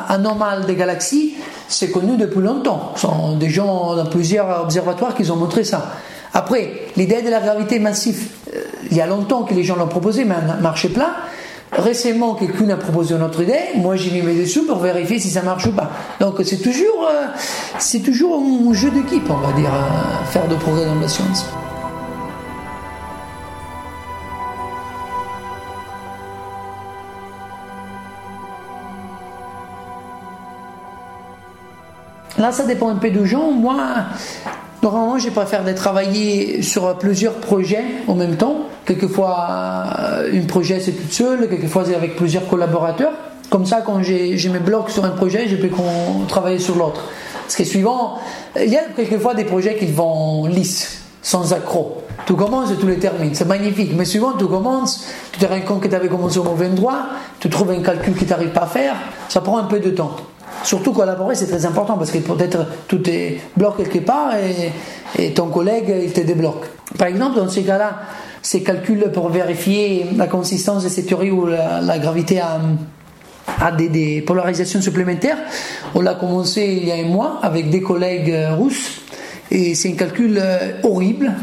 anormale 0.09 0.65
des 0.65 0.75
galaxies, 0.75 1.35
c'est 1.67 1.91
connu 1.91 2.17
depuis 2.17 2.41
longtemps. 2.41 2.91
Ce 2.95 3.01
sont 3.01 3.37
des 3.37 3.49
gens 3.49 3.95
dans 3.95 4.05
plusieurs 4.05 4.61
observatoires 4.61 5.15
qui 5.15 5.29
ont 5.31 5.35
montré 5.35 5.63
ça. 5.63 5.93
Après, 6.33 6.87
l'idée 6.97 7.21
de 7.21 7.29
la 7.29 7.39
gravité 7.39 7.79
massive, 7.79 8.27
euh, 8.53 8.59
il 8.91 8.97
y 8.97 9.01
a 9.01 9.07
longtemps 9.07 9.43
que 9.43 9.53
les 9.53 9.63
gens 9.63 9.77
l'ont 9.77 9.87
proposé, 9.87 10.25
mais 10.25 10.35
elle 10.37 10.61
marché 10.61 10.89
plat. 10.89 11.11
Récemment, 11.77 12.35
quelqu'un 12.35 12.69
a 12.69 12.77
proposé 12.77 13.15
une 13.15 13.21
autre 13.21 13.41
idée. 13.41 13.59
Moi, 13.75 13.95
j'ai 13.97 14.11
mis 14.11 14.21
mes 14.21 14.35
dessous 14.35 14.65
pour 14.65 14.77
vérifier 14.77 15.19
si 15.19 15.29
ça 15.29 15.41
marche 15.41 15.65
ou 15.67 15.71
pas. 15.73 15.91
Donc, 16.19 16.35
c'est 16.45 16.61
toujours, 16.61 17.09
euh, 17.09 17.99
toujours 18.03 18.41
un 18.41 18.73
jeu 18.73 18.89
d'équipe, 18.91 19.29
on 19.29 19.35
va 19.35 19.51
dire, 19.53 19.73
euh, 19.73 20.25
faire 20.31 20.47
de 20.47 20.55
progrès 20.55 20.85
dans 20.85 20.95
la 20.95 21.07
science. 21.07 21.45
Là, 32.37 32.51
ça 32.51 32.65
dépend 32.65 32.89
un 32.89 32.95
peu 32.95 33.09
de 33.11 33.25
gens. 33.25 33.51
Moi, 33.51 33.75
normalement, 34.81 35.17
je 35.17 35.29
préfère 35.29 35.63
travailler 35.75 36.61
sur 36.61 36.97
plusieurs 36.97 37.35
projets 37.35 37.83
en 38.07 38.15
même 38.15 38.37
temps. 38.37 38.69
Quelquefois, 38.85 39.47
un 40.31 40.45
projet 40.47 40.79
c'est 40.79 40.91
toute 40.91 41.11
seule, 41.11 41.49
quelquefois 41.49 41.85
c'est 41.85 41.95
avec 41.95 42.15
plusieurs 42.15 42.47
collaborateurs. 42.47 43.13
Comme 43.49 43.65
ça, 43.65 43.81
quand 43.81 44.01
je 44.01 44.49
me 44.49 44.59
bloque 44.59 44.89
sur 44.89 45.05
un 45.05 45.11
projet, 45.11 45.47
je 45.47 45.55
peux 45.55 45.69
travailler 46.27 46.59
sur 46.59 46.75
l'autre. 46.75 47.01
Parce 47.43 47.55
que 47.55 47.63
suivant, 47.63 48.17
il 48.59 48.69
y 48.69 48.77
a 48.77 48.83
quelquefois 48.95 49.35
des 49.35 49.43
projets 49.43 49.75
qui 49.75 49.85
vont 49.85 50.45
lisses, 50.47 51.03
sans 51.21 51.53
accroc. 51.53 52.01
Tu 52.25 52.33
commences 52.33 52.71
et 52.71 52.75
tu 52.75 52.87
les 52.87 52.97
termines, 52.97 53.35
c'est 53.35 53.47
magnifique. 53.47 53.91
Mais 53.95 54.05
souvent, 54.05 54.33
tu 54.33 54.45
commences, 54.45 55.07
tu 55.31 55.39
te 55.39 55.45
rends 55.45 55.61
compte 55.61 55.81
que 55.81 55.87
tu 55.87 55.95
avais 55.95 56.07
commencé 56.07 56.39
au 56.39 56.43
mauvais 56.43 56.67
endroit, 56.67 57.07
tu 57.39 57.49
trouves 57.49 57.69
un 57.71 57.81
calcul 57.81 58.13
que 58.13 58.19
tu 58.19 58.25
n'arrives 58.25 58.49
pas 58.49 58.61
à 58.61 58.67
faire, 58.67 58.95
ça 59.29 59.41
prend 59.41 59.59
un 59.59 59.65
peu 59.65 59.79
de 59.79 59.91
temps. 59.91 60.15
Surtout 60.63 60.93
collaborer, 60.93 61.35
c'est 61.35 61.45
très 61.45 61.67
important 61.67 61.97
parce 61.97 62.09
que 62.09 62.17
peut-être 62.17 62.65
tout 62.87 63.07
est 63.07 63.39
bloqué 63.55 63.83
quelque 63.83 64.05
part 64.05 64.31
et, 65.17 65.33
ton 65.33 65.47
collègue, 65.47 65.93
il 66.03 66.11
te 66.11 66.21
débloque. 66.21 66.65
Par 66.97 67.07
exemple, 67.07 67.37
dans 67.37 67.47
ces 67.47 67.61
cas-là, 67.61 67.99
ces 68.45 68.61
calculs 68.61 69.11
pour 69.11 69.29
vérifier 69.29 70.05
la 70.15 70.27
consistance 70.27 70.83
de 70.83 70.89
ces 70.89 71.03
théories 71.03 71.31
ou 71.31 71.47
la, 71.47 71.97
gravité 71.97 72.39
à, 72.39 73.71
des, 73.71 74.21
polarisations 74.21 74.81
supplémentaires. 74.81 75.39
On 75.95 76.01
l'a 76.01 76.13
commencé 76.13 76.77
il 76.79 76.87
y 76.87 76.91
a 76.91 76.95
un 76.95 77.07
mois 77.07 77.39
avec 77.41 77.71
des 77.71 77.81
collègues 77.81 78.29
euh, 78.29 78.53
russes 78.53 79.01
et 79.49 79.73
c'est 79.73 79.89
un 79.89 79.95
calcul 79.95 80.37
euh, 80.39 80.73
horrible. 80.83 81.33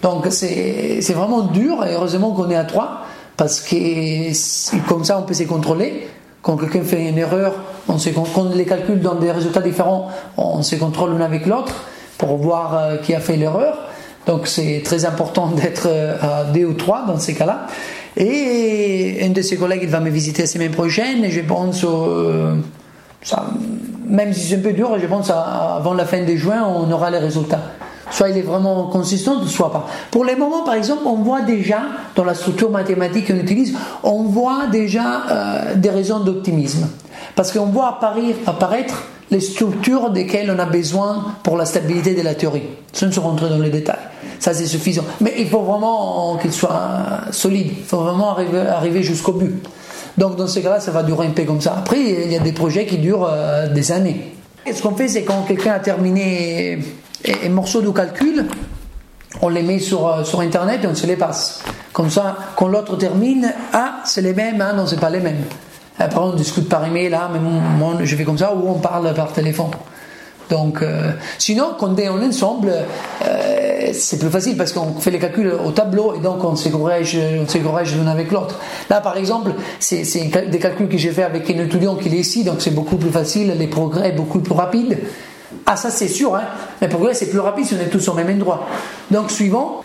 Donc 0.00 0.28
c'est 0.30 1.12
vraiment 1.12 1.42
dur 1.42 1.84
et 1.84 1.92
heureusement 1.92 2.30
qu'on 2.30 2.48
est 2.48 2.56
à 2.56 2.64
trois 2.64 3.02
parce 3.36 3.60
que 3.60 4.88
comme 4.88 5.04
ça 5.04 5.18
on 5.18 5.24
peut 5.24 5.34
se 5.34 5.42
contrôler. 5.42 6.08
Quand 6.40 6.56
quelqu'un 6.56 6.84
fait 6.84 7.06
une 7.06 7.18
erreur, 7.18 7.54
on 7.86 7.98
se, 7.98 8.08
quand 8.08 8.54
les 8.54 8.64
calculs 8.64 9.00
donnent 9.00 9.20
des 9.20 9.32
résultats 9.32 9.60
différents, 9.60 10.08
on 10.38 10.62
se 10.62 10.76
contrôle 10.76 11.18
l'un 11.18 11.24
avec 11.26 11.44
l'autre 11.44 11.74
pour 12.16 12.38
voir 12.38 12.78
euh, 12.78 12.96
qui 12.96 13.14
a 13.14 13.20
fait 13.20 13.36
l'erreur. 13.36 13.76
Donc 14.26 14.46
c'est 14.46 14.82
très 14.84 15.04
important 15.04 15.46
d'être 15.62 15.88
à 16.20 16.44
deux 16.44 16.64
ou 16.64 16.74
trois 16.74 17.04
dans 17.06 17.18
ces 17.18 17.34
cas-là. 17.34 17.66
Et 18.16 19.18
un 19.22 19.30
de 19.30 19.42
ses 19.42 19.56
collègues 19.56 19.80
il 19.82 19.90
va 19.90 20.00
me 20.00 20.08
visiter 20.08 20.42
la 20.42 20.48
semaine 20.48 20.72
prochaine 20.72 21.24
et 21.24 21.30
je 21.30 21.42
pense, 21.42 21.84
euh, 21.84 22.54
même 24.06 24.32
si 24.32 24.48
c'est 24.48 24.56
un 24.56 24.60
peu 24.60 24.72
dur, 24.72 24.98
je 24.98 25.06
pense 25.06 25.30
avant 25.30 25.92
la 25.92 26.06
fin 26.06 26.22
de 26.22 26.34
juin, 26.34 26.64
on 26.66 26.90
aura 26.90 27.10
les 27.10 27.18
résultats. 27.18 27.60
Soit 28.10 28.30
il 28.30 28.38
est 28.38 28.42
vraiment 28.42 28.84
consistant, 28.84 29.44
soit 29.46 29.72
pas. 29.72 29.86
Pour 30.10 30.24
les 30.24 30.36
moments, 30.36 30.64
par 30.64 30.74
exemple, 30.74 31.02
on 31.06 31.16
voit 31.16 31.42
déjà, 31.42 31.80
dans 32.14 32.24
la 32.24 32.34
structure 32.34 32.70
mathématique 32.70 33.26
qu'on 33.26 33.36
utilise, 33.36 33.76
on 34.04 34.22
voit 34.22 34.68
déjà 34.70 35.22
euh, 35.28 35.74
des 35.74 35.90
raisons 35.90 36.20
d'optimisme. 36.20 36.88
Parce 37.34 37.52
qu'on 37.52 37.66
voit 37.66 37.98
apparaître 38.46 38.94
les 39.30 39.40
structures 39.40 40.10
desquelles 40.10 40.50
on 40.54 40.58
a 40.58 40.66
besoin 40.66 41.34
pour 41.42 41.56
la 41.56 41.64
stabilité 41.64 42.14
de 42.14 42.22
la 42.22 42.34
théorie, 42.34 42.62
sans 42.92 43.10
se 43.10 43.20
rentrer 43.20 43.48
dans 43.48 43.58
les 43.58 43.70
détails. 43.70 43.96
Ça, 44.38 44.54
c'est 44.54 44.66
suffisant. 44.66 45.04
Mais 45.20 45.34
il 45.38 45.48
faut 45.48 45.62
vraiment 45.62 46.36
qu'il 46.36 46.52
soit 46.52 47.22
solide. 47.30 47.72
Il 47.78 47.84
faut 47.84 47.98
vraiment 47.98 48.36
arriver, 48.36 49.02
jusqu'au 49.02 49.32
but. 49.32 49.54
Donc, 50.16 50.36
dans 50.36 50.46
ces 50.46 50.62
cas-là, 50.62 50.80
ça 50.80 50.90
va 50.92 51.02
durer 51.02 51.26
un 51.26 51.30
peu 51.30 51.44
comme 51.44 51.60
ça. 51.60 51.74
Après, 51.78 51.98
il 52.00 52.32
y 52.32 52.36
a 52.36 52.40
des 52.40 52.52
projets 52.52 52.86
qui 52.86 52.98
durent 52.98 53.28
euh, 53.30 53.68
des 53.68 53.92
années. 53.92 54.32
Et 54.64 54.72
ce 54.72 54.82
qu'on 54.82 54.94
fait, 54.94 55.08
c'est 55.08 55.22
quand 55.22 55.42
quelqu'un 55.42 55.72
a 55.72 55.78
terminé 55.78 56.78
un 57.44 57.48
morceau 57.50 57.82
de 57.82 57.90
calcul, 57.90 58.46
on 59.42 59.48
les 59.48 59.62
met 59.62 59.78
sur, 59.78 60.06
euh, 60.06 60.24
sur 60.24 60.40
Internet 60.40 60.80
et 60.84 60.86
on 60.86 60.94
se 60.94 61.06
les 61.06 61.16
passe. 61.16 61.62
Comme 61.92 62.10
ça, 62.10 62.36
quand 62.56 62.68
l'autre 62.68 62.96
termine, 62.96 63.52
ah, 63.72 64.00
c'est 64.04 64.22
les 64.22 64.34
mêmes, 64.34 64.60
ah 64.60 64.72
non, 64.72 64.86
c'est 64.86 65.00
pas 65.00 65.10
les 65.10 65.20
mêmes. 65.20 65.44
Après, 65.98 66.18
on 66.18 66.32
discute 66.32 66.68
par 66.68 66.86
email, 66.86 67.08
là, 67.08 67.30
mais 67.32 67.38
moi, 67.38 67.94
je 68.02 68.16
fais 68.16 68.24
comme 68.24 68.38
ça, 68.38 68.54
ou 68.54 68.68
on 68.68 68.78
parle 68.78 69.12
par 69.14 69.32
téléphone. 69.32 69.70
Donc, 70.50 70.82
euh, 70.82 71.12
sinon, 71.38 71.74
quand 71.78 71.88
on 71.88 71.96
est 71.96 72.08
ensemble, 72.08 72.72
euh, 73.26 73.90
c'est 73.92 74.18
plus 74.18 74.30
facile 74.30 74.56
parce 74.56 74.72
qu'on 74.72 74.94
fait 75.00 75.10
les 75.10 75.18
calculs 75.18 75.52
au 75.64 75.72
tableau 75.72 76.14
et 76.14 76.20
donc 76.20 76.44
on 76.44 76.54
se 76.54 76.68
corrige, 76.68 77.18
on 77.40 77.48
se 77.48 77.58
corrige 77.58 77.96
l'un 77.96 78.06
avec 78.06 78.30
l'autre. 78.30 78.56
Là, 78.88 79.00
par 79.00 79.16
exemple, 79.16 79.52
c'est 79.80 80.04
des 80.48 80.58
calculs 80.58 80.88
que 80.88 80.98
j'ai 80.98 81.10
fait 81.10 81.24
avec 81.24 81.50
un 81.50 81.58
étudiant 81.58 81.96
qui 81.96 82.08
est 82.08 82.18
ici, 82.18 82.44
donc 82.44 82.56
c'est 82.60 82.74
beaucoup 82.74 82.96
plus 82.96 83.10
facile, 83.10 83.54
les 83.58 83.66
progrès 83.66 84.12
beaucoup 84.12 84.38
plus 84.38 84.54
rapides. 84.54 84.98
Ah, 85.64 85.76
ça 85.76 85.90
c'est 85.90 86.08
sûr, 86.08 86.36
hein, 86.36 86.44
les 86.80 86.88
progrès 86.88 87.14
c'est 87.14 87.30
plus 87.30 87.40
rapide 87.40 87.64
si 87.64 87.74
on 87.74 87.80
est 87.80 87.88
tous 87.88 88.06
au 88.08 88.14
même 88.14 88.30
endroit. 88.30 88.66
Donc, 89.10 89.30
suivant, 89.30 89.82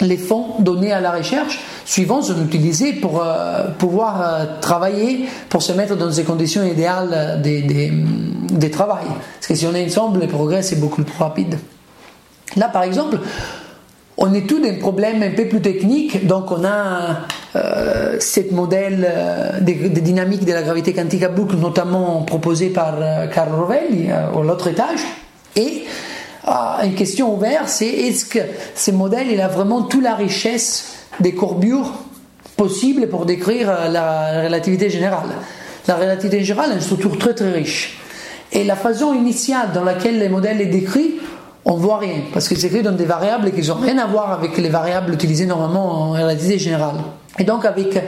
les 0.00 0.18
fonds 0.18 0.56
donnés 0.58 0.92
à 0.92 1.00
la 1.00 1.12
recherche 1.12 1.60
suivants 1.92 2.22
sont 2.22 2.42
utilisés 2.42 2.94
pour 2.94 3.22
euh, 3.22 3.68
pouvoir 3.78 4.22
euh, 4.22 4.44
travailler, 4.62 5.26
pour 5.50 5.62
se 5.62 5.72
mettre 5.72 5.94
dans 5.94 6.08
des 6.08 6.24
conditions 6.24 6.64
idéales 6.64 7.40
des, 7.42 7.60
des, 7.60 8.70
travail. 8.70 9.04
Parce 9.34 9.48
que 9.48 9.54
si 9.54 9.66
on 9.66 9.74
est 9.74 9.84
ensemble, 9.84 10.20
le 10.20 10.26
progrès 10.26 10.62
c'est 10.62 10.80
beaucoup 10.80 11.02
plus 11.02 11.18
rapide. 11.18 11.58
Là, 12.56 12.68
par 12.68 12.84
exemple, 12.84 13.18
on 14.16 14.32
étudie 14.32 14.70
un 14.70 14.78
problème 14.78 15.22
un 15.22 15.32
peu 15.32 15.46
plus 15.48 15.60
technique, 15.60 16.26
donc 16.26 16.50
on 16.50 16.64
a 16.64 17.26
euh, 17.56 18.16
ce 18.18 18.40
modèle 18.54 19.06
euh, 19.06 19.60
de, 19.60 20.00
dynamique 20.00 20.46
de 20.46 20.52
la 20.52 20.62
gravité 20.62 20.94
quantique 20.94 21.22
à 21.22 21.28
boucle, 21.28 21.56
notamment 21.56 22.22
proposé 22.22 22.70
par 22.70 22.94
Carlo 23.34 23.66
Rovelli, 23.66 24.10
à 24.10 24.30
l'autre 24.42 24.68
étage, 24.68 25.00
et 25.56 25.84
une 26.82 26.94
question 26.94 27.34
ouverte, 27.34 27.68
c'est 27.68 27.86
est-ce 27.86 28.24
que 28.24 28.40
ce 28.74 28.90
modèle 28.90 29.28
il 29.30 29.40
a 29.40 29.48
vraiment 29.48 29.82
toute 29.82 30.02
la 30.02 30.14
richesse 30.14 31.01
des 31.20 31.34
courbures 31.34 31.92
possibles 32.56 33.08
pour 33.08 33.26
décrire 33.26 33.70
euh, 33.70 33.88
la 33.88 34.44
relativité 34.44 34.90
générale 34.90 35.30
La 35.86 35.96
relativité 35.96 36.42
générale 36.44 36.72
est 36.72 36.74
une 36.74 36.80
structure 36.80 37.18
très 37.18 37.34
très 37.34 37.50
riche. 37.50 37.98
Et 38.52 38.64
la 38.64 38.76
façon 38.76 39.14
initiale 39.14 39.70
dans 39.72 39.84
laquelle 39.84 40.18
le 40.18 40.28
modèle 40.28 40.60
est 40.60 40.66
décrit, 40.66 41.14
on 41.64 41.76
voit 41.76 41.98
rien, 41.98 42.22
parce 42.32 42.48
que 42.48 42.54
c'est 42.54 42.66
écrit 42.66 42.82
dans 42.82 42.92
des 42.92 43.04
variables 43.04 43.50
qui 43.52 43.66
n'ont 43.66 43.76
rien 43.76 43.98
à 43.98 44.06
voir 44.06 44.32
avec 44.32 44.56
les 44.58 44.68
variables 44.68 45.14
utilisées 45.14 45.46
normalement 45.46 45.86
en 45.86 46.10
relativité 46.10 46.58
générale. 46.58 46.96
Et 47.38 47.44
donc 47.44 47.64
avec 47.64 47.98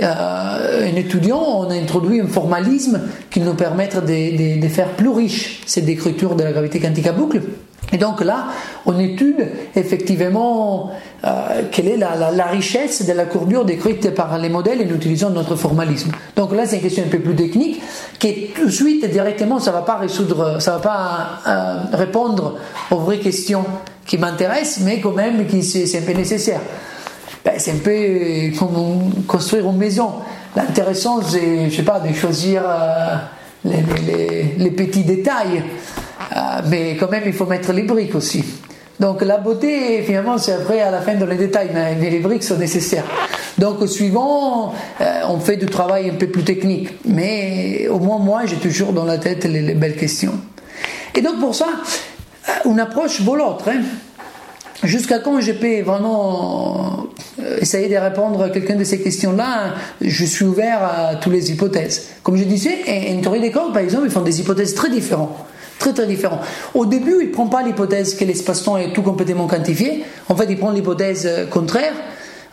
un 0.00 0.96
étudiant, 0.96 1.40
on 1.40 1.70
a 1.70 1.74
introduit 1.74 2.20
un 2.20 2.26
formalisme 2.26 3.00
qui 3.30 3.40
nous 3.40 3.54
permet 3.54 3.88
de, 3.88 4.68
faire 4.68 4.88
plus 4.90 5.08
riche 5.08 5.62
cette 5.66 5.84
décriture 5.84 6.34
de 6.34 6.42
la 6.42 6.52
gravité 6.52 6.80
quantique 6.80 7.06
à 7.06 7.12
boucle. 7.12 7.40
Et 7.92 7.96
donc 7.96 8.24
là, 8.24 8.46
on 8.86 8.98
étude 8.98 9.46
effectivement 9.76 10.90
euh, 11.24 11.62
quelle 11.70 11.88
est 11.88 11.96
la, 11.96 12.46
richesse 12.46 13.06
de 13.06 13.12
la 13.12 13.24
courbure 13.24 13.64
décrite 13.64 14.14
par 14.14 14.36
les 14.38 14.48
modèles 14.48 14.80
en 14.80 14.94
utilisant 14.94 15.30
notre 15.30 15.54
formalisme. 15.54 16.10
Donc 16.34 16.54
là, 16.54 16.66
c'est 16.66 16.76
une 16.76 16.82
question 16.82 17.04
un 17.04 17.08
peu 17.08 17.20
plus 17.20 17.36
technique 17.36 17.80
qui 18.18 18.48
tout 18.54 18.66
de 18.66 18.70
suite 18.70 19.08
directement, 19.10 19.60
ça 19.60 19.70
va 19.70 19.82
pas 19.82 19.96
résoudre, 19.96 20.60
ça 20.60 20.72
va 20.72 20.78
pas 20.78 21.40
euh, 21.46 21.96
répondre 21.96 22.56
aux 22.90 22.96
vraies 22.96 23.20
questions 23.20 23.64
qui 24.06 24.18
m'intéressent, 24.18 24.84
mais 24.84 25.00
quand 25.00 25.12
même 25.12 25.46
qui 25.46 25.62
c'est 25.62 25.98
un 25.98 26.02
peu 26.02 26.12
nécessaire. 26.12 26.60
Ben, 27.44 27.54
c'est 27.58 27.72
un 27.72 27.78
peu 27.78 28.56
comme 28.58 29.24
construire 29.26 29.68
une 29.68 29.76
maison. 29.76 30.12
L'intéressant, 30.56 31.20
c'est, 31.22 31.68
je 31.68 31.76
sais 31.76 31.82
pas, 31.82 32.00
de 32.00 32.12
choisir 32.14 32.62
euh, 32.66 33.16
les, 33.64 34.70
petits 34.70 35.04
détails. 35.04 35.62
Ah, 36.32 36.62
mais 36.66 36.96
quand 36.96 37.10
même, 37.10 37.24
il 37.26 37.32
faut 37.32 37.44
mettre 37.44 37.72
les 37.72 37.82
briques 37.82 38.14
aussi. 38.14 38.44
Donc 38.98 39.22
la 39.22 39.38
beauté, 39.38 40.02
finalement, 40.02 40.38
c'est 40.38 40.52
après 40.52 40.80
à 40.80 40.90
la 40.90 41.00
fin 41.00 41.14
dans 41.14 41.26
les 41.26 41.36
détails, 41.36 41.70
mais, 41.74 41.96
les 42.10 42.20
briques 42.20 42.44
sont 42.44 42.56
nécessaires. 42.56 43.04
Donc 43.58 43.86
suivant, 43.88 44.72
euh, 45.00 45.20
on 45.28 45.38
fait 45.38 45.56
du 45.56 45.66
travail 45.66 46.10
un 46.10 46.14
peu 46.14 46.28
plus 46.28 46.44
technique. 46.44 46.88
Mais 47.04 47.88
au 47.88 47.98
moins 47.98 48.18
moi, 48.18 48.42
j'ai 48.46 48.56
toujours 48.56 48.92
dans 48.92 49.04
la 49.04 49.18
tête 49.18 49.44
les, 49.44 49.74
belles 49.74 49.96
questions. 49.96 50.34
Et 51.14 51.20
donc 51.20 51.40
pour 51.40 51.54
ça, 51.54 51.66
euh, 52.48 52.70
une 52.70 52.80
approche 52.80 53.20
vaut 53.20 53.36
l'autre. 53.36 53.68
Hein. 53.68 53.82
Jusqu'à 54.82 55.18
quand 55.18 55.40
je 55.40 55.52
peux 55.52 55.82
vraiment 55.82 57.06
euh, 57.13 57.13
essayer 57.60 57.88
de 57.88 57.96
répondre 57.96 58.42
à 58.42 58.50
quelqu'un 58.50 58.76
de 58.76 58.84
ces 58.84 59.00
questions-là, 59.00 59.74
je 60.00 60.24
suis 60.24 60.44
ouvert 60.44 60.82
à 60.82 61.16
toutes 61.16 61.32
les 61.32 61.50
hypothèses. 61.50 62.08
Comme 62.22 62.36
je 62.36 62.44
disais, 62.44 62.78
en 63.12 63.20
théorie 63.20 63.40
des 63.40 63.50
corps, 63.50 63.72
par 63.72 63.82
exemple, 63.82 64.04
ils 64.06 64.12
font 64.12 64.22
des 64.22 64.40
hypothèses 64.40 64.74
très 64.74 64.90
différentes 64.90 65.36
très 65.78 65.92
très 65.92 66.06
différent. 66.06 66.40
Au 66.72 66.86
début, 66.86 67.18
il 67.20 67.28
ne 67.28 67.32
prend 67.32 67.46
pas 67.46 67.62
l'hypothèse 67.62 68.14
que 68.14 68.24
l'espace-temps 68.24 68.78
est 68.78 68.92
tout 68.92 69.02
complètement 69.02 69.46
quantifié. 69.46 70.04
En 70.28 70.36
fait, 70.36 70.46
il 70.48 70.58
prend 70.58 70.70
l'hypothèse 70.70 71.26
euh, 71.26 71.46
contraire. 71.46 71.92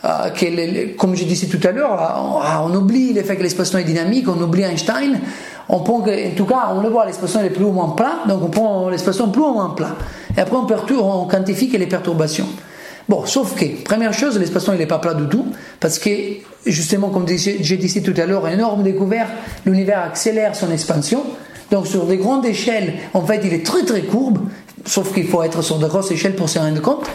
Euh, 0.04 0.30
que, 0.30 0.96
comme 0.96 1.14
je 1.14 1.24
disais 1.24 1.46
tout 1.46 1.64
à 1.66 1.70
l'heure, 1.70 1.92
euh, 1.92 2.68
on, 2.68 2.74
oublie 2.74 3.12
l'effet 3.12 3.36
que 3.36 3.42
l'espace-temps 3.42 3.78
est 3.78 3.84
dynamique, 3.84 4.26
on 4.28 4.40
oublie 4.42 4.62
Einstein. 4.62 5.20
On 5.68 5.78
prend 5.80 6.00
en 6.00 6.34
tout 6.36 6.44
cas, 6.44 6.72
on 6.74 6.80
le 6.80 6.88
voit, 6.88 7.06
l'espace-temps 7.06 7.44
est 7.44 7.50
plus 7.50 7.64
ou 7.64 7.70
moins 7.70 7.90
plat, 7.90 8.18
donc 8.28 8.42
on 8.42 8.48
prend 8.48 8.88
l'espace-temps 8.88 9.28
plus 9.28 9.42
ou 9.42 9.52
moins 9.52 9.70
plat. 9.70 9.94
Et 10.36 10.40
après, 10.40 10.56
on, 10.56 10.66
perturbe, 10.66 11.02
on 11.02 11.26
quantifie 11.26 11.68
les 11.68 11.86
perturbations. 11.86 12.48
Bon, 13.08 13.26
sauf 13.26 13.54
que, 13.54 13.82
première 13.82 14.12
chose, 14.12 14.38
l'espace-temps 14.38 14.74
n'est 14.74 14.86
pas 14.86 14.98
plat 14.98 15.14
du 15.14 15.26
tout, 15.26 15.46
parce 15.80 15.98
que, 15.98 16.10
justement, 16.66 17.10
comme 17.10 17.26
j'ai 17.28 17.76
dit 17.76 18.02
tout 18.02 18.14
à 18.16 18.26
l'heure, 18.26 18.46
énorme 18.48 18.82
découverte, 18.82 19.30
l'univers 19.66 20.02
accélère 20.02 20.54
son 20.54 20.70
expansion. 20.70 21.24
Donc 21.70 21.86
sur 21.86 22.06
des 22.06 22.18
grandes 22.18 22.44
échelles, 22.44 22.94
en 23.14 23.24
fait, 23.24 23.40
il 23.44 23.54
est 23.54 23.64
très 23.64 23.82
très 23.84 24.02
courbe, 24.02 24.38
sauf 24.84 25.14
qu'il 25.14 25.26
faut 25.26 25.42
être 25.42 25.62
sur 25.62 25.78
de 25.78 25.86
grosses 25.86 26.10
échelles 26.10 26.36
pour 26.36 26.48
s'en 26.48 26.60
rendre 26.60 26.82
compte. 26.82 27.06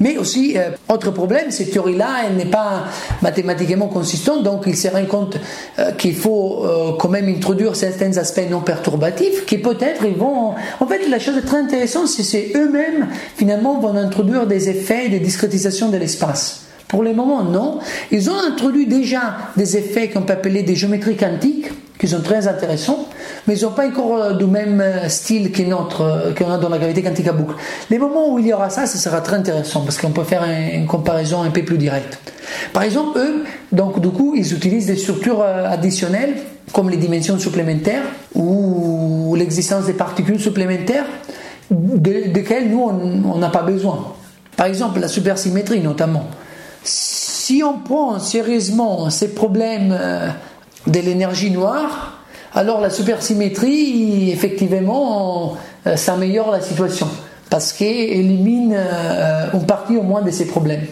Mais 0.00 0.16
aussi, 0.16 0.56
euh, 0.56 0.70
autre 0.88 1.10
problème, 1.10 1.50
cette 1.50 1.72
théorie-là, 1.72 2.30
n'est 2.36 2.44
pas 2.44 2.84
mathématiquement 3.20 3.88
consistante, 3.88 4.44
donc 4.44 4.64
il 4.66 4.76
se 4.76 4.88
rend 4.88 5.04
compte 5.06 5.38
euh, 5.78 5.92
qu'il 5.92 6.14
faut 6.14 6.64
euh, 6.64 6.92
quand 6.98 7.08
même 7.08 7.28
introduire 7.28 7.74
certains 7.74 8.16
aspects 8.16 8.48
non 8.48 8.60
perturbatifs 8.60 9.44
qui 9.46 9.58
peut-être 9.58 10.04
ils 10.04 10.16
vont... 10.16 10.54
En 10.80 10.86
fait, 10.86 11.08
la 11.08 11.18
chose 11.18 11.42
très 11.44 11.58
intéressante, 11.58 12.08
c'est 12.08 12.22
c'est 12.22 12.52
eux-mêmes, 12.54 13.08
finalement, 13.36 13.80
vont 13.80 13.96
introduire 13.96 14.46
des 14.46 14.68
effets 14.68 15.08
de 15.08 15.18
discrétisation 15.18 15.88
de 15.88 15.96
l'espace. 15.96 16.66
Pour 16.86 17.02
le 17.02 17.12
moment, 17.12 17.42
non. 17.42 17.80
Ils 18.10 18.30
ont 18.30 18.38
introduit 18.38 18.86
déjà 18.86 19.36
des 19.56 19.76
effets 19.76 20.08
qu'on 20.08 20.22
peut 20.22 20.32
appeler 20.32 20.62
des 20.62 20.74
géométries 20.74 21.16
quantiques, 21.16 21.70
qui 21.98 22.08
sont 22.08 22.22
très 22.22 22.46
intéressants, 22.46 23.08
mais 23.46 23.56
ils 23.56 23.64
n'ont 23.64 23.72
pas 23.72 23.86
encore 23.86 24.16
euh, 24.16 24.32
du 24.34 24.46
même 24.46 24.80
euh, 24.80 25.08
style 25.08 25.52
qu'on 25.52 26.50
a 26.50 26.58
dans 26.58 26.68
la 26.68 26.78
gravité 26.78 27.02
quantique 27.02 27.28
à 27.28 27.32
boucle. 27.32 27.54
Les 27.90 27.98
moments 27.98 28.32
où 28.32 28.38
il 28.38 28.46
y 28.46 28.52
aura 28.52 28.70
ça, 28.70 28.86
ce 28.86 28.98
sera 28.98 29.20
très 29.20 29.36
intéressant 29.36 29.80
parce 29.80 29.98
qu'on 29.98 30.10
peut 30.10 30.24
faire 30.24 30.44
une 30.44 30.86
comparaison 30.86 31.42
un 31.42 31.50
peu 31.50 31.64
plus 31.64 31.78
directe. 31.78 32.18
Par 32.72 32.82
exemple, 32.82 33.18
eux, 33.18 33.44
donc 33.72 34.00
du 34.00 34.08
coup, 34.08 34.34
ils 34.36 34.52
utilisent 34.52 34.86
des 34.86 34.96
structures 34.96 35.42
euh, 35.42 35.70
additionnelles 35.70 36.34
comme 36.72 36.90
les 36.90 36.96
dimensions 36.96 37.38
supplémentaires 37.38 38.02
ou 38.34 39.34
l'existence 39.36 39.86
des 39.86 39.94
particules 39.94 40.38
supplémentaires 40.38 41.06
desquelles 41.70 42.70
nous, 42.70 42.82
on 42.82 43.38
n'a 43.38 43.48
pas 43.48 43.62
besoin. 43.62 44.12
Par 44.56 44.66
exemple, 44.66 45.00
la 45.00 45.08
supersymétrie 45.08 45.80
notamment. 45.80 46.24
Si 46.82 47.62
on 47.64 47.78
prend 47.78 48.18
sérieusement 48.18 49.08
ces 49.08 49.28
problèmes 49.34 49.96
de 50.86 51.00
l'énergie 51.00 51.50
noire, 51.50 52.17
alors 52.54 52.80
la 52.80 52.90
supersymétrie, 52.90 54.30
effectivement, 54.30 55.56
euh, 55.86 55.96
s'améliore 55.96 56.50
la 56.50 56.60
situation 56.60 57.08
parce 57.50 57.72
qu'elle 57.72 58.10
élimine 58.10 58.74
euh, 58.76 59.46
une 59.54 59.64
partie 59.64 59.96
au 59.96 60.02
moins 60.02 60.22
de 60.22 60.30
ces 60.30 60.46
problèmes. 60.46 60.86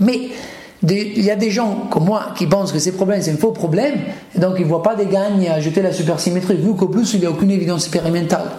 Mais 0.00 0.28
il 0.82 1.24
y 1.24 1.30
a 1.30 1.36
des 1.36 1.50
gens 1.50 1.86
comme 1.90 2.04
moi 2.04 2.28
qui 2.36 2.46
pensent 2.46 2.70
que 2.70 2.78
ces 2.78 2.92
problèmes 2.92 3.22
c'est 3.22 3.32
un 3.32 3.36
faux 3.36 3.52
problème, 3.52 3.94
donc 4.36 4.54
ils 4.58 4.62
ne 4.62 4.68
voient 4.68 4.82
pas 4.82 4.94
des 4.94 5.06
gagnes 5.06 5.48
à 5.48 5.54
ajouter 5.54 5.82
la 5.82 5.92
supersymétrie, 5.92 6.56
vu 6.56 6.74
qu'au 6.74 6.88
plus 6.88 7.14
il 7.14 7.20
n'y 7.20 7.26
a 7.26 7.30
aucune 7.30 7.50
évidence 7.50 7.84
expérimentale. 7.84 8.50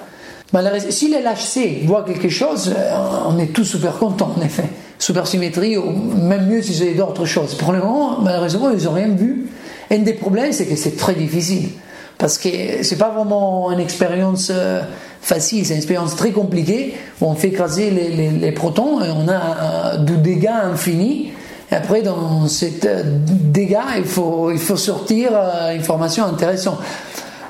Si 0.90 1.10
les 1.10 1.20
LHC 1.20 1.86
voient 1.86 2.04
quelque 2.04 2.30
chose, 2.30 2.74
euh, 2.76 2.96
on 3.28 3.38
est 3.38 3.54
tous 3.54 3.66
super 3.66 3.98
contents 3.98 4.34
en 4.38 4.42
effet. 4.42 4.64
Supersymétrie, 4.98 5.78
ou 5.78 5.92
même 5.92 6.48
mieux 6.48 6.62
si 6.62 6.74
c'est 6.74 6.94
d'autres 6.94 7.26
choses. 7.26 7.54
Pour 7.54 7.72
le 7.72 7.80
moment, 7.80 8.20
malheureusement, 8.22 8.72
ils 8.72 8.86
n'ont 8.86 8.94
rien 8.94 9.10
vu. 9.10 9.48
Un 9.92 10.00
des 10.00 10.14
problèmes, 10.14 10.54
c'est 10.54 10.66
que 10.66 10.76
c'est 10.76 10.96
très 10.96 11.14
difficile. 11.14 11.70
Parce 12.18 12.38
que 12.38 12.50
c'est 12.82 12.98
pas 12.98 13.10
vraiment 13.10 13.72
une 13.72 13.80
expérience 13.80 14.52
euh, 14.52 14.82
facile, 15.22 15.66
c'est 15.66 15.74
une 15.74 15.78
expérience 15.78 16.16
très 16.16 16.32
compliquée 16.32 16.96
où 17.22 17.26
on 17.26 17.36
fait 17.36 17.50
écraser 17.50 17.92
les, 17.92 18.52
protons 18.52 19.04
et 19.04 19.10
on 19.10 19.28
a 19.28 19.34
euh, 19.34 19.98
du 19.98 20.18
dégât 20.18 20.64
infini. 20.64 21.32
Et 21.72 21.76
après, 21.76 22.02
dans 22.02 22.48
ces 22.48 22.80
euh, 22.86 23.04
dégâts, 23.06 23.78
il 23.98 24.06
faut, 24.06 24.52
il 24.52 24.58
faut 24.58 24.78
sortir 24.78 25.32
information 25.70 26.26
intéressante. 26.26 26.80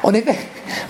En 0.03 0.13
effet, 0.13 0.37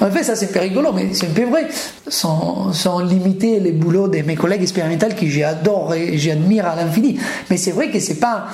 en 0.02 0.12
fait, 0.12 0.24
ça 0.24 0.36
c'est 0.36 0.52
pas 0.52 0.62
rigolo, 0.62 0.92
mais 0.94 1.10
c'est 1.14 1.28
un 1.28 1.34
peu 1.34 1.46
vrai. 1.46 1.68
Sans, 2.08 2.72
sans, 2.74 3.00
limiter 3.00 3.60
les 3.60 3.72
boulots 3.72 4.08
de 4.08 4.22
mes 4.22 4.36
collègues 4.36 4.62
expérimentaux 4.62 5.08
que 5.20 5.28
j'adore 5.28 5.94
et 5.94 6.18
j'admire 6.18 6.66
à 6.66 6.76
l'infini. 6.76 7.20
Mais 7.50 7.58
c'est 7.58 7.72
vrai 7.72 7.90
que 7.90 8.00
c'est 8.00 8.20
pas. 8.20 8.48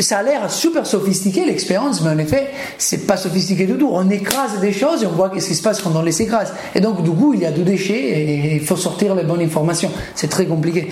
Ça 0.00 0.18
a 0.18 0.22
l'air 0.22 0.50
super 0.50 0.86
sophistiqué 0.86 1.44
l'expérience, 1.44 2.02
mais 2.02 2.10
en 2.10 2.18
effet, 2.18 2.48
c'est 2.78 3.06
pas 3.06 3.16
sophistiqué 3.16 3.66
du 3.66 3.74
tout. 3.74 3.90
On 3.92 4.08
écrase 4.10 4.60
des 4.60 4.72
choses 4.72 5.02
et 5.02 5.06
on 5.06 5.12
voit 5.12 5.30
ce 5.38 5.46
qui 5.46 5.54
se 5.54 5.62
passe 5.62 5.80
quand 5.80 5.92
on 5.94 6.02
les 6.02 6.22
écrase. 6.22 6.52
Et 6.74 6.80
donc, 6.80 7.02
du 7.02 7.10
coup, 7.10 7.34
il 7.34 7.40
y 7.40 7.46
a 7.46 7.52
du 7.52 7.62
déchet 7.62 7.94
et 7.94 8.54
il 8.56 8.64
faut 8.64 8.76
sortir 8.76 9.14
les 9.14 9.24
bonnes 9.24 9.42
informations. 9.42 9.90
C'est 10.14 10.28
très 10.28 10.46
compliqué. 10.46 10.88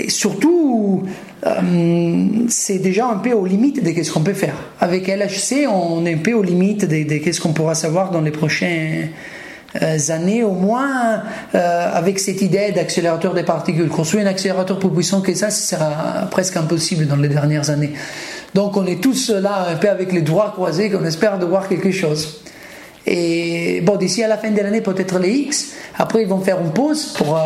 Euh, 0.00 0.08
surtout, 0.08 1.04
euh, 1.46 1.52
c'est 2.48 2.78
déjà 2.78 3.06
un 3.06 3.16
peu 3.16 3.32
aux 3.32 3.46
limites 3.46 3.82
de 3.82 4.02
ce 4.02 4.12
qu'on 4.12 4.20
peut 4.20 4.34
faire. 4.34 4.54
Avec 4.80 5.08
LHC, 5.08 5.66
on 5.68 6.04
est 6.06 6.14
un 6.14 6.18
peu 6.18 6.32
aux 6.32 6.42
limites 6.42 6.86
de, 6.86 7.32
ce 7.32 7.40
qu'on 7.40 7.52
pourra 7.52 7.74
savoir 7.74 8.10
dans 8.10 8.20
les 8.20 8.30
prochaines 8.30 9.10
euh, 9.80 9.98
années, 10.08 10.42
au 10.42 10.52
moins 10.52 11.22
avec 11.52 12.18
cette 12.18 12.42
idée 12.42 12.72
d'accélérateur 12.72 13.34
des 13.34 13.44
particules. 13.44 13.88
Construire 13.88 14.26
un 14.26 14.30
accélérateur 14.30 14.78
plus 14.78 14.90
puissant 14.90 15.20
que 15.20 15.34
ça, 15.34 15.50
ce 15.50 15.76
sera 15.76 16.28
presque 16.30 16.56
impossible 16.56 17.06
dans 17.06 17.16
les 17.16 17.28
dernières 17.28 17.70
années. 17.70 17.92
Donc 18.54 18.76
on 18.76 18.84
est 18.86 19.00
tous 19.00 19.30
là 19.30 19.68
un 19.70 19.76
peu 19.76 19.88
avec 19.88 20.12
les 20.12 20.22
doigts 20.22 20.50
croisés 20.52 20.90
qu'on 20.90 21.04
espère 21.04 21.38
de 21.38 21.46
voir 21.46 21.68
quelque 21.68 21.92
chose. 21.92 22.40
Et 23.06 23.80
bon, 23.82 23.96
d'ici 23.96 24.22
à 24.22 24.28
la 24.28 24.38
fin 24.38 24.50
de 24.50 24.60
l'année, 24.60 24.80
peut-être 24.80 25.18
les 25.18 25.30
X. 25.30 25.72
Après, 25.98 26.22
ils 26.22 26.28
vont 26.28 26.40
faire 26.40 26.60
une 26.60 26.72
pause 26.72 27.14
pour 27.16 27.38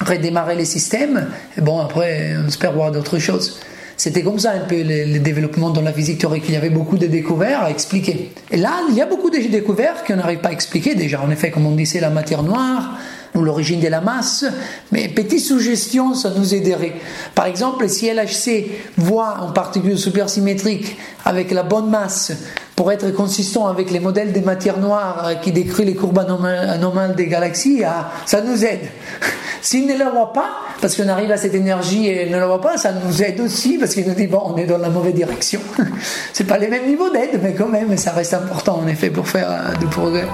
redémarrer 0.00 0.56
les 0.56 0.64
systèmes. 0.64 1.28
Et 1.56 1.60
bon, 1.60 1.80
après, 1.80 2.34
on 2.42 2.48
espère 2.48 2.72
voir 2.72 2.90
d'autres 2.90 3.18
choses. 3.18 3.60
C'était 4.00 4.22
comme 4.22 4.38
ça 4.38 4.52
un 4.52 4.60
peu 4.60 4.82
le, 4.82 5.18
développement 5.18 5.68
dans 5.68 5.82
la 5.82 5.92
physique 5.92 6.20
théorique. 6.20 6.44
Il 6.48 6.54
y 6.54 6.56
avait 6.56 6.70
beaucoup 6.70 6.96
de 6.96 7.06
découvertes 7.06 7.64
à 7.64 7.70
expliquer. 7.70 8.32
Et 8.50 8.56
là, 8.56 8.80
il 8.88 8.96
y 8.96 9.02
a 9.02 9.04
beaucoup 9.04 9.28
de 9.28 9.36
découvertes 9.36 10.06
qu'on 10.06 10.16
n'arrive 10.16 10.38
pas 10.38 10.48
à 10.48 10.52
expliquer 10.52 10.94
déjà. 10.94 11.20
En 11.20 11.30
effet, 11.30 11.50
comme 11.50 11.66
on 11.66 11.72
disait, 11.72 12.00
la 12.00 12.08
matière 12.08 12.42
noire, 12.42 12.96
ou 13.34 13.42
l'origine 13.42 13.80
de 13.80 13.88
la 13.88 14.00
masse, 14.00 14.44
mais 14.92 15.08
petite 15.08 15.40
suggestion, 15.40 16.14
ça 16.14 16.30
nous 16.36 16.54
aiderait. 16.54 16.94
Par 17.34 17.46
exemple, 17.46 17.88
si 17.88 18.10
LHC 18.10 18.66
voit 18.96 19.38
en 19.40 19.52
particule 19.52 19.98
supersymétrique 19.98 20.96
avec 21.24 21.50
la 21.50 21.62
bonne 21.62 21.90
masse 21.90 22.32
pour 22.74 22.90
être 22.90 23.10
consistant 23.10 23.66
avec 23.66 23.90
les 23.90 24.00
modèles 24.00 24.32
des 24.32 24.40
matières 24.40 24.78
noires 24.78 25.32
qui 25.42 25.52
décrivent 25.52 25.86
les 25.86 25.94
courbes 25.94 26.18
anomales 26.18 27.14
des 27.14 27.26
galaxies, 27.26 27.84
ah, 27.84 28.10
ça 28.26 28.40
nous 28.40 28.64
aide. 28.64 28.80
S'il 29.62 29.86
ne 29.86 29.96
la 29.96 30.08
voit 30.08 30.32
pas, 30.32 30.50
parce 30.80 30.96
qu'on 30.96 31.08
arrive 31.08 31.30
à 31.30 31.36
cette 31.36 31.54
énergie 31.54 32.08
et 32.08 32.30
ne 32.30 32.38
la 32.38 32.46
voit 32.46 32.60
pas, 32.60 32.78
ça 32.78 32.92
nous 32.92 33.22
aide 33.22 33.40
aussi 33.40 33.76
parce 33.76 33.92
qu'il 33.92 34.08
nous 34.08 34.14
dit 34.14 34.26
bon, 34.26 34.42
on 34.46 34.56
est 34.56 34.66
dans 34.66 34.78
la 34.78 34.88
mauvaise 34.88 35.14
direction. 35.14 35.60
C'est 36.32 36.46
pas 36.46 36.58
les 36.58 36.68
mêmes 36.68 36.86
niveaux 36.86 37.10
d'aide, 37.10 37.38
mais 37.42 37.54
quand 37.54 37.68
même, 37.68 37.96
ça 37.98 38.12
reste 38.12 38.34
important 38.34 38.80
en 38.82 38.88
effet 38.88 39.10
pour 39.10 39.28
faire 39.28 39.50
euh, 39.50 39.76
du 39.78 39.86
progrès. 39.86 40.26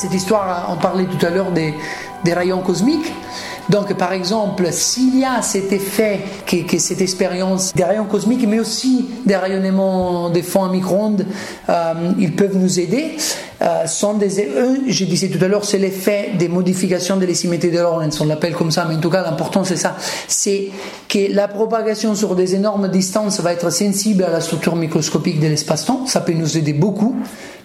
Cette 0.00 0.14
histoire, 0.14 0.66
on 0.70 0.76
parlait 0.76 1.04
tout 1.04 1.26
à 1.26 1.28
l'heure 1.28 1.50
des, 1.52 1.74
rayons 2.24 2.62
cosmiques. 2.62 3.12
Donc, 3.70 3.94
par 3.94 4.12
exemple, 4.12 4.66
s'il 4.72 5.20
y 5.20 5.24
a 5.24 5.42
cet 5.42 5.72
effet, 5.72 6.18
que, 6.44 6.78
cette 6.78 7.00
expérience 7.00 7.72
des 7.72 7.84
rayons 7.84 8.06
cosmiques, 8.06 8.44
mais 8.48 8.58
aussi 8.58 9.08
des 9.24 9.36
rayonnements 9.36 10.28
des 10.28 10.42
fonds 10.42 10.64
à 10.64 10.68
micro-ondes, 10.68 11.24
euh, 11.68 12.12
ils 12.18 12.34
peuvent 12.34 12.56
nous 12.56 12.80
aider. 12.80 13.16
Euh, 13.62 13.84
des, 14.18 14.48
je 14.88 15.04
disais 15.04 15.28
tout 15.28 15.42
à 15.44 15.46
l'heure, 15.46 15.64
c'est 15.64 15.78
l'effet 15.78 16.32
des 16.36 16.48
modifications 16.48 17.16
de 17.16 17.26
l'asymétrie 17.26 17.70
de 17.70 17.78
Lorentz, 17.78 18.20
on 18.20 18.24
l'appelle 18.24 18.54
comme 18.54 18.72
ça, 18.72 18.86
mais 18.88 18.96
en 18.96 19.00
tout 19.00 19.10
cas, 19.10 19.22
l'important 19.22 19.62
c'est 19.62 19.76
ça, 19.76 19.96
c'est 20.26 20.70
que 21.08 21.32
la 21.32 21.46
propagation 21.46 22.14
sur 22.14 22.34
des 22.34 22.54
énormes 22.54 22.88
distances 22.88 23.40
va 23.40 23.52
être 23.52 23.70
sensible 23.70 24.24
à 24.24 24.30
la 24.30 24.40
structure 24.40 24.74
microscopique 24.74 25.38
de 25.38 25.46
l'espace-temps, 25.46 26.06
ça 26.06 26.22
peut 26.22 26.32
nous 26.32 26.58
aider 26.58 26.72
beaucoup. 26.72 27.14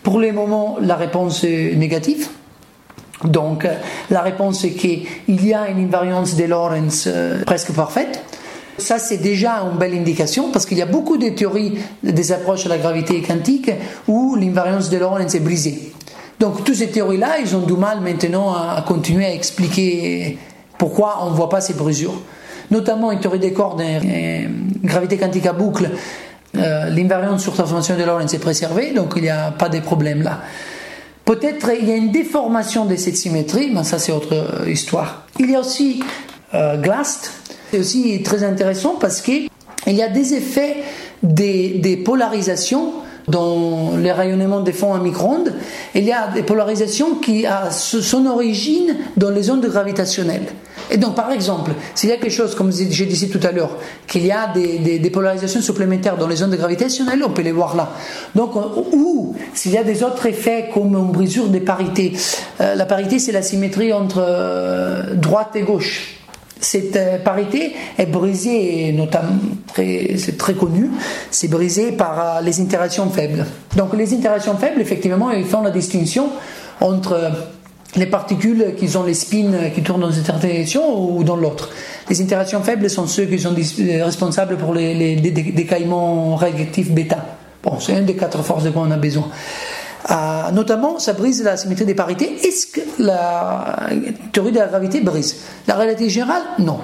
Pour 0.03 0.19
le 0.19 0.31
moment, 0.33 0.77
la 0.81 0.95
réponse 0.97 1.43
est 1.45 1.73
négative. 1.75 2.27
Donc 3.25 3.67
la 4.09 4.21
réponse 4.21 4.63
est 4.63 4.71
qu'il 4.71 5.05
y 5.27 5.53
a 5.53 5.69
une 5.69 5.83
invariance 5.83 6.35
de 6.35 6.45
Lorentz 6.45 7.05
euh, 7.07 7.43
presque 7.43 7.71
parfaite. 7.71 8.23
Ça, 8.77 8.99
c'est 8.99 9.17
déjà 9.17 9.61
une 9.71 9.77
belle 9.77 9.93
indication 9.93 10.51
parce 10.51 10.65
qu'il 10.65 10.77
y 10.77 10.81
a 10.81 10.85
beaucoup 10.85 11.17
de 11.17 11.29
théories 11.29 11.77
des 12.03 12.31
approches 12.33 12.65
à 12.65 12.69
la 12.69 12.77
gravité 12.77 13.21
quantique 13.21 13.71
où 14.07 14.35
l'invariance 14.35 14.89
de 14.89 14.97
Lorentz 14.97 15.33
est 15.33 15.39
brisée. 15.39 15.93
Donc, 16.41 16.65
toutes 16.65 16.75
ces 16.75 16.89
théories-là, 16.89 17.37
ils 17.41 17.55
ont 17.55 17.61
du 17.61 17.73
mal 17.73 18.01
maintenant 18.01 18.53
à 18.53 18.83
continuer 18.85 19.25
à 19.25 19.33
expliquer 19.33 20.37
pourquoi 20.77 21.19
on 21.21 21.29
ne 21.29 21.35
voit 21.35 21.47
pas 21.47 21.61
ces 21.61 21.73
brisures. 21.73 22.21
Notamment 22.69 23.13
une 23.13 23.21
théorie 23.21 23.39
des 23.39 23.53
cordes, 23.53 23.81
une 23.81 24.67
gravité 24.83 25.17
quantique 25.17 25.45
à 25.45 25.53
boucle, 25.53 25.89
euh, 26.57 26.89
l'invariance 26.89 27.43
sur 27.43 27.53
transformation 27.53 27.97
de 27.97 28.03
Lorentz 28.03 28.33
est 28.33 28.39
préservée, 28.39 28.91
donc 28.91 29.13
il 29.15 29.23
n'y 29.23 29.29
a 29.29 29.51
pas 29.51 29.69
de 29.69 29.79
problème 29.79 30.21
là. 30.21 30.41
Peut-être 31.25 31.71
il 31.79 31.89
y 31.89 31.91
a 31.91 31.95
une 31.95 32.11
déformation 32.11 32.85
de 32.85 32.95
cette 32.95 33.17
symétrie, 33.17 33.71
mais 33.73 33.83
ça 33.83 33.97
c'est 33.97 34.11
autre 34.11 34.33
euh, 34.33 34.69
histoire. 34.69 35.25
Il 35.39 35.49
y 35.49 35.55
a 35.55 35.59
aussi 35.59 36.03
euh, 36.53 36.77
Glast, 36.77 37.31
c'est 37.71 37.79
aussi 37.79 38.21
très 38.23 38.43
intéressant 38.43 38.95
parce 38.99 39.21
qu'il 39.21 39.49
y 39.87 40.01
a 40.03 40.07
des 40.07 40.35
effets 40.35 40.77
des, 41.23 41.69
des 41.79 41.97
polarisations 41.97 42.93
dans 43.27 43.97
les 43.97 44.11
rayonnements 44.11 44.61
des 44.61 44.73
fonds 44.73 44.93
à 44.93 44.99
micro-ondes, 44.99 45.53
il 45.93 46.03
y 46.03 46.11
a 46.11 46.27
des 46.27 46.43
polarisations 46.43 47.15
qui 47.15 47.45
ont 47.47 47.71
son 47.71 48.25
origine 48.25 48.95
dans 49.17 49.29
les 49.29 49.49
ondes 49.49 49.65
gravitationnelles. 49.65 50.47
Et 50.91 50.97
donc, 50.97 51.15
par 51.15 51.31
exemple, 51.31 51.71
s'il 51.95 52.09
y 52.09 52.13
a 52.13 52.17
quelque 52.17 52.31
chose, 52.31 52.53
comme 52.53 52.71
j'ai 52.71 53.05
dit 53.05 53.29
tout 53.29 53.39
à 53.41 53.51
l'heure, 53.51 53.77
qu'il 54.07 54.25
y 54.25 54.31
a 54.31 54.53
des, 54.53 55.09
polarisations 55.09 55.61
supplémentaires 55.61 56.17
dans 56.17 56.27
les 56.27 56.43
ondes 56.43 56.55
gravitationnelles, 56.55 57.23
on 57.23 57.31
peut 57.31 57.41
les 57.41 57.51
voir 57.51 57.75
là. 57.75 57.89
Donc, 58.35 58.51
ou 58.93 59.35
s'il 59.53 59.71
y 59.71 59.77
a 59.77 59.83
des 59.83 60.03
autres 60.03 60.25
effets 60.27 60.69
comme 60.73 60.95
une 60.95 61.11
brisure 61.11 61.47
des 61.47 61.61
parités. 61.61 62.13
Euh, 62.61 62.75
la 62.75 62.85
parité, 62.85 63.17
c'est 63.19 63.31
la 63.31 63.41
symétrie 63.41 63.93
entre 63.93 64.19
euh, 64.19 65.15
droite 65.15 65.55
et 65.55 65.61
gauche 65.61 66.24
cette 66.59 66.95
euh, 66.95 67.17
parité 67.17 67.73
est 67.97 68.05
brisée, 68.05 68.91
notamment, 68.93 69.35
c'est 69.75 70.37
très 70.37 70.53
connu, 70.53 70.89
c'est 71.31 71.49
brisé 71.49 71.91
par 71.91 72.41
les 72.41 72.59
interactions 72.61 73.09
faibles. 73.09 73.45
Donc 73.75 73.93
les 73.93 74.13
interactions 74.13 74.55
faibles, 74.57 74.81
effectivement, 74.81 75.31
ils 75.31 75.45
font 75.45 75.61
la 75.61 75.71
distinction 75.71 76.29
entre 76.81 77.31
les 77.95 78.05
particules 78.05 78.75
qui 78.77 78.95
ont 78.97 79.03
les 79.03 79.13
spins 79.13 79.69
qui 79.73 79.81
tournent 79.81 80.01
dans 80.01 80.11
une 80.11 80.23
direction 80.39 81.17
ou 81.17 81.23
dans 81.23 81.35
l'autre. 81.35 81.69
Les 82.09 82.21
interactions 82.21 82.61
faibles 82.61 82.89
sont 82.89 83.07
ceux 83.07 83.25
qui 83.25 83.39
sont 83.39 83.55
responsables 84.03 84.57
pour 84.57 84.73
les, 84.73 85.15
décaillements 85.15 86.35
réactifs 86.35 86.91
bêta. 86.91 87.17
Bon, 87.63 87.79
c'est 87.79 87.93
une 87.93 88.05
des 88.05 88.15
quatre 88.15 88.43
forces 88.43 88.69
quoi 88.71 88.83
on 88.85 88.91
a 88.91 88.97
besoin. 88.97 89.29
Euh, 90.11 90.51
notamment, 90.51 90.99
ça 90.99 91.13
brise 91.13 91.43
la 91.43 91.57
symétrie 91.57 91.85
des 91.85 91.95
parités. 91.95 92.37
Est-ce 92.43 92.67
que 92.67 92.81
la 92.99 93.87
théorie 94.31 94.51
de 94.51 94.59
la 94.59 94.67
gravité 94.67 95.01
brise? 95.01 95.37
La 95.67 95.75
réalité 95.75 96.09
générale, 96.09 96.43
non. 96.59 96.79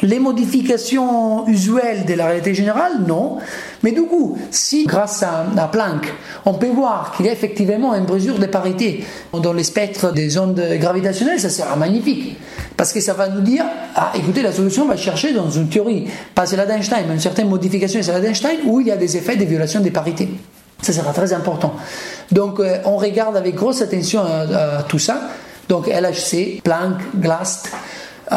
Les 0.00 0.20
modifications 0.20 1.46
usuelles 1.48 2.04
de 2.06 2.14
la 2.14 2.26
réalité 2.26 2.54
générale, 2.54 3.00
non. 3.06 3.38
Mais 3.82 3.90
du 3.90 4.02
coup, 4.02 4.38
si 4.50 4.86
grâce 4.86 5.24
à, 5.24 5.44
Planck, 5.72 6.14
on 6.46 6.54
peut 6.54 6.68
voir 6.68 7.12
qu'il 7.16 7.26
y 7.26 7.28
a 7.28 7.32
effectivement 7.32 7.92
une 7.94 8.04
brisure 8.04 8.38
des 8.38 8.46
parités 8.46 9.04
dans 9.32 9.52
les 9.52 9.64
spectres 9.64 10.12
des 10.12 10.38
ondes 10.38 10.62
gravitationnelles, 10.78 11.40
ça 11.40 11.50
sera 11.50 11.74
magnifique. 11.74 12.38
Parce 12.76 12.92
que 12.92 13.00
ça 13.00 13.12
va 13.12 13.28
nous 13.28 13.40
dire, 13.40 13.64
ah, 13.96 14.12
écoutez, 14.14 14.40
la 14.40 14.52
solution 14.52 14.86
va 14.86 14.96
chercher 14.96 15.32
dans 15.32 15.50
une 15.50 15.68
théorie, 15.68 16.06
pas 16.32 16.46
celle 16.46 16.64
d'Einstein, 16.64 17.04
mais 17.08 17.14
une 17.14 17.20
certaine 17.20 17.48
modification 17.48 17.98
de 17.98 18.04
celle 18.04 18.22
d'Einstein, 18.22 18.58
où 18.66 18.80
il 18.80 18.86
y 18.86 18.92
a 18.92 18.96
des 18.96 19.16
effets 19.16 19.34
de 19.34 19.44
violation 19.44 19.80
des 19.80 19.90
parités. 19.90 20.28
Ça 20.80 20.92
sera 20.92 21.12
très 21.12 21.32
important. 21.32 21.74
Donc, 22.32 22.60
euh, 22.60 22.78
on 22.84 22.96
regarde 22.96 23.36
avec 23.36 23.54
grosse 23.54 23.82
attention 23.82 24.22
à, 24.22 24.82
tout 24.82 24.98
ça. 24.98 25.20
Donc, 25.68 25.86
LHC, 25.86 26.62
Planck, 26.62 26.96
GLAST, 27.16 27.70
euh, 28.30 28.36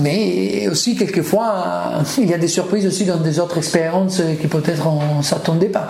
mais 0.00 0.68
aussi 0.68 0.96
quelquefois, 0.96 2.02
il 2.18 2.30
y 2.30 2.34
a 2.34 2.38
des 2.38 2.48
surprises 2.48 2.86
aussi 2.86 3.04
dans 3.04 3.18
des 3.18 3.38
autres 3.38 3.58
expériences 3.58 4.22
qui 4.40 4.46
peut-être 4.46 4.86
on 4.86 5.18
ne 5.18 5.22
s'attendait 5.22 5.68
pas. 5.68 5.88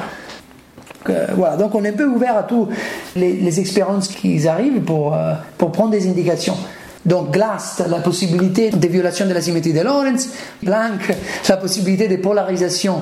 Euh, 1.11 1.27
voilà, 1.37 1.57
donc 1.57 1.75
on 1.75 1.83
est 1.85 1.89
un 1.89 1.97
peu 1.97 2.07
ouvert 2.07 2.37
à 2.37 2.45
toutes 2.45 2.69
les, 3.17 3.59
expériences 3.59 4.09
qui 4.09 4.47
arrivent 4.47 4.83
pour, 4.83 5.17
pour 5.59 5.73
prendre 5.73 5.91
des 5.91 6.09
indications. 6.09 6.57
Donc 7.05 7.33
GLAST, 7.33 7.85
la 7.89 7.99
possibilité 7.99 8.71
de 8.71 8.89
violation 8.89 9.27
de 9.27 9.35
la 9.35 9.41
symétrie 9.41 9.73
de 9.73 9.81
Lorentz, 9.81 10.29
Planck, 10.65 11.17
la 11.49 11.57
possibilité 11.57 12.07
de 12.07 12.17
polarisation, 12.17 13.01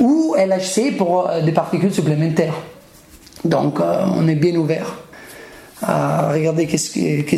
ou 0.00 0.34
LHC 0.36 0.96
pour 0.96 1.28
euh, 1.28 1.40
des 1.40 1.52
particules 1.52 1.94
supplémentaires. 1.94 2.54
Donc 3.44 3.80
euh, 3.80 4.04
on 4.14 4.26
est 4.28 4.34
bien 4.34 4.54
ouvert 4.56 4.96
à 5.82 6.32
regarder 6.32 6.66
qu'est-ce 6.66 6.90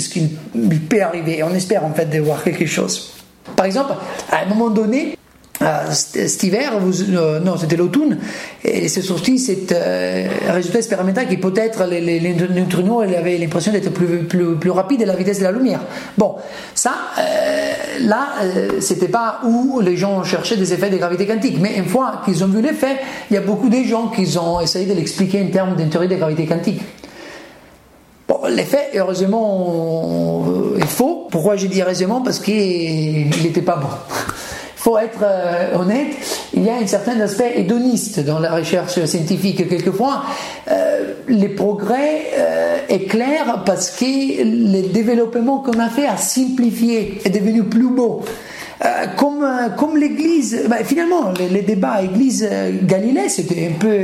qui 0.08 0.20
peut 0.88 1.02
arriver. 1.02 1.42
On 1.42 1.54
espère 1.54 1.84
en 1.84 1.92
fait 1.92 2.06
de 2.06 2.20
voir 2.20 2.42
quelque 2.42 2.66
chose. 2.66 3.14
Par 3.56 3.66
exemple, 3.66 3.92
à 4.30 4.42
un 4.42 4.46
moment 4.46 4.70
donné, 4.70 5.16
cet 5.90 6.42
hiver, 6.42 6.72
euh, 6.76 7.40
non, 7.40 7.56
c'était 7.56 7.76
l'automne, 7.76 8.18
et 8.64 8.88
c'est 8.88 9.02
sorti 9.02 9.38
cet 9.38 9.72
euh, 9.72 10.28
résultat 10.48 10.78
expérimental 10.78 11.28
qui 11.28 11.36
peut-être 11.36 11.84
les, 11.84 12.00
les, 12.00 12.34
neutrinos 12.34 13.02
avaient 13.02 13.38
l'impression 13.38 13.72
d'être 13.72 13.90
plus, 13.92 14.24
plus, 14.24 14.56
plus 14.56 14.70
rapides 14.70 15.02
à 15.02 15.06
la 15.06 15.16
vitesse 15.16 15.38
de 15.38 15.44
la 15.44 15.52
lumière. 15.52 15.80
Bon, 16.18 16.36
ça, 16.74 16.92
là, 18.00 18.28
c'était 18.80 19.08
pas 19.08 19.40
où 19.44 19.80
les 19.80 19.96
gens 19.96 20.24
cherchaient 20.24 20.56
des 20.56 20.72
effets 20.72 20.90
de 20.90 20.96
gravité 20.96 21.26
quantique, 21.26 21.58
mais 21.60 21.76
une 21.76 21.86
fois 21.86 22.22
qu'ils 22.24 22.42
ont 22.44 22.48
vu 22.48 22.62
l'effet, 22.62 22.96
il 23.30 23.34
y 23.34 23.36
a 23.36 23.42
beaucoup 23.42 23.68
de 23.68 23.82
gens 23.82 24.08
qui 24.08 24.38
ont 24.38 24.60
essayé 24.60 24.86
de 24.86 24.94
l'expliquer 24.94 25.42
en 25.42 25.50
termes 25.50 25.76
d'une 25.76 25.88
théorie 25.88 26.08
de 26.08 26.16
gravité 26.16 26.46
quantique. 26.46 26.82
Bon, 28.28 28.38
l'effet, 28.48 28.90
heureusement, 28.94 30.44
est 30.78 30.86
faux. 30.86 31.28
Pourquoi 31.30 31.56
j'ai 31.56 31.68
dit 31.68 31.82
heureusement? 31.82 32.22
Parce 32.22 32.38
qu'il 32.38 33.28
n'était 33.42 33.62
pas 33.62 33.76
bon 33.76 33.88
faut 34.82 34.98
être 34.98 35.20
euh, 35.22 35.76
honnête, 35.78 36.08
il 36.54 36.64
y 36.64 36.68
a 36.68 36.74
un 36.74 36.86
certain 36.88 37.20
aspect 37.20 37.52
hédoniste 37.54 38.18
dans 38.18 38.40
la 38.40 38.50
recherche 38.50 39.04
scientifique. 39.04 39.68
Quelquefois, 39.68 40.24
euh, 40.68 41.14
les 41.28 41.50
progrès 41.50 42.22
euh, 42.36 42.78
éclairent 42.88 43.62
parce 43.64 43.92
que 43.92 44.04
le 44.42 44.92
développement 44.92 45.60
qu'on 45.60 45.78
a 45.78 45.88
fait 45.88 46.06
a 46.06 46.16
simplifié, 46.16 47.20
est 47.24 47.30
devenu 47.30 47.62
plus 47.62 47.90
beau. 47.90 48.22
Euh, 48.84 49.06
comme, 49.16 49.46
comme 49.78 49.96
l'Église, 49.96 50.64
ben, 50.68 50.84
finalement, 50.84 51.32
les, 51.38 51.62
débats 51.62 52.02
Église 52.02 52.48
Galilée, 52.82 53.28
c'était 53.28 53.70
un 53.72 53.78
peu 53.78 54.00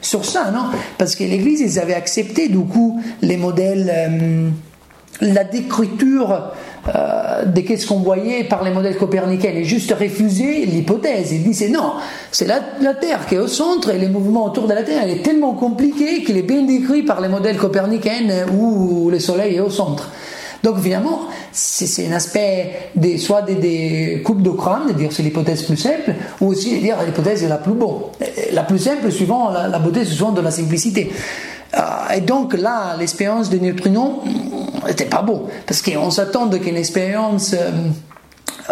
sur 0.00 0.24
ça, 0.24 0.52
non? 0.52 0.66
Parce 0.96 1.16
que 1.16 1.24
l'Église, 1.24 1.60
ils 1.60 1.80
avaient 1.80 1.94
accepté 1.94 2.46
du 2.46 2.60
coup 2.60 3.00
les 3.20 3.36
modèles, 3.36 4.52
la 5.20 5.42
décriture 5.42 6.52
euh, 6.88 7.44
de 7.44 7.60
qu'est-ce 7.60 7.86
qu'on 7.86 7.98
voyait 7.98 8.44
par 8.44 8.64
les 8.64 8.70
modèles 8.70 8.96
copernicains 8.96 9.52
et 9.54 9.64
juste 9.64 9.92
refuser 9.92 10.64
l'hypothèse. 10.66 11.32
Il 11.32 11.42
disait 11.42 11.68
non, 11.68 11.92
c'est 12.32 12.46
la, 12.46 12.60
Terre 12.94 13.26
qui 13.26 13.34
est 13.34 13.38
au 13.38 13.48
centre 13.48 13.90
et 13.90 13.98
les 13.98 14.08
mouvements 14.08 14.46
autour 14.46 14.66
de 14.66 14.74
la 14.74 14.82
Terre 14.82 15.06
est 15.08 15.22
tellement 15.22 15.52
compliqué 15.52 16.22
qu'il 16.22 16.36
est 16.36 16.42
bien 16.42 16.62
décrit 16.62 17.02
par 17.02 17.20
les 17.20 17.28
modèles 17.28 17.56
copernicains 17.56 18.46
où 18.52 19.10
le 19.10 19.18
Soleil 19.18 19.56
est 19.56 19.60
au 19.60 19.70
centre. 19.70 20.10
Donc 20.62 20.78
finalement, 20.80 21.20
c'est 21.52 22.06
un 22.06 22.12
aspect 22.12 22.90
des, 22.94 23.16
soit 23.18 23.42
des, 23.42 24.20
coupes 24.24 24.42
de 24.42 24.50
crâne, 24.50 24.88
de 24.88 24.92
dire 24.92 25.10
c'est 25.10 25.22
l'hypothèse 25.22 25.62
plus 25.62 25.76
simple, 25.76 26.14
ou 26.40 26.48
aussi 26.48 26.78
dire 26.80 26.96
l'hypothèse 27.04 27.42
est 27.42 27.48
la 27.48 27.56
plus 27.58 27.72
bonne. 27.72 28.02
La 28.52 28.62
plus 28.62 28.78
simple, 28.78 29.10
suivant 29.10 29.50
la, 29.50 29.78
beauté, 29.78 30.04
souvent 30.04 30.32
de 30.32 30.40
la 30.40 30.50
simplicité. 30.50 31.10
Euh, 31.74 31.80
et 32.16 32.20
donc 32.20 32.54
là, 32.54 32.96
l'expérience 32.98 33.48
des 33.48 33.60
neutrinos 33.60 34.18
n'était 34.86 35.04
pas 35.04 35.22
beau, 35.22 35.48
parce 35.66 35.82
qu'on 35.82 36.10
s'attend 36.10 36.48
qu'une 36.48 36.76
expérience 36.76 37.54
euh, 37.54 37.70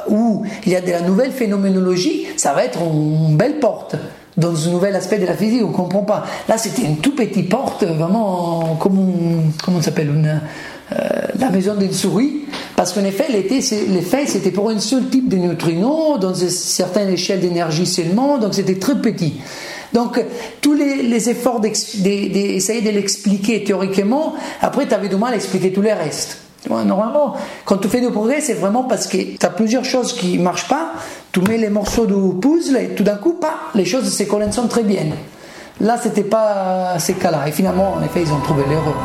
où 0.08 0.44
il 0.66 0.72
y 0.72 0.76
a 0.76 0.80
de 0.80 0.90
la 0.90 1.00
nouvelle 1.02 1.32
phénoménologie, 1.32 2.26
ça 2.36 2.52
va 2.52 2.64
être 2.64 2.80
une 2.82 3.36
belle 3.36 3.60
porte 3.60 3.96
dans 4.36 4.68
un 4.68 4.70
nouvel 4.70 4.94
aspect 4.94 5.18
de 5.18 5.26
la 5.26 5.34
physique, 5.34 5.62
on 5.64 5.70
ne 5.70 5.74
comprend 5.74 6.02
pas. 6.02 6.24
Là, 6.48 6.58
c'était 6.58 6.82
une 6.82 6.98
tout 6.98 7.14
petite 7.14 7.48
porte, 7.48 7.84
vraiment 7.84 8.76
comme, 8.78 9.52
comment 9.64 9.82
s'appelle, 9.82 10.40
euh, 10.92 10.96
la 11.38 11.50
maison 11.50 11.74
d'une 11.74 11.92
souris, 11.92 12.44
parce 12.76 12.92
qu'en 12.92 13.04
effet, 13.04 13.26
l'effet, 13.28 14.26
c'était 14.26 14.52
pour 14.52 14.70
un 14.70 14.78
seul 14.78 15.08
type 15.08 15.28
de 15.28 15.36
neutrinos, 15.36 16.18
dans 16.20 16.34
une 16.34 16.50
certaine 16.50 17.10
échelle 17.10 17.40
d'énergie 17.40 17.86
seulement, 17.86 18.38
donc 18.38 18.54
c'était 18.54 18.78
très 18.78 18.94
petit. 18.94 19.40
Donc, 19.92 20.22
tous 20.60 20.74
les, 20.74 21.28
efforts 21.28 21.60
d'essayer 21.60 22.80
de 22.80 22.90
l'expliquer 22.90 23.64
théoriquement, 23.64 24.34
après, 24.60 24.86
tu 24.86 24.94
avais 24.94 25.08
du 25.08 25.16
mal 25.16 25.32
à 25.32 25.36
expliquer 25.36 25.72
tous 25.72 25.82
les 25.82 25.92
restes. 25.92 26.38
Normalement, 26.68 27.34
quand 27.64 27.78
tu 27.78 27.88
fais 27.88 28.00
du 28.00 28.10
progrès, 28.10 28.40
c'est 28.40 28.54
vraiment 28.54 28.84
parce 28.84 29.06
que 29.06 29.16
tu 29.16 29.46
as 29.46 29.50
plusieurs 29.50 29.84
choses 29.84 30.12
qui 30.12 30.38
ne 30.38 30.42
marchent 30.42 30.68
pas, 30.68 30.92
tu 31.32 31.40
mets 31.40 31.56
les 31.56 31.70
morceaux 31.70 32.06
du 32.06 32.38
puzzle 32.40 32.76
et 32.76 32.88
tout 32.88 33.04
d'un 33.04 33.16
coup, 33.16 33.34
pas, 33.34 33.54
les 33.74 33.84
choses 33.84 34.12
se 34.12 34.22
collent 34.24 34.50
très 34.68 34.82
bien. 34.82 35.06
Là, 35.80 35.96
c'était 36.02 36.24
pas 36.24 36.98
ces 36.98 37.14
cas-là. 37.14 37.48
Et 37.48 37.52
finalement, 37.52 37.94
en 37.94 38.02
effet, 38.02 38.22
ils 38.22 38.32
ont 38.32 38.40
trouvé 38.40 38.64
l'erreur. 38.68 38.96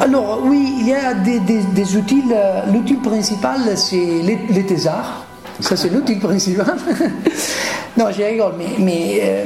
Alors 0.00 0.42
oui, 0.44 0.74
il 0.80 0.88
y 0.88 0.94
a 0.94 1.14
des, 1.14 1.96
outils. 1.96 2.22
L'outil 2.72 2.94
principal, 2.94 3.76
c'est 3.76 3.96
les, 3.96 4.38
les 4.50 4.64
thésards. 4.64 5.26
Ça, 5.60 5.76
c'est 5.76 5.88
l'outil 5.88 6.16
principal. 6.16 6.76
non, 7.96 8.06
je 8.16 8.22
rigole, 8.22 8.54
mais, 8.78 9.20
euh, 9.22 9.44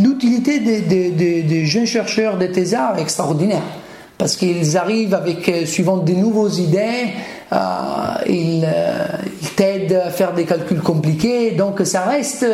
l'utilité 0.00 0.60
des, 0.60 1.66
jeunes 1.66 1.86
chercheurs 1.86 2.38
de 2.38 2.46
thésards 2.46 2.98
est 2.98 3.02
extraordinaire. 3.02 3.62
Parce 4.16 4.36
qu'ils 4.36 4.76
arrivent 4.76 5.14
avec, 5.14 5.48
euh, 5.48 5.66
suivant 5.66 5.96
de 5.96 6.12
nouvelles 6.12 6.60
idées, 6.60 7.08
euh, 7.52 7.56
ils, 8.28 8.66
t'aident 9.56 10.02
à 10.06 10.10
faire 10.10 10.34
des 10.34 10.44
calculs 10.44 10.80
compliqués. 10.80 11.52
Donc, 11.52 11.80
ça 11.84 12.02
reste 12.02 12.46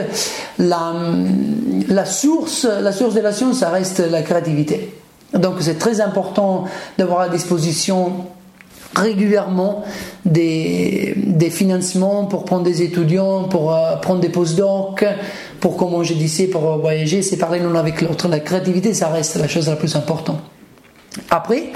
la, 0.59 0.95
la, 1.89 2.07
source, 2.07 2.65
la 2.65 2.93
source 2.93 3.15
de 3.15 3.21
la 3.21 3.33
science, 3.33 3.59
ça 3.59 3.69
reste 3.69 3.99
la 3.99 4.23
créativité. 4.23 5.04
Donc 5.35 5.57
c'est 5.61 5.79
très 5.79 6.01
important 6.01 6.65
d'avoir 6.99 7.21
à 7.21 7.29
disposition 7.29 8.27
régulièrement 8.95 9.85
des, 10.25 11.15
financements 11.51 12.25
pour 12.25 12.45
prendre 12.45 12.63
des 12.63 12.83
étudiants, 12.83 13.45
pour 13.45 13.75
euh, 13.75 13.97
prendre 13.97 14.21
des 14.21 14.29
postdocs, 14.29 15.05
pour, 15.61 15.77
comme 15.77 16.03
je 16.03 16.15
disais, 16.15 16.47
pour 16.47 16.79
voyager, 16.79 17.23
c'est 17.23 17.37
parler 17.37 17.59
l'un 17.59 17.75
avec 17.75 18.01
l'autre. 18.01 18.29
La 18.29 18.41
créativité, 18.41 18.95
ça 18.95 19.09
reste 19.09 19.37
la 19.37 19.49
chose 19.49 19.69
la 19.69 19.77
plus 19.77 19.95
importante. 19.97 20.41
Après, 21.31 21.71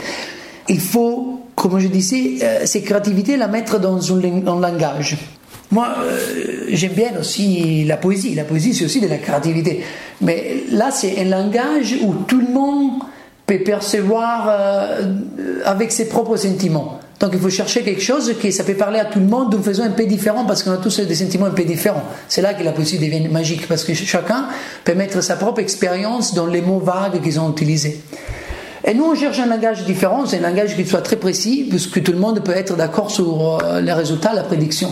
il 0.68 0.80
faut, 0.80 1.41
comme 1.55 1.78
je 1.78 1.89
disais, 1.89 2.39
euh, 2.43 2.61
cette 2.64 2.85
créativité 2.85 3.37
la 3.37 3.49
mettre 3.49 3.78
dans 3.78 4.12
un, 4.12 4.61
langage. 4.61 5.18
Moi, 5.70 5.87
euh, 6.01 6.64
j'aime 6.68 6.93
bien 6.93 7.11
aussi 7.20 7.85
la 7.85 7.97
poésie. 7.99 8.35
La 8.35 8.45
poésie, 8.45 8.74
c'est 8.74 8.85
aussi 8.85 9.01
de 9.01 9.07
la 9.07 9.18
créativité. 9.18 9.83
Mais 10.22 10.64
là, 10.70 10.91
c'est 10.91 11.20
un 11.20 11.24
langage 11.24 11.97
où 12.03 12.14
tout 12.26 12.41
le 12.41 12.53
monde 12.53 13.03
peut 13.49 13.59
percevoir 13.59 14.46
euh, 14.49 15.03
avec 15.64 15.90
ses 15.90 16.09
propres 16.09 16.36
sentiments. 16.36 17.01
Donc 17.18 17.30
il 17.32 17.40
faut 17.40 17.51
chercher 17.51 17.82
quelque 17.82 18.03
chose 18.03 18.32
qui 18.40 18.53
ça 18.53 18.62
peut 18.62 18.74
parler 18.74 19.01
à 19.01 19.07
tout 19.07 19.18
le 19.18 19.24
monde 19.26 19.51
d'une 19.51 19.62
façon 19.62 19.82
un 19.82 19.90
peu 19.90 20.05
différente 20.05 20.46
parce 20.46 20.62
qu'on 20.62 20.70
a 20.70 20.76
tous 20.76 21.01
des 21.01 21.14
sentiments 21.14 21.46
un 21.46 21.53
peu 21.53 21.64
différents. 21.64 22.05
C'est 22.28 22.42
là 22.42 22.55
que 22.55 22.62
la 22.62 22.72
poésie 22.72 22.99
devient 22.99 23.26
magique 23.28 23.66
parce 23.66 23.82
que 23.84 23.94
chacun 23.94 24.46
peut 24.84 24.94
mettre 24.94 25.20
sa 25.22 25.34
propre 25.34 25.61
expérience 25.61 26.34
dans 26.34 26.46
les 26.46 26.61
mots 26.61 26.78
vagues 26.78 27.20
qu'ils 27.22 27.40
ont 27.40 27.51
utilisés. 27.51 28.01
Et 28.84 28.94
nous, 28.94 29.05
on 29.05 29.14
cherche 29.14 29.40
un 29.40 29.46
langage 29.46 29.84
différent, 29.84 30.24
c'est 30.26 30.38
un 30.38 30.49
langage 30.49 30.76
qui 30.76 30.86
soit 30.86 31.03
très 31.03 31.16
précis, 31.16 31.66
puisque 31.68 32.01
tout 32.03 32.12
le 32.12 32.18
monde 32.18 32.44
peut 32.44 32.53
être 32.53 32.76
d'accord 32.76 33.11
sur 33.11 33.59
euh, 33.64 33.80
les 33.80 33.92
résultats, 33.92 34.32
la 34.32 34.44
prédiction. 34.44 34.88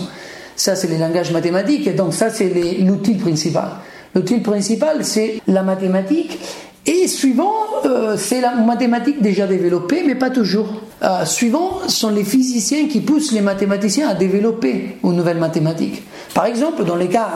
Ça, 0.57 0.75
c'est 0.75 0.89
les 0.89 0.99
langages 0.99 1.31
mathématiques, 1.31 1.87
et 1.87 1.93
donc 1.93 2.13
ça, 2.13 2.29
c'est 2.31 2.53
l'outil 2.81 3.15
principal. 3.15 3.69
L'outil 4.15 4.39
principal, 4.39 5.05
c'est 5.05 5.41
la 5.47 5.63
mathématique, 5.63 6.39
et 6.87 7.09
suivant, 7.09 7.53
euh, 7.85 8.17
c'est 8.17 8.41
la 8.41 8.55
mathématique 8.55 9.21
déjà 9.21 9.47
développée, 9.47 10.03
mais 10.07 10.15
pas 10.15 10.31
toujours. 10.31 10.83
Euh, 11.03 11.25
suivant 11.25 11.81
sont 11.89 12.11
les 12.11 12.25
physiciens 12.25 12.89
qui 12.89 13.01
poussent 13.01 13.33
les 13.33 13.41
mathématiciens 13.41 14.09
à 14.09 14.15
développer 14.15 14.97
une 15.05 15.17
nouvelle 15.17 15.39
mathématique. 15.39 16.03
Par 16.35 16.47
exemple, 16.47 16.85
dans 16.85 16.97
les 16.97 17.09
cas, 17.09 17.29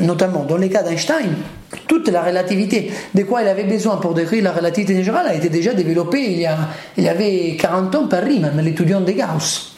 notamment 0.00 0.44
dans 0.44 0.56
les 0.56 0.68
cas 0.68 0.82
d'Einstein, 0.82 1.34
toute 1.88 2.08
la 2.08 2.22
relativité 2.22 2.90
de 3.14 3.22
quoi 3.24 3.42
il 3.42 3.48
avait 3.48 3.64
besoin 3.64 3.96
pour 3.96 4.14
décrire 4.14 4.42
la 4.44 4.52
relativité 4.52 4.94
générale 5.02 5.26
a 5.26 5.34
été 5.34 5.48
déjà 5.48 5.74
développée 5.74 6.22
il 6.30 6.40
y, 6.40 6.46
a, 6.46 6.56
il 6.96 7.04
y 7.04 7.08
avait 7.08 7.56
40 7.58 7.94
ans 7.94 8.06
par 8.06 8.22
Riemann, 8.22 8.60
l'étudiant 8.60 9.00
de 9.00 9.12
Gauss. 9.12 9.75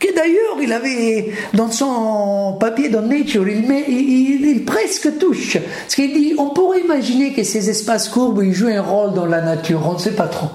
Que 0.00 0.14
d'ailleurs, 0.14 0.56
il 0.62 0.72
avait 0.72 1.30
dans 1.52 1.70
son 1.70 2.56
papier 2.58 2.88
dans 2.88 3.02
Nature, 3.02 3.46
il, 3.46 4.64
presque 4.64 5.18
touche. 5.18 5.58
Ce 5.88 5.94
qu'il 5.94 6.14
dit, 6.14 6.34
on 6.38 6.48
pourrait 6.50 6.80
imaginer 6.80 7.34
que 7.34 7.44
ces 7.44 7.68
espaces 7.68 8.08
courbes 8.08 8.42
ils 8.42 8.54
jouent 8.54 8.68
un 8.68 8.80
rôle 8.80 9.12
dans 9.12 9.26
la 9.26 9.42
nature, 9.42 9.86
on 9.86 9.94
ne 9.94 9.98
sait 9.98 10.12
pas 10.12 10.26
trop. 10.26 10.48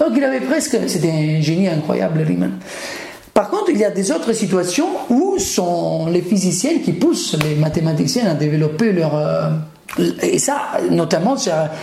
Donc 0.00 0.10
il 0.16 0.24
avait 0.24 0.40
presque, 0.40 0.76
c'était 0.88 1.10
un 1.10 1.40
génie 1.40 1.68
incroyable, 1.68 2.22
Riemann. 2.26 2.58
Par 3.34 3.50
contre, 3.50 3.70
il 3.70 3.78
y 3.78 3.84
a 3.84 3.90
des 3.90 4.10
autres 4.10 4.32
situations 4.32 4.88
où 5.10 5.38
sont 5.38 6.06
les 6.06 6.22
physiciens 6.22 6.80
qui 6.84 6.92
poussent 6.92 7.36
les 7.44 7.54
mathématiciens 7.54 8.26
à 8.26 8.34
développer 8.34 8.90
leur, 8.90 9.16
euh, 9.16 9.50
et 10.22 10.38
ça, 10.38 10.56
notamment 10.90 11.36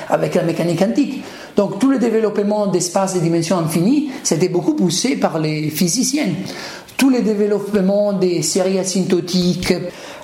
avec 0.09 0.35
la 0.35 0.43
mécanique 0.43 0.79
quantique. 0.79 1.23
Donc 1.55 1.79
tout 1.79 1.89
le 1.89 1.97
développement 1.97 2.67
d'espaces 2.67 3.15
de 3.15 3.19
dimensions 3.19 3.57
infinies, 3.57 4.11
c'était 4.23 4.49
beaucoup 4.49 4.75
poussé 4.75 5.15
par 5.15 5.39
les 5.39 5.69
physiciens. 5.69 6.27
Tous 6.97 7.09
les 7.09 7.21
développements 7.21 8.13
des 8.13 8.41
séries 8.41 8.79
asymptotiques, 8.79 9.73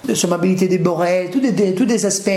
de 0.07 0.13
sommabilité 0.15 0.67
des 0.67 0.78
Borel, 0.78 1.30
tous 1.30 1.39
des, 1.39 2.05
aspects 2.05 2.32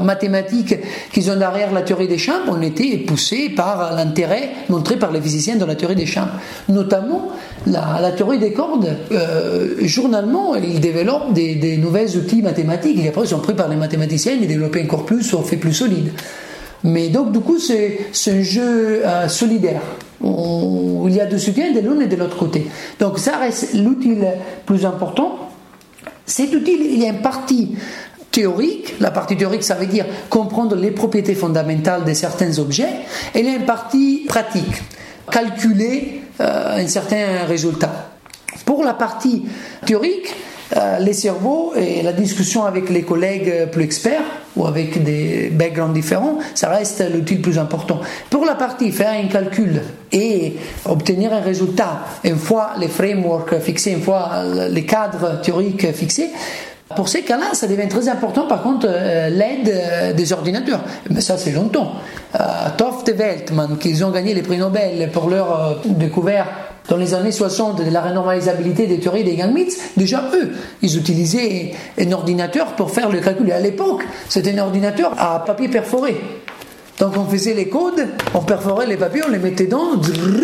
mathématiques 0.00 0.76
qui 1.12 1.22
sont 1.22 1.36
derrière 1.36 1.72
la 1.72 1.82
théorie 1.82 2.08
des 2.08 2.18
champs 2.18 2.40
ont 2.48 2.60
été 2.62 2.96
poussés 2.98 3.50
par 3.50 3.94
l'intérêt 3.94 4.50
montré 4.68 4.96
par 4.96 5.12
les 5.12 5.20
physiciens 5.20 5.56
dans 5.56 5.66
la 5.66 5.74
théorie 5.74 5.94
des 5.94 6.06
champs. 6.06 6.28
Notamment 6.68 7.28
la, 7.66 8.12
théorie 8.12 8.38
des 8.38 8.52
cordes. 8.52 8.96
Euh, 9.12 9.76
journalement, 9.82 10.54
ils 10.54 10.80
développent 10.80 11.32
des, 11.32 11.76
nouveaux 11.76 12.16
outils 12.16 12.42
mathématiques 12.42 12.98
et 13.04 13.08
après 13.08 13.22
ils 13.22 13.28
sont 13.28 13.40
pris 13.40 13.54
par 13.54 13.68
les 13.68 13.76
mathématiciens 13.76 14.40
et 14.40 14.46
développent 14.46 14.78
encore 14.82 15.04
plus 15.04 15.32
ou 15.34 15.42
fait 15.42 15.56
plus 15.56 15.74
solide. 15.74 16.12
Mais 16.84 17.10
donc, 17.10 17.30
du 17.30 17.40
coup, 17.40 17.58
c'est 17.58 18.08
un 18.28 18.42
jeu 18.42 19.02
euh, 19.04 19.28
solidaire. 19.28 19.82
Il 20.22 21.14
y 21.14 21.20
a 21.20 21.26
du 21.26 21.38
soutien 21.38 21.72
de 21.72 21.80
l'un 21.80 22.00
et 22.00 22.06
de 22.06 22.16
l'autre 22.16 22.36
côté. 22.36 22.68
Donc, 23.00 23.18
ça 23.18 23.38
reste 23.38 23.74
l'outil 23.74 24.16
plus 24.64 24.86
important. 24.86 25.50
Cet 26.26 26.54
outil, 26.54 26.76
il 26.80 27.02
y 27.02 27.06
a 27.06 27.08
une 27.08 27.22
partie 27.22 27.76
théorique. 28.30 28.94
La 29.00 29.10
partie 29.10 29.36
théorique, 29.36 29.62
ça 29.62 29.74
veut 29.74 29.86
dire 29.86 30.06
comprendre 30.30 30.74
les 30.76 30.90
propriétés 30.90 31.34
fondamentales 31.34 32.04
de 32.04 32.14
certains 32.14 32.58
objets. 32.58 32.88
Et 33.34 33.40
il 33.40 33.46
y 33.46 33.50
a 33.50 33.56
une 33.56 33.66
partie 33.66 34.24
pratique, 34.26 34.82
calculer 35.30 36.22
euh, 36.40 36.82
un 36.82 36.88
certain 36.88 37.44
résultat. 37.46 38.10
Pour 38.64 38.84
la 38.84 38.94
partie 38.94 39.44
théorique, 39.84 40.34
les 41.00 41.12
cerveaux 41.12 41.74
et 41.76 42.02
la 42.02 42.12
discussion 42.12 42.64
avec 42.64 42.88
les 42.88 43.02
collègues 43.02 43.70
plus 43.70 43.84
experts 43.84 44.22
ou 44.56 44.66
avec 44.66 45.02
des 45.02 45.50
backgrounds 45.50 45.94
différents, 45.94 46.38
ça 46.54 46.68
reste 46.70 47.04
l'outil 47.12 47.36
le 47.36 47.42
plus 47.42 47.58
important. 47.58 48.00
Pour 48.30 48.44
la 48.44 48.54
partie 48.54 48.90
faire 48.90 49.12
un 49.12 49.28
calcul 49.28 49.82
et 50.10 50.54
obtenir 50.86 51.32
un 51.32 51.40
résultat, 51.40 52.00
une 52.24 52.36
fois 52.36 52.70
les 52.78 52.88
frameworks 52.88 53.58
fixés, 53.60 53.92
une 53.92 54.02
fois 54.02 54.42
les 54.70 54.86
cadres 54.86 55.40
théoriques 55.42 55.92
fixés, 55.92 56.30
pour 56.94 57.08
ces 57.08 57.22
cas-là, 57.22 57.54
ça 57.54 57.66
devient 57.66 57.88
très 57.88 58.08
important, 58.08 58.46
par 58.46 58.62
contre, 58.62 58.86
euh, 58.88 59.28
l'aide 59.28 59.68
euh, 59.68 60.12
des 60.12 60.32
ordinateurs. 60.32 60.80
Mais 61.10 61.20
ça, 61.20 61.38
c'est 61.38 61.52
longtemps. 61.52 61.92
Euh, 62.38 62.44
Toft 62.76 63.08
et 63.08 63.12
Weltman, 63.12 63.78
qui 63.78 64.02
ont 64.04 64.10
gagné 64.10 64.34
les 64.34 64.42
prix 64.42 64.58
Nobel 64.58 65.10
pour 65.10 65.28
leur 65.28 65.80
découverte 65.84 66.48
dans 66.88 66.96
les 66.96 67.14
années 67.14 67.32
60 67.32 67.84
de 67.84 67.90
la 67.90 68.00
renormalisabilité 68.00 68.86
des 68.86 68.98
théories 68.98 69.24
des 69.24 69.36
Gang-Myths, 69.36 69.78
déjà 69.96 70.24
eux, 70.34 70.52
ils 70.82 70.96
utilisaient 70.96 71.72
un 71.98 72.12
ordinateur 72.12 72.74
pour 72.74 72.90
faire 72.90 73.08
le 73.08 73.20
calcul. 73.20 73.48
Et 73.48 73.52
à 73.52 73.60
l'époque, 73.60 74.02
c'était 74.28 74.52
un 74.58 74.64
ordinateur 74.64 75.14
à 75.18 75.44
papier 75.44 75.68
perforé. 75.68 76.16
Donc 76.98 77.16
on 77.16 77.24
faisait 77.24 77.54
les 77.54 77.68
codes, 77.68 78.06
on 78.34 78.40
perforait 78.40 78.86
les 78.86 78.96
papiers, 78.96 79.22
on 79.26 79.30
les 79.30 79.38
mettait 79.38 79.64
dedans 79.64 80.00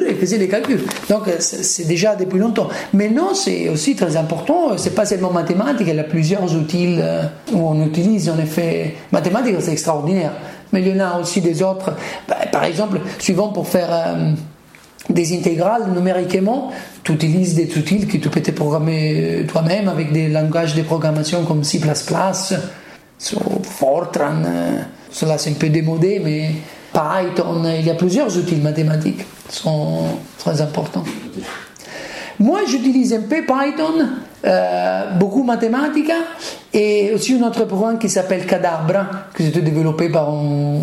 et 0.09 0.14
faisait 0.14 0.39
les 0.39 0.49
calculs. 0.49 0.82
Donc 1.09 1.30
c'est 1.39 1.86
déjà 1.86 2.16
depuis 2.16 2.39
longtemps. 2.39 2.68
Mais 2.95 3.11
non, 3.11 3.34
c'est 3.34 3.68
aussi 3.68 3.95
très 3.95 4.16
important, 4.16 4.76
c'est 4.76 4.95
pas 4.95 5.05
seulement 5.05 5.30
mathématiques, 5.30 5.86
il 5.89 5.95
y 5.95 6.01
a 6.01 6.05
plusieurs 6.05 6.53
outils 6.57 6.97
euh, 6.99 7.22
où 7.53 7.68
on 7.68 7.86
utilise 7.86 8.28
en 8.28 8.39
effet 8.39 8.97
mathématiques, 9.12 9.57
c'est 9.61 9.72
extraordinaire. 9.72 10.32
Mais 10.72 10.82
il 10.82 10.89
y 10.89 11.01
en 11.01 11.05
a 11.05 11.20
aussi 11.20 11.41
des 11.41 11.62
autres, 11.62 11.93
bah, 12.28 12.39
par 12.51 12.64
exemple, 12.64 13.01
suivant 13.18 13.49
pour 13.51 13.68
faire 13.68 13.89
euh, 13.91 14.32
des 15.09 15.37
intégrales 15.37 15.91
numériquement, 15.91 16.71
tu 17.03 17.13
utilises 17.13 17.55
des 17.55 17.77
outils 17.79 18.07
que 18.07 18.19
tu 18.19 18.29
peux 18.29 18.41
te 18.41 18.51
programmer 18.51 19.45
toi-même 19.49 19.89
avec 19.89 20.13
des 20.13 20.29
langages 20.29 20.75
de 20.75 20.83
programmation 20.83 21.45
comme 21.45 21.65
C++, 21.65 21.81
Fortran. 23.63 24.43
Euh, 24.45 24.79
cela 25.11 25.39
c'est 25.39 25.51
un 25.51 25.55
peu 25.55 25.69
démodé, 25.69 26.21
mais 26.23 26.51
Python, 26.93 27.63
il 27.65 27.87
y 27.87 27.91
a 27.91 27.95
plusieurs 27.95 28.37
outils 28.37 28.57
mathématiques 28.57 29.25
qui 29.49 29.57
sont 29.57 30.05
très 30.39 30.61
importants. 30.61 31.05
Moi, 32.39 32.61
j'utilise 32.69 33.13
un 33.13 33.23
peu 33.23 33.43
Python, 33.43 34.09
euh, 34.45 35.11
beaucoup 35.18 35.43
mathématiques, 35.43 36.12
et 36.72 37.12
aussi 37.12 37.34
un 37.34 37.47
autre 37.47 37.64
programme 37.64 37.99
qui 37.99 38.09
s'appelle 38.09 38.47
Cadabra, 38.47 39.07
que 39.34 39.43
j'ai 39.43 39.51
développé 39.51 40.09
par 40.09 40.30
un... 40.30 40.78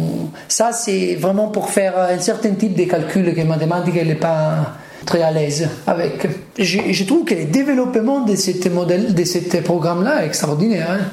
Ça, 0.47 0.71
c'est 0.71 1.15
vraiment 1.15 1.47
pour 1.47 1.69
faire 1.69 1.97
un 1.97 2.19
certain 2.19 2.51
type 2.51 2.75
de 2.75 2.83
calcul 2.83 3.33
que 3.33 3.41
mathématiques 3.41 3.95
n'est 3.95 4.15
pas 4.15 4.73
très 5.05 5.21
à 5.21 5.31
l'aise 5.31 5.69
avec. 5.87 6.27
Je, 6.57 7.03
trouve 7.05 7.23
que 7.23 7.35
le 7.35 7.45
développement 7.45 8.25
de 8.25 8.35
ce 8.35 8.69
modèle, 8.69 9.13
de 9.13 9.23
ce 9.23 9.57
programme-là 9.59 10.23
est 10.23 10.27
extraordinaire. 10.27 10.87
Hein. 10.91 11.05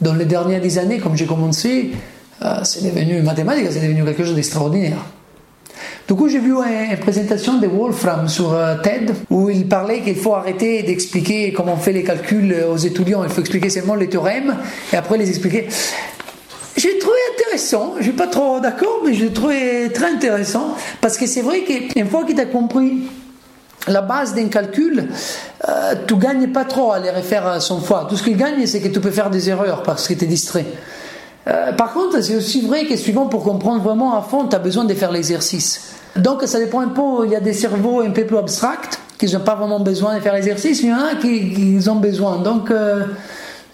Dans 0.00 0.14
les 0.14 0.24
dernières 0.24 0.78
années, 0.78 0.98
comme 0.98 1.16
j'ai 1.16 1.26
commencé, 1.26 1.90
euh, 2.42 2.60
c'est 2.62 2.82
devenu 2.82 3.20
mathématique, 3.20 3.66
c'est 3.70 3.80
devenu 3.80 4.04
quelque 4.04 4.24
chose 4.24 4.34
d'extraordinaire. 4.34 4.96
Du 6.10 6.16
coup, 6.16 6.28
j'ai 6.28 6.40
vu 6.40 6.54
une, 6.56 6.96
présentation 6.96 7.58
de 7.58 7.68
Wolfram 7.68 8.26
sur 8.26 8.52
euh, 8.52 8.74
TED 8.82 9.14
où 9.30 9.48
il 9.48 9.68
parlait 9.68 10.00
qu'il 10.00 10.16
faut 10.16 10.34
arrêter 10.34 10.82
d'expliquer 10.82 11.52
comment 11.52 11.74
on 11.74 11.76
fait 11.76 11.92
les 11.92 12.02
calculs 12.02 12.52
aux 12.68 12.78
étudiants, 12.78 13.22
il 13.22 13.30
faut 13.30 13.42
expliquer 13.42 13.70
seulement 13.70 13.94
les 13.94 14.08
théorèmes 14.08 14.56
et 14.92 14.96
après 14.96 15.18
les 15.18 15.28
expliquer. 15.28 15.68
J'ai 16.76 16.98
trouvé 16.98 17.14
intéressant, 17.36 17.94
je 17.98 18.02
suis 18.02 18.12
pas 18.12 18.26
trop 18.26 18.58
d'accord, 18.58 19.02
mais 19.06 19.14
j'ai 19.14 19.32
trouvé 19.32 19.88
très 19.94 20.10
intéressant 20.10 20.74
parce 21.00 21.16
que 21.16 21.26
c'est 21.26 21.42
vrai 21.42 21.60
qu'une 21.60 22.08
fois 22.08 22.24
qu'il 22.24 22.40
a 22.40 22.46
compris 22.46 23.02
la 23.86 24.02
base 24.02 24.34
d'un 24.34 24.48
calcul, 24.48 25.06
euh, 25.68 25.94
tu 26.08 26.16
gagnes 26.16 26.48
pas 26.48 26.64
trop 26.64 26.90
à 26.90 26.98
les 26.98 27.10
refaire 27.10 27.46
à 27.46 27.60
son 27.60 27.80
fois. 27.80 28.08
Tout 28.10 28.16
ce 28.16 28.24
qu'il 28.24 28.36
gagne, 28.36 28.66
c'est 28.66 28.80
que 28.80 28.88
tu 28.88 28.98
peux 28.98 29.12
faire 29.12 29.30
des 29.30 29.48
erreurs 29.48 29.84
parce 29.84 30.08
que 30.08 30.14
tu 30.14 30.24
es 30.24 30.26
distrait. 30.26 30.66
Euh, 31.46 31.72
par 31.72 31.92
contre, 31.92 32.20
c'est 32.20 32.34
aussi 32.34 32.62
vrai 32.66 32.86
que 32.86 32.96
suivant 32.96 33.26
pour 33.26 33.44
comprendre 33.44 33.80
vraiment 33.80 34.18
à 34.18 34.22
fond, 34.22 34.48
tu 34.48 34.56
as 34.56 34.58
besoin 34.58 34.84
de 34.84 34.94
faire 34.94 35.12
l'exercice. 35.12 35.99
Donc 36.16 36.42
ça 36.44 36.58
dépend 36.58 36.80
un 36.80 36.88
peu, 36.88 37.24
il 37.24 37.32
y 37.32 37.36
a 37.36 37.40
des 37.40 37.52
cerveaux 37.52 38.00
un 38.00 38.10
peu 38.10 38.24
plus 38.24 38.36
abstracts 38.36 38.98
qui 39.18 39.32
n'ont 39.32 39.40
pas 39.40 39.54
vraiment 39.54 39.80
besoin 39.80 40.16
de 40.16 40.20
faire 40.20 40.34
l'exercice, 40.34 40.82
il 40.82 40.88
y 40.88 40.92
en 40.92 40.98
a 40.98 41.14
qui, 41.14 41.78
ont 41.88 41.96
besoin. 41.96 42.38
Donc 42.38 42.70
euh, 42.70 43.04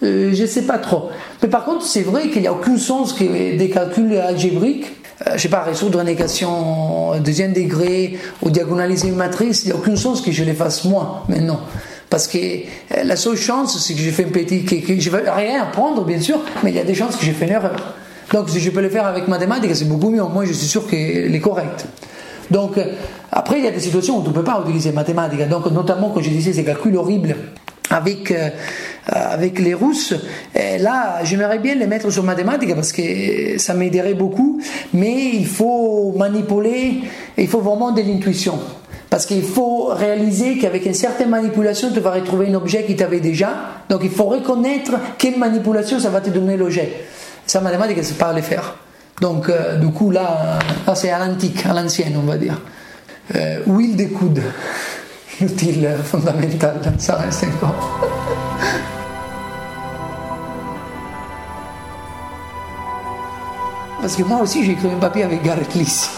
euh, 0.03 0.31
je 0.35 0.43
ne 0.43 0.47
sais 0.47 0.63
pas 0.63 0.79
trop. 0.79 1.11
Mais 1.43 1.49
par 1.49 1.65
contre, 1.65 1.85
c'est 1.85 2.03
vrai 2.03 2.29
qu'il 2.29 2.43
n'y 2.43 2.49
a 2.49 2.53
aucun 2.53 2.77
sens 2.77 3.13
que 3.13 3.57
des 3.57 3.71
calculs 3.71 4.17
algébriques, 4.17 4.87
je 5.27 5.33
ne 5.33 5.39
sais 5.39 5.49
pas, 5.49 5.63
résoudre 5.63 6.01
une 6.01 6.09
équation 6.09 7.19
deuxième 7.21 7.53
degré 7.53 8.19
ou 8.43 8.51
diagonaliser 8.51 9.09
une 9.09 9.17
matrice, 9.17 9.65
il 9.65 9.69
n'y 9.69 9.73
a 9.73 9.77
aucun 9.77 9.97
sens 9.97 10.21
que 10.21 10.31
je 10.31 10.45
les 10.45 10.53
fasse 10.53 10.85
moi 10.85 11.25
maintenant. 11.29 11.61
Parce 12.11 12.29
que 12.29 12.39
euh, 12.39 13.05
la 13.05 13.17
seule 13.17 13.37
chance, 13.37 13.79
c'est 13.79 13.95
que 13.95 14.01
j'ai 14.01 14.13
fait 14.13 14.25
un 14.25 14.31
petit. 14.31 14.65
que, 14.65 14.99
je 14.99 15.11
vais 15.11 15.29
rien 15.29 15.63
apprendre, 15.63 16.05
bien 16.05 16.21
sûr, 16.21 16.41
mais 16.63 16.71
il 16.71 16.77
y 16.77 16.81
a 16.81 16.85
des 16.85 16.95
chances 16.95 17.17
que 17.17 17.25
j'ai 17.25 17.33
fait 17.33 17.47
une 17.47 17.53
erreur. 17.53 17.95
Donc, 18.33 18.49
si 18.51 18.61
je 18.61 18.71
peux 18.71 18.81
le 18.81 18.89
faire 18.89 19.07
avec 19.07 19.29
mathématiques, 19.29 19.75
c'est 19.75 19.89
beaucoup 19.89 20.11
mieux. 20.11 20.23
Moi, 20.23 20.45
je 20.45 20.53
suis 20.53 20.67
sûr 20.67 20.87
qu'elle 20.87 21.35
est 21.35 21.41
correcte. 21.41 21.87
Donc, 22.51 22.79
euh, 22.79 22.85
après, 23.33 23.59
il 23.59 23.65
y 23.65 23.69
a 23.69 23.71
des 23.71 23.81
situations 23.81 24.19
où 24.19 24.23
tu 24.23 24.29
ne 24.29 24.35
peux 24.35 24.45
pas 24.45 24.61
utiliser 24.63 24.93
mathématiques. 24.93 25.49
Donc, 25.49 25.71
notamment, 25.71 26.11
quand 26.11 26.23
je 26.23 26.31
disais 26.31 26.53
ces 26.53 26.65
calculs 26.65 26.97
horribles 26.97 27.37
avec, 27.91 28.31
euh, 28.31 28.51
avec 29.07 29.59
les 29.59 29.75
Russes, 29.75 30.15
là, 30.55 31.25
j'aimerais 31.25 31.59
bien 31.59 31.75
les 31.75 31.87
mettre 31.87 32.11
sur 32.11 32.25
mathématiques 32.25 32.75
parce 32.75 32.93
que 32.93 33.59
ça 33.59 33.75
m'aiderait 33.75 34.15
beaucoup. 34.15 34.61
Mais 34.93 35.31
il 35.35 35.47
faut 35.47 36.13
manipuler, 36.17 37.01
il 37.37 37.49
faut 37.49 37.61
vraiment 37.61 37.93
de 37.93 38.03
l'intuition. 38.03 38.59
Parce 39.09 39.25
qu'il 39.25 39.45
faut 39.45 39.87
réaliser 39.87 40.59
qu'avec 40.59 40.85
une 40.85 40.95
certaine 40.95 41.31
manipulation, 41.31 41.91
tu 41.93 42.01
vas 42.01 42.11
retrouver 42.11 42.49
un 42.49 42.55
objet 42.55 42.85
qui 42.85 42.97
t'avait 42.97 43.21
déjà. 43.21 43.51
Donc 43.89 44.01
il 44.03 44.11
faut 44.11 44.25
reconnaître 44.25 44.93
quelle 45.17 45.39
manipulation 45.39 46.01
ça 46.01 46.11
va 46.11 46.21
te 46.21 46.31
donner 46.31 46.57
l'objet. 46.57 46.93
Ça, 47.47 47.61
mathématique, 47.61 47.99
c'est 48.03 48.19
pas 48.19 48.27
à 48.27 48.33
le 48.33 48.43
faire. 48.43 48.77
Donc, 49.21 49.49
euh, 49.49 49.77
du 49.79 49.89
coup, 49.93 50.11
là, 50.11 50.59
c'est 50.95 51.11
à 51.11 51.19
l'antique, 51.19 51.65
à 51.65 51.73
l'ancienne, 51.73 52.17
on 52.17 52.27
va 52.27 52.37
dire. 52.37 52.61
euh, 53.35 53.61
huile 53.67 53.97
des 53.97 54.09
coudes, 54.11 54.43
l'outil 55.41 55.85
fondamental, 56.05 56.81
ça 56.99 57.17
reste 57.17 57.45
encore. 57.45 58.01
Parce 64.01 64.15
que 64.15 64.23
moi 64.23 64.41
aussi 64.41 64.65
j'ai 64.65 64.73
écrit 64.73 64.89
un 64.89 64.99
papier 64.99 65.25
avec 65.25 65.43
Gareth 65.43 65.75
Lys. 65.75 66.09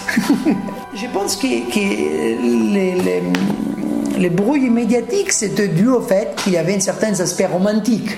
Je 0.94 1.07
pense 1.07 1.36
que, 1.36 1.46
les, 1.46 3.22
les, 4.18 4.28
bruits 4.30 4.68
médiatiques 4.68 5.32
c'était 5.32 5.68
dû 5.68 5.88
au 5.88 6.03
fait 6.03 6.34
qu'il 6.36 6.53
y 6.53 6.59
avait 6.59 6.74
un 6.74 6.80
certain 6.80 7.18
aspect 7.18 7.46
romantique 7.46 8.11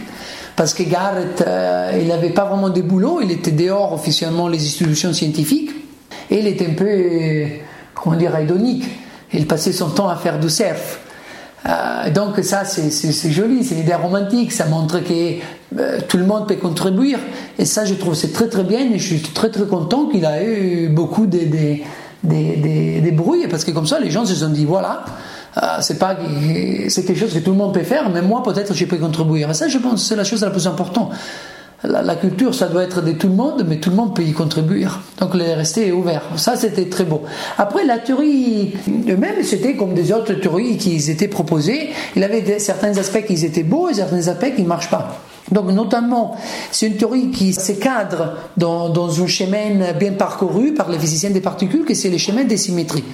parce 0.61 0.75
que 0.75 0.83
Garrett, 0.83 1.43
euh, 1.47 1.99
il 1.99 2.09
n'avait 2.09 2.35
pas 2.35 2.45
vraiment 2.45 2.69
de 2.69 2.83
boulot, 2.83 3.21
il 3.23 3.31
était 3.31 3.51
dehors 3.51 3.95
officiellement 3.95 4.47
les 4.47 4.59
institutions 4.59 5.15
scientifiques, 5.15 5.71
et 6.31 6.41
il 6.41 6.47
était 6.47 6.67
un 6.67 6.75
peu, 6.75 7.47
comment 7.95 8.15
dire, 8.15 8.37
hédonique. 8.37 8.85
Il 9.33 9.47
passait 9.47 9.73
son 9.73 9.89
temps 9.89 10.11
à 10.11 10.17
faire 10.17 10.39
du 10.39 10.51
surf. 10.51 11.01
Euh, 11.67 12.11
donc 12.11 12.41
ça, 12.41 12.67
c'est 12.67 13.31
joli, 13.31 13.65
c'est 13.65 13.75
une 13.75 13.81
idée 13.81 13.95
romantique, 13.95 14.53
ça 14.53 14.67
montre 14.67 14.99
que 14.99 15.37
euh, 15.79 15.99
tout 16.07 16.19
le 16.19 16.27
monde 16.27 16.47
peut 16.47 16.57
contribuer. 16.57 17.17
Et 17.59 17.65
ça, 17.65 17.87
je 17.87 17.95
trouve 17.95 18.13
c'est 18.13 18.35
très 18.35 18.51
très 18.51 18.65
bien, 18.65 18.81
et 18.81 18.99
je 18.99 19.15
suis 19.15 19.21
très 19.23 19.49
très 19.49 19.65
content 19.65 20.09
qu'il 20.09 20.27
a 20.27 20.45
eu 20.45 20.91
beaucoup 20.91 21.25
de, 21.25 21.39
de, 21.39 23.01
de 23.01 23.11
bruits, 23.13 23.47
parce 23.49 23.65
que 23.65 23.71
comme 23.71 23.87
ça, 23.87 23.99
les 23.99 24.11
gens 24.11 24.27
se 24.27 24.35
sont 24.35 24.51
dit, 24.51 24.67
voilà, 24.67 25.07
euh, 25.57 25.79
c'est 25.81 25.99
pas 25.99 26.17
c'est 26.89 27.05
quelque 27.05 27.19
chose 27.19 27.35
que 27.35 27.41
tout 27.41 27.51
le 27.51 27.57
monde 27.57 27.75
peut 27.75 27.83
faire, 27.83 28.09
mais 28.11 28.23
moi 28.23 28.43
peut-être 28.43 28.75
je 28.75 28.85
peux 28.85 28.97
contribuer. 28.97 29.47
Et 29.49 29.55
ça, 29.55 29.69
je 29.69 29.79
pense, 29.79 30.07
c'est 30.07 30.17
la 30.17 30.25
chose 30.25 30.43
la 30.43 30.51
plus 30.51 30.67
importante. 30.67 31.13
La, 31.83 32.15
culture, 32.15 32.55
ça 32.55 32.67
doit 32.67 32.83
être 32.83 33.01
de 33.01 33.13
tout 33.13 33.29
le 33.29 33.35
monde, 33.35 33.65
mais 33.67 33.77
tout 33.77 33.89
le 33.89 33.97
monde 33.97 34.15
peut 34.15 34.23
y 34.23 34.33
contribuer. 34.33 34.87
Donc, 35.19 35.35
les 35.35 35.55
rester 35.55 35.93
ouvert. 35.93 36.21
Ça, 36.37 36.55
c'était 36.55 36.91
très 36.91 37.05
beau. 37.05 37.23
Après, 37.57 37.87
la 37.87 37.97
théorie 37.97 38.75
eux-mêmes, 39.09 39.43
c'était 39.43 39.77
comme 39.77 39.95
des 39.95 40.13
autres 40.13 40.35
théories 40.35 40.77
qui 40.77 40.97
étaient 41.11 41.27
proposées. 41.27 41.89
Il 42.17 42.23
avait 42.23 42.59
certains 42.59 42.99
aspects 42.99 43.25
qui 43.25 43.47
étaient 43.47 43.63
beaux 43.63 43.89
et 43.89 43.95
certains 43.95 44.29
aspects 44.29 44.55
qui 44.55 44.63
ne 44.63 44.69
marchent 44.69 44.91
pas. 44.91 45.23
Donc, 45.53 45.73
notamment, 45.73 46.37
c'est 46.71 46.87
une 46.87 46.99
théorie 46.99 47.31
qui 47.31 47.55
se 47.55 47.73
cadre 47.73 48.35
dans, 48.59 48.91
dans 48.91 49.23
un 49.23 49.27
chemin 49.27 49.95
bien 49.99 50.13
parcouru 50.13 50.75
par 50.75 50.91
les 50.91 50.99
physiciens 50.99 51.31
des 51.31 51.41
particules, 51.41 51.87
que 51.87 51.95
c'est 51.95 52.11
le 52.11 52.19
chemin 52.19 52.45
des 52.45 52.59
symétries 52.59 53.05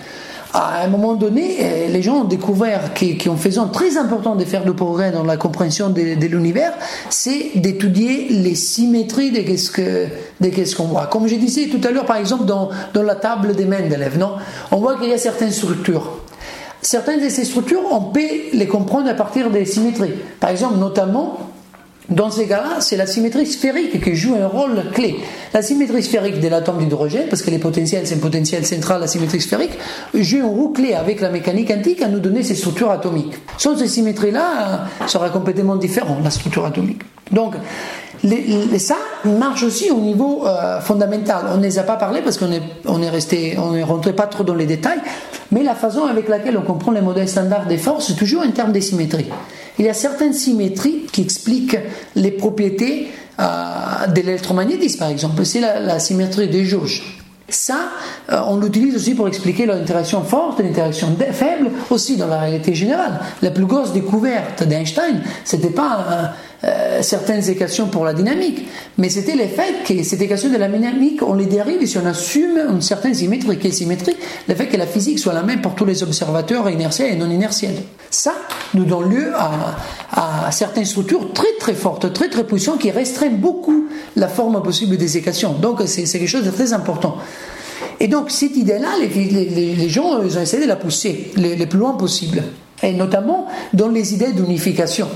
à 0.56 0.84
un 0.84 0.88
moment 0.88 1.14
donné, 1.14 1.56
euh, 1.60 1.88
les 1.88 2.02
gens 2.02 2.22
ont 2.22 2.24
découvert 2.24 2.92
qu'en 2.94 3.36
faisant 3.36 3.68
très 3.68 3.98
important 3.98 4.36
de 4.36 4.44
faire 4.44 4.64
de 4.64 4.72
progrès 4.72 5.12
dans 5.12 5.22
la 5.22 5.36
compréhension 5.36 5.90
de, 5.90 6.26
l'univers, 6.26 6.72
c'est 7.10 7.50
d'étudier 7.56 8.28
les 8.30 8.54
symétries 8.54 9.30
de 9.32 9.40
qu'est-ce 9.40 10.76
qu'on 10.76 10.84
voit. 10.84 11.06
Comme 11.06 11.28
je 11.28 11.34
disais 11.34 11.66
tout 11.66 11.80
à 11.86 11.90
l'heure, 11.90 12.06
par 12.06 12.16
exemple, 12.16 12.46
dans, 12.46 12.70
dans 12.94 13.02
la 13.02 13.16
table 13.16 13.54
des 13.54 13.66
Mendeleev, 13.66 14.18
non? 14.18 14.32
On 14.72 14.78
voit 14.78 14.98
qu'il 14.98 15.10
y 15.10 15.12
a 15.12 15.18
certaines 15.18 15.52
structures. 15.52 16.20
Certaines 16.80 17.20
de 17.20 17.28
ces 17.28 17.44
structures, 17.44 17.82
on 17.90 18.00
peut 18.00 18.20
les 18.52 18.66
comprendre 18.66 19.08
à 19.10 19.14
partir 19.14 19.50
des 19.50 19.64
symétries. 19.64 20.14
Par 20.40 20.50
exemple, 20.50 20.78
notamment, 20.78 21.38
dans 22.08 22.30
ces 22.30 22.46
cas-là, 22.46 22.80
c'est 22.80 22.96
la 22.96 23.06
symétrie 23.06 23.46
sphérique 23.46 24.02
qui 24.02 24.14
joue 24.14 24.36
un 24.36 24.46
rôle 24.46 24.90
clé. 24.92 25.16
La 25.52 25.60
symétrie 25.60 26.02
sphérique 26.02 26.40
de 26.40 26.46
l'atome 26.46 26.78
d'hydrogène, 26.78 27.28
parce 27.28 27.42
que 27.42 27.50
les 27.50 27.58
potentiels, 27.58 28.06
c'est 28.06 28.14
un 28.14 28.18
potentiel 28.18 28.64
central, 28.64 29.00
la 29.00 29.08
symétrie 29.08 29.40
sphérique, 29.40 29.72
joue 30.14 30.38
un 30.38 30.46
rôle 30.46 30.72
clé 30.72 30.94
avec 30.94 31.20
la 31.20 31.30
mécanique 31.30 31.68
quantique 31.68 32.02
à 32.02 32.08
nous 32.08 32.20
donner 32.20 32.44
ces 32.44 32.54
structures 32.54 32.90
atomiques. 32.90 33.34
Sans 33.58 33.76
ces 33.76 33.88
symétries-là, 33.88 34.86
ça 35.00 35.08
sera 35.08 35.30
complètement 35.30 35.74
différent, 35.74 36.18
la 36.22 36.30
structure 36.30 36.64
atomique. 36.64 37.02
Donc, 37.32 37.54
les, 38.26 38.78
ça 38.78 38.96
marche 39.24 39.62
aussi 39.62 39.90
au 39.90 40.00
niveau 40.00 40.46
euh, 40.46 40.80
fondamental. 40.80 41.46
On 41.52 41.58
ne 41.58 41.62
les 41.62 41.78
a 41.78 41.82
pas 41.82 41.96
parlé 41.96 42.20
parce 42.22 42.38
qu'on 42.38 42.52
est, 42.52 42.62
on 42.84 43.02
est 43.02 43.10
resté, 43.10 43.56
on 43.58 43.74
est 43.74 43.82
rentré 43.82 44.12
pas 44.12 44.26
trop 44.26 44.44
dans 44.44 44.54
les 44.54 44.66
détails, 44.66 45.00
mais 45.52 45.62
la 45.62 45.74
façon 45.74 46.04
avec 46.04 46.28
laquelle 46.28 46.56
on 46.58 46.62
comprend 46.62 46.92
les 46.92 47.00
modèles 47.00 47.28
standards 47.28 47.66
des 47.66 47.78
forces, 47.78 48.08
c'est 48.08 48.16
toujours 48.16 48.42
en 48.42 48.50
termes 48.50 48.72
de 48.72 48.80
symétrie. 48.80 49.26
Il 49.78 49.84
y 49.84 49.88
a 49.88 49.94
certaines 49.94 50.32
symétries 50.32 51.06
qui 51.12 51.22
expliquent 51.22 51.78
les 52.14 52.30
propriétés 52.30 53.08
euh, 53.38 54.06
de 54.08 54.20
l'électromagnétisme, 54.20 54.98
par 54.98 55.08
exemple. 55.08 55.44
C'est 55.44 55.60
la, 55.60 55.98
symétrie 55.98 56.48
des 56.48 56.64
jauges. 56.64 57.02
Ça, 57.48 57.90
euh, 58.32 58.40
on 58.48 58.56
l'utilise 58.56 58.96
aussi 58.96 59.14
pour 59.14 59.28
expliquer 59.28 59.66
l'interaction 59.66 60.24
forte 60.24 60.60
l'interaction 60.60 61.14
faible, 61.32 61.70
aussi 61.90 62.16
dans 62.16 62.26
la 62.26 62.40
réalité 62.40 62.74
générale. 62.74 63.20
La 63.42 63.50
plus 63.50 63.66
grosse 63.66 63.92
découverte 63.92 64.64
d'Einstein, 64.64 65.22
c'était 65.44 65.70
pas 65.70 66.32
euh, 66.64 67.02
certaines 67.02 67.48
équations 67.50 67.88
pour 67.88 68.04
la 68.04 68.14
dynamique, 68.14 68.66
mais 68.96 69.10
c'était 69.10 69.34
le 69.34 69.46
fait 69.46 69.84
que 69.86 70.02
ces 70.02 70.22
équations 70.22 70.48
de 70.48 70.56
la 70.56 70.68
dynamique, 70.68 71.20
on 71.22 71.34
les 71.34 71.44
dérive 71.44 71.84
si 71.86 71.98
on 71.98 72.06
assume 72.06 72.58
une 72.70 72.80
certaine 72.80 73.14
symétrie. 73.14 73.58
Quelle 73.58 73.74
symétrie? 73.74 74.16
Le 74.48 74.54
fait 74.54 74.66
que 74.66 74.76
la 74.78 74.86
physique 74.86 75.18
soit 75.18 75.34
la 75.34 75.42
même 75.42 75.60
pour 75.60 75.74
tous 75.74 75.84
les 75.84 76.02
observateurs 76.02 76.70
inertiels 76.70 77.12
et 77.12 77.16
non 77.16 77.30
inertiels. 77.30 77.76
Ça 78.10 78.32
nous 78.72 78.84
donne 78.84 79.10
lieu 79.10 79.32
à, 79.34 80.50
certaines 80.50 80.86
structures 80.86 81.32
très 81.34 81.52
très 81.60 81.74
fortes, 81.74 82.10
très 82.14 82.30
très 82.30 82.44
puissantes, 82.44 82.80
qui 82.80 82.90
restreignent 82.90 83.36
beaucoup 83.36 83.88
la 84.16 84.28
forme 84.28 84.62
possible 84.62 84.96
des 84.96 85.18
équations. 85.18 85.52
Donc 85.52 85.82
c'est 85.84 86.04
quelque 86.04 86.26
chose 86.26 86.44
de 86.44 86.50
très 86.50 86.72
important. 86.72 87.18
Et 88.00 88.08
donc 88.08 88.30
cette 88.30 88.56
idée-là, 88.56 88.88
les, 88.98 89.88
gens 89.90 90.22
ils 90.22 90.38
ont 90.38 90.40
essayé 90.40 90.62
de 90.62 90.68
la 90.68 90.76
pousser 90.76 91.32
le 91.36 91.64
plus 91.66 91.78
loin 91.78 91.92
possible, 91.92 92.42
et 92.82 92.94
notamment 92.94 93.46
dans 93.74 93.88
les 93.88 94.14
idées 94.14 94.32
d'unification. 94.32 95.08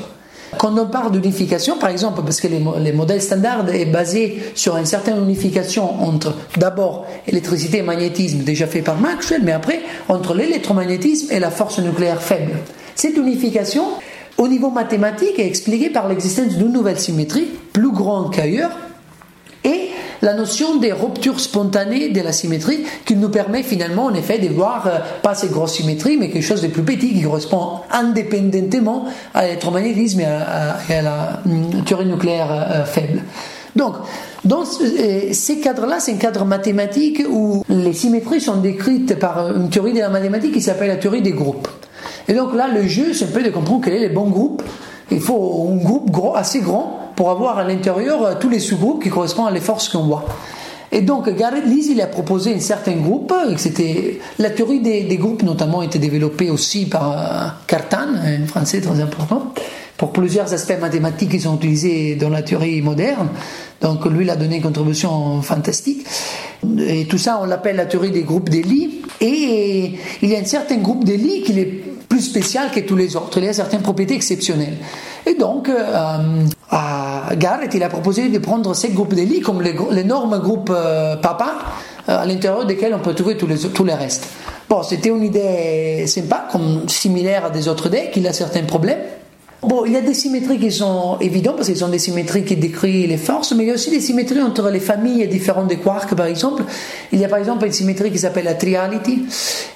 Quand 0.59 0.76
on 0.76 0.86
parle 0.86 1.12
d'unification, 1.12 1.78
par 1.78 1.90
exemple, 1.90 2.22
parce 2.22 2.40
que 2.40 2.48
les, 2.48 2.92
modèles 2.92 3.22
standards 3.22 3.72
est 3.72 3.86
basé 3.86 4.42
sur 4.55 4.76
une 4.76 4.86
certaine 4.86 5.22
unification 5.22 6.03
entre 6.03 6.34
d'abord 6.57 7.07
électricité 7.26 7.78
et 7.78 7.82
magnétisme, 7.82 8.38
déjà 8.38 8.66
fait 8.66 8.82
par 8.82 8.98
Maxwell, 8.98 9.42
mais 9.44 9.53
après 9.53 9.80
entre 10.09 10.34
l'électromagnétisme 10.34 11.32
et 11.32 11.38
la 11.38 11.51
force 11.51 11.78
nucléaire 11.78 12.20
faible. 12.20 12.53
Cette 12.96 13.16
unification, 13.16 13.84
au 14.38 14.48
niveau 14.48 14.70
mathématique, 14.70 15.38
est 15.38 15.46
expliquée 15.46 15.90
par 15.90 16.09
l'existence 16.09 16.57
d'une 16.57 16.72
nouvelle 16.72 16.98
symétrie, 16.98 17.48
plus 17.72 17.92
grande 17.92 18.34
qu'ailleurs, 18.34 18.72
et 19.64 19.89
la 20.22 20.34
notion 20.34 20.76
des 20.76 20.92
ruptures 20.92 21.40
spontanées 21.40 22.10
de 22.10 22.20
la 22.20 22.32
symétrie 22.32 22.84
qui 23.04 23.16
nous 23.16 23.28
permet 23.28 23.62
finalement 23.62 24.06
en 24.06 24.14
effet 24.14 24.38
de 24.38 24.48
voir 24.48 24.86
euh, 24.86 24.98
pas 25.22 25.34
ces 25.34 25.48
grosses 25.48 25.74
symétries 25.74 26.16
mais 26.16 26.30
quelque 26.30 26.44
chose 26.44 26.62
de 26.62 26.68
plus 26.68 26.82
petit 26.82 27.12
qui 27.14 27.22
correspond 27.22 27.80
indépendamment 27.90 29.06
à 29.34 29.44
l'électromagnétisme 29.44 30.20
et 30.20 30.24
à, 30.26 31.02
la 31.02 31.40
hum, 31.46 31.84
théorie 31.84 32.06
nucléaire 32.06 32.50
euh, 32.50 32.84
faible. 32.84 33.22
Donc, 33.76 33.94
dans 34.44 34.62
euh, 34.62 35.32
ces 35.32 35.60
cadres-là, 35.60 36.00
c'est 36.00 36.12
un 36.12 36.16
cadre 36.16 36.44
mathématique 36.44 37.22
où 37.30 37.62
les 37.68 37.92
symétries 37.92 38.40
sont 38.40 38.56
décrites 38.56 39.18
par 39.18 39.56
une 39.56 39.70
théorie 39.70 39.92
de 39.92 40.00
la 40.00 40.08
mathématique 40.08 40.52
qui 40.52 40.60
s'appelle 40.60 40.88
la 40.88 40.96
théorie 40.96 41.22
des 41.22 41.32
groupes. 41.32 41.68
Et 42.26 42.34
donc 42.34 42.54
là, 42.54 42.68
le 42.68 42.86
jeu, 42.86 43.12
c'est 43.12 43.26
un 43.26 43.28
peu 43.28 43.42
de 43.42 43.50
comprendre 43.50 43.84
quels 43.84 43.94
sont 43.94 44.00
les 44.00 44.08
bons 44.08 44.28
groupes. 44.28 44.62
Il 45.10 45.20
faut 45.20 45.70
un 45.72 45.76
groupe 45.84 46.10
assez 46.36 46.60
grand 46.60 46.99
pour 47.20 47.30
avoir 47.30 47.58
à 47.58 47.64
l'intérieur 47.64 48.22
euh, 48.22 48.34
tous 48.40 48.48
les 48.48 48.60
sous-groupes 48.60 49.02
qui 49.02 49.10
correspondent 49.10 49.48
à 49.48 49.50
les 49.50 49.60
forces 49.60 49.90
qu'on 49.90 50.04
voit. 50.04 50.24
Et 50.90 51.02
donc, 51.02 51.28
Gareth 51.28 51.66
Lise, 51.66 51.88
il 51.88 52.00
a 52.00 52.06
proposé 52.06 52.54
un 52.54 52.60
certain 52.60 52.94
groupe, 52.94 53.30
c'était 53.58 54.20
la 54.38 54.48
théorie 54.48 54.80
des, 54.80 55.18
groupes 55.18 55.42
notamment 55.42 55.82
été 55.82 55.98
développée 55.98 56.48
aussi 56.48 56.86
par 56.86 57.12
euh, 57.12 57.48
Cartan, 57.66 58.14
un 58.24 58.46
français 58.46 58.80
très 58.80 58.98
important, 59.02 59.52
pour 59.98 60.12
plusieurs 60.12 60.50
aspects 60.54 60.80
mathématiques 60.80 61.32
qui 61.32 61.40
sont 61.40 61.56
utilisés 61.56 62.14
dans 62.14 62.30
la 62.30 62.40
théorie 62.40 62.80
moderne. 62.80 63.28
Donc, 63.82 64.06
lui, 64.06 64.24
il 64.24 64.30
a 64.30 64.36
donné 64.36 64.56
une 64.56 64.62
contribution 64.62 65.42
fantastique. 65.42 66.06
Et 66.78 67.04
tout 67.04 67.18
ça, 67.18 67.38
on 67.42 67.44
l'appelle 67.44 67.76
la 67.76 67.84
théorie 67.84 68.12
des 68.12 68.22
groupes 68.22 68.48
d'Elie. 68.48 69.02
Et 69.20 69.92
il 70.22 70.28
y 70.30 70.34
a 70.34 70.38
un 70.38 70.44
certain 70.46 70.78
groupe 70.78 71.04
d'Elie 71.04 71.42
qui 71.42 71.60
est 71.60 71.84
plus 72.11 72.20
spécial 72.20 72.70
que 72.72 72.80
tous 72.80 72.96
les 72.96 73.16
autres. 73.16 73.38
Il 73.38 73.48
a 73.48 73.52
certaines 73.54 73.82
propriétés 73.82 74.14
exceptionnelles. 74.14 74.76
Et 75.24 75.34
donc, 75.34 75.68
euh, 75.68 76.44
Garrett, 77.36 77.72
il 77.72 77.82
a 77.82 77.88
proposé 77.88 78.28
de 78.28 78.38
prendre 78.38 78.74
ces 78.74 78.88
groupes 78.90 79.14
d'élite 79.14 79.44
comme 79.44 79.62
l'énorme 79.62 80.40
groupe 80.40 80.70
euh, 80.74 81.16
Papa, 81.16 81.54
euh, 82.08 82.18
à 82.18 82.26
l'intérieur 82.26 82.66
desquels 82.66 82.94
on 82.94 82.98
peut 82.98 83.14
trouver 83.14 83.36
tous 83.36 83.46
les, 83.46 83.56
tous 83.56 83.84
les 83.84 83.94
restes. 83.94 84.26
Bon, 84.68 84.82
c'était 84.82 85.11
une 85.11 85.22
idée 85.22 86.04
sympa, 86.08 86.48
comme 86.50 86.88
similaire 86.88 87.46
à 87.46 87.50
des 87.50 87.68
autres 87.68 87.86
idées, 87.86 88.11
qu'il 88.12 88.26
a 88.26 88.32
certains 88.32 88.64
problèmes. 88.64 88.98
Bon, 89.62 89.84
il 89.84 89.92
y 89.92 89.96
a 89.96 90.00
des 90.00 90.14
symétries 90.14 90.58
qui 90.58 90.72
sont 90.72 91.18
évidentes 91.20 91.56
parce 91.56 91.68
qu'ils 91.68 91.76
sont 91.76 91.88
des 91.88 91.98
symétries 91.98 92.44
qui 92.44 92.56
décrivent 92.56 93.08
les 93.08 93.18
forces, 93.18 93.52
mais 93.52 93.64
il 93.64 93.66
y 93.66 93.70
a 93.70 93.74
aussi 93.74 93.90
des 93.90 94.00
symétries 94.00 94.40
entre 94.40 94.70
les 94.70 94.80
familles 94.80 95.28
différentes 95.28 95.68
des 95.68 95.76
quarks, 95.76 96.14
par 96.14 96.26
exemple. 96.26 96.62
Il 97.12 97.18
y 97.18 97.24
a 97.26 97.28
par 97.28 97.38
exemple 97.38 97.66
une 97.66 97.72
symétrie 97.72 98.11
qui 98.11 98.18
s'appelle 98.18 98.46
la 98.46 98.54
triality, 98.54 99.26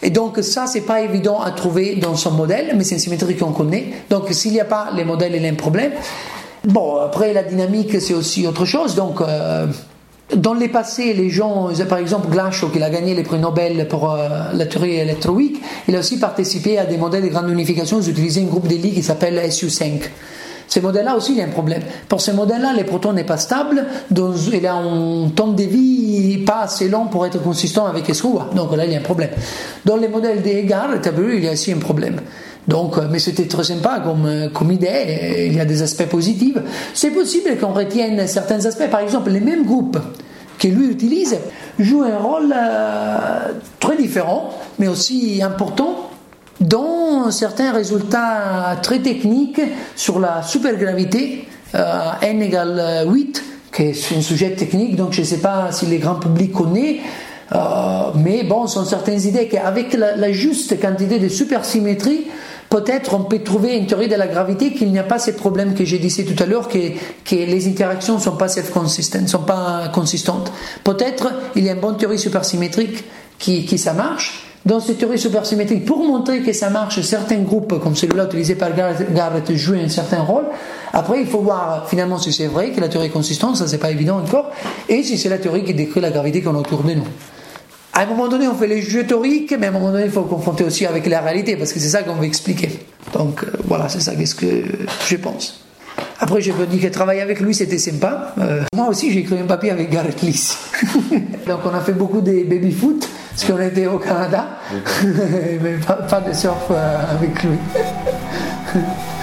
et 0.02 0.08
donc 0.08 0.38
ça, 0.42 0.66
c'est 0.66 0.80
pas 0.80 1.02
évident 1.02 1.40
à 1.40 1.50
trouver 1.50 1.96
dans 1.96 2.16
son 2.16 2.30
modèle, 2.30 2.72
mais 2.76 2.82
c'est 2.82 2.94
une 2.94 3.00
symétrie 3.00 3.36
qu'on 3.36 3.52
connaît. 3.52 3.88
Donc 4.08 4.28
s'il 4.30 4.52
n'y 4.52 4.60
a 4.60 4.64
pas 4.64 4.88
les 4.96 5.04
modèles, 5.04 5.34
il 5.36 5.42
y 5.42 5.46
a 5.46 5.50
un 5.50 5.54
problème. 5.54 5.92
Bon, 6.64 6.96
après 6.96 7.34
la 7.34 7.42
dynamique, 7.42 8.00
c'est 8.00 8.14
aussi 8.14 8.46
autre 8.46 8.64
chose. 8.64 8.94
Donc, 8.94 9.20
euh, 9.20 9.66
dans 10.34 10.54
les 10.54 10.68
passés, 10.68 11.12
les 11.12 11.28
gens, 11.28 11.70
par 11.88 11.98
exemple 11.98 12.28
Glashow, 12.28 12.68
qui 12.68 12.82
a 12.82 12.90
gagné 12.90 13.14
les 13.14 13.22
prix 13.22 13.38
Nobel 13.38 13.86
pour 13.88 14.10
euh, 14.10 14.52
la 14.52 14.66
théorie 14.66 14.96
électroïque, 14.96 15.60
il 15.86 15.94
a 15.94 15.98
aussi 15.98 16.18
participé 16.18 16.78
à 16.78 16.86
des 16.86 16.96
modèles 16.96 17.24
de 17.24 17.28
grande 17.28 17.50
unification. 17.50 18.00
Ils 18.00 18.10
utilisaient 18.10 18.40
un 18.40 18.46
groupe 18.46 18.66
d'élite 18.66 18.94
qui 18.94 19.02
s'appelle 19.02 19.38
SU5. 19.38 20.00
Ces 20.66 20.80
modèles-là 20.80 21.14
aussi, 21.14 21.32
il 21.32 21.38
y 21.38 21.42
a 21.42 21.44
un 21.44 21.50
problème. 21.50 21.82
Pour 22.08 22.20
ces 22.20 22.32
modèles-là, 22.32 22.72
les 22.74 22.84
protons 22.84 23.12
n'est 23.12 23.24
pas 23.24 23.36
stable, 23.36 23.84
donc 24.10 24.34
il 24.52 24.66
a 24.66 24.74
un 24.74 25.28
temps 25.28 25.48
de 25.48 25.62
vie 25.62 26.38
pas 26.38 26.62
assez 26.62 26.88
long 26.88 27.06
pour 27.06 27.26
être 27.26 27.42
consistant 27.42 27.86
avec 27.86 28.10
voit. 28.22 28.50
Donc 28.54 28.74
là, 28.74 28.86
il 28.86 28.92
y 28.92 28.96
a 28.96 28.98
un 28.98 29.02
problème. 29.02 29.30
Dans 29.84 29.96
les 29.96 30.08
modèles 30.08 30.42
d'Egar, 30.42 30.88
il 30.94 31.44
y 31.44 31.48
a 31.48 31.52
aussi 31.52 31.72
un 31.72 31.78
problème. 31.78 32.20
Donc, 32.66 32.96
mais 33.10 33.18
c'était 33.18 33.46
très 33.46 33.64
sympa 33.64 34.00
comme, 34.02 34.50
comme 34.52 34.72
idée, 34.72 35.46
il 35.48 35.54
y 35.54 35.60
a 35.60 35.64
des 35.64 35.82
aspects 35.82 36.06
positifs. 36.06 36.56
C'est 36.94 37.10
possible 37.10 37.58
qu'on 37.58 37.72
retienne 37.72 38.26
certains 38.26 38.64
aspects, 38.64 38.90
par 38.90 39.00
exemple, 39.00 39.30
les 39.30 39.40
mêmes 39.40 39.66
groupes 39.66 39.98
que 40.58 40.68
lui 40.68 40.86
utilise 40.86 41.36
jouent 41.78 42.04
un 42.04 42.18
rôle 42.18 42.54
euh, 42.56 43.52
très 43.80 43.96
différent, 43.96 44.50
mais 44.78 44.88
aussi 44.88 45.42
important 45.42 46.10
dans 46.60 47.30
certains 47.30 47.72
résultats 47.72 48.76
très 48.82 49.00
techniques 49.00 49.60
sur 49.96 50.18
la 50.20 50.42
supergravité, 50.42 51.48
euh, 51.74 52.10
n 52.22 52.40
égale 52.40 53.06
8, 53.08 53.44
qui 53.74 53.82
est 53.82 54.12
un 54.16 54.20
sujet 54.20 54.50
technique, 54.52 54.96
donc 54.96 55.12
je 55.12 55.20
ne 55.20 55.26
sais 55.26 55.38
pas 55.38 55.72
si 55.72 55.86
le 55.86 55.98
grand 55.98 56.14
public 56.14 56.52
connaît, 56.52 57.00
euh, 57.52 57.58
mais 58.14 58.44
bon, 58.44 58.66
ce 58.66 58.74
sont 58.74 58.84
certaines 58.84 59.20
idées 59.22 59.48
qu'avec 59.48 59.92
la, 59.94 60.32
juste 60.32 60.80
quantité 60.80 61.18
de 61.18 61.28
supersymétrie, 61.28 62.26
peut-être 62.70 63.14
on 63.14 63.24
peut 63.24 63.40
trouver 63.40 63.76
une 63.76 63.86
théorie 63.86 64.08
de 64.08 64.16
la 64.16 64.26
gravité 64.26 64.72
qu'il 64.72 64.90
n'y 64.90 64.98
a 64.98 65.04
pas 65.04 65.18
ces 65.18 65.36
problèmes 65.36 65.74
que 65.74 65.84
j'ai 65.84 65.98
dit 65.98 66.24
tout 66.24 66.42
à 66.42 66.46
l'heure, 66.46 66.68
que, 66.68 66.78
les 67.30 67.68
interactions 67.68 68.16
ne 68.16 68.20
sont 68.20 68.36
pas 68.36 68.48
self-consistent, 68.48 69.28
sont 69.28 69.42
pas 69.42 69.88
consistantes. 69.92 70.52
Peut-être 70.82 71.32
il 71.56 71.64
y 71.64 71.68
a 71.68 71.72
une 71.72 71.80
bonne 71.80 71.96
théorie 71.96 72.18
supersymétrique 72.18 73.04
qui, 73.38 73.64
qui 73.64 73.78
ça 73.78 73.92
marche, 73.92 74.44
dans 74.64 74.80
cette 74.80 74.98
théorie 74.98 75.18
supersymétrique, 75.18 75.84
pour 75.84 76.02
montrer 76.02 76.40
que 76.40 76.52
ça 76.52 76.70
marche, 76.70 77.00
certains 77.02 77.40
groupes, 77.40 77.78
comme 77.80 77.94
celui-là 77.94 78.24
utilisé 78.24 78.54
par 78.54 78.70
Garrett, 78.74 79.54
jouent 79.54 79.74
un 79.74 79.88
certain 79.90 80.22
rôle. 80.22 80.44
Après, 80.92 81.20
il 81.20 81.26
faut 81.26 81.40
voir 81.40 81.86
finalement 81.88 82.18
si 82.18 82.32
c'est 82.32 82.46
vrai 82.46 82.70
que 82.70 82.80
la 82.80 82.88
théorie 82.88 83.08
est 83.08 83.10
consistante, 83.10 83.56
ça 83.56 83.68
c'est 83.68 83.78
pas 83.78 83.90
évident 83.90 84.18
encore, 84.18 84.50
et 84.88 85.02
si 85.02 85.18
c'est 85.18 85.28
la 85.28 85.38
théorie 85.38 85.64
qui 85.64 85.74
décrit 85.74 86.00
la 86.00 86.10
gravité 86.10 86.40
qu'on 86.40 86.54
a 86.54 86.58
autour 86.58 86.82
de 86.82 86.94
nous. 86.94 87.04
À 87.96 88.02
un 88.02 88.06
moment 88.06 88.26
donné, 88.26 88.48
on 88.48 88.54
fait 88.56 88.66
les 88.66 88.82
jeux 88.82 89.06
théoriques, 89.06 89.54
mais 89.56 89.66
à 89.66 89.68
un 89.68 89.72
moment 89.72 89.92
donné, 89.92 90.06
il 90.06 90.10
faut 90.10 90.22
confronter 90.22 90.64
aussi 90.64 90.84
avec 90.84 91.06
la 91.06 91.20
réalité, 91.20 91.56
parce 91.56 91.72
que 91.72 91.78
c'est 91.78 91.90
ça 91.90 92.02
qu'on 92.02 92.14
veut 92.14 92.26
expliquer. 92.26 92.80
Donc 93.12 93.44
euh, 93.44 93.52
voilà, 93.66 93.88
c'est 93.88 94.00
ça 94.00 94.16
qu'est-ce 94.16 94.34
que 94.34 94.64
je 95.06 95.16
pense. 95.16 95.64
Après, 96.18 96.40
je 96.40 96.50
peux 96.50 96.66
dire 96.66 96.82
que 96.82 96.92
travailler 96.92 97.20
avec 97.20 97.38
lui, 97.38 97.54
c'était 97.54 97.78
sympa. 97.78 98.34
Euh, 98.38 98.62
moi 98.74 98.88
aussi, 98.88 99.12
j'ai 99.12 99.20
écrit 99.20 99.38
un 99.38 99.46
papier 99.46 99.70
avec 99.70 99.90
Garrett 99.90 100.20
Lees. 100.22 100.56
Donc, 101.46 101.60
on 101.64 101.74
a 101.74 101.80
fait 101.80 101.92
beaucoup 101.92 102.20
de 102.20 102.32
baby-foot, 102.32 103.08
parce 103.30 103.44
qu'on 103.44 103.60
était 103.60 103.86
au 103.86 103.98
Canada, 103.98 104.58
mais 105.62 105.74
pas, 105.86 105.94
pas 105.94 106.20
de 106.20 106.32
surf 106.32 106.66
euh, 106.72 106.96
avec 107.16 107.42
lui. 107.44 107.58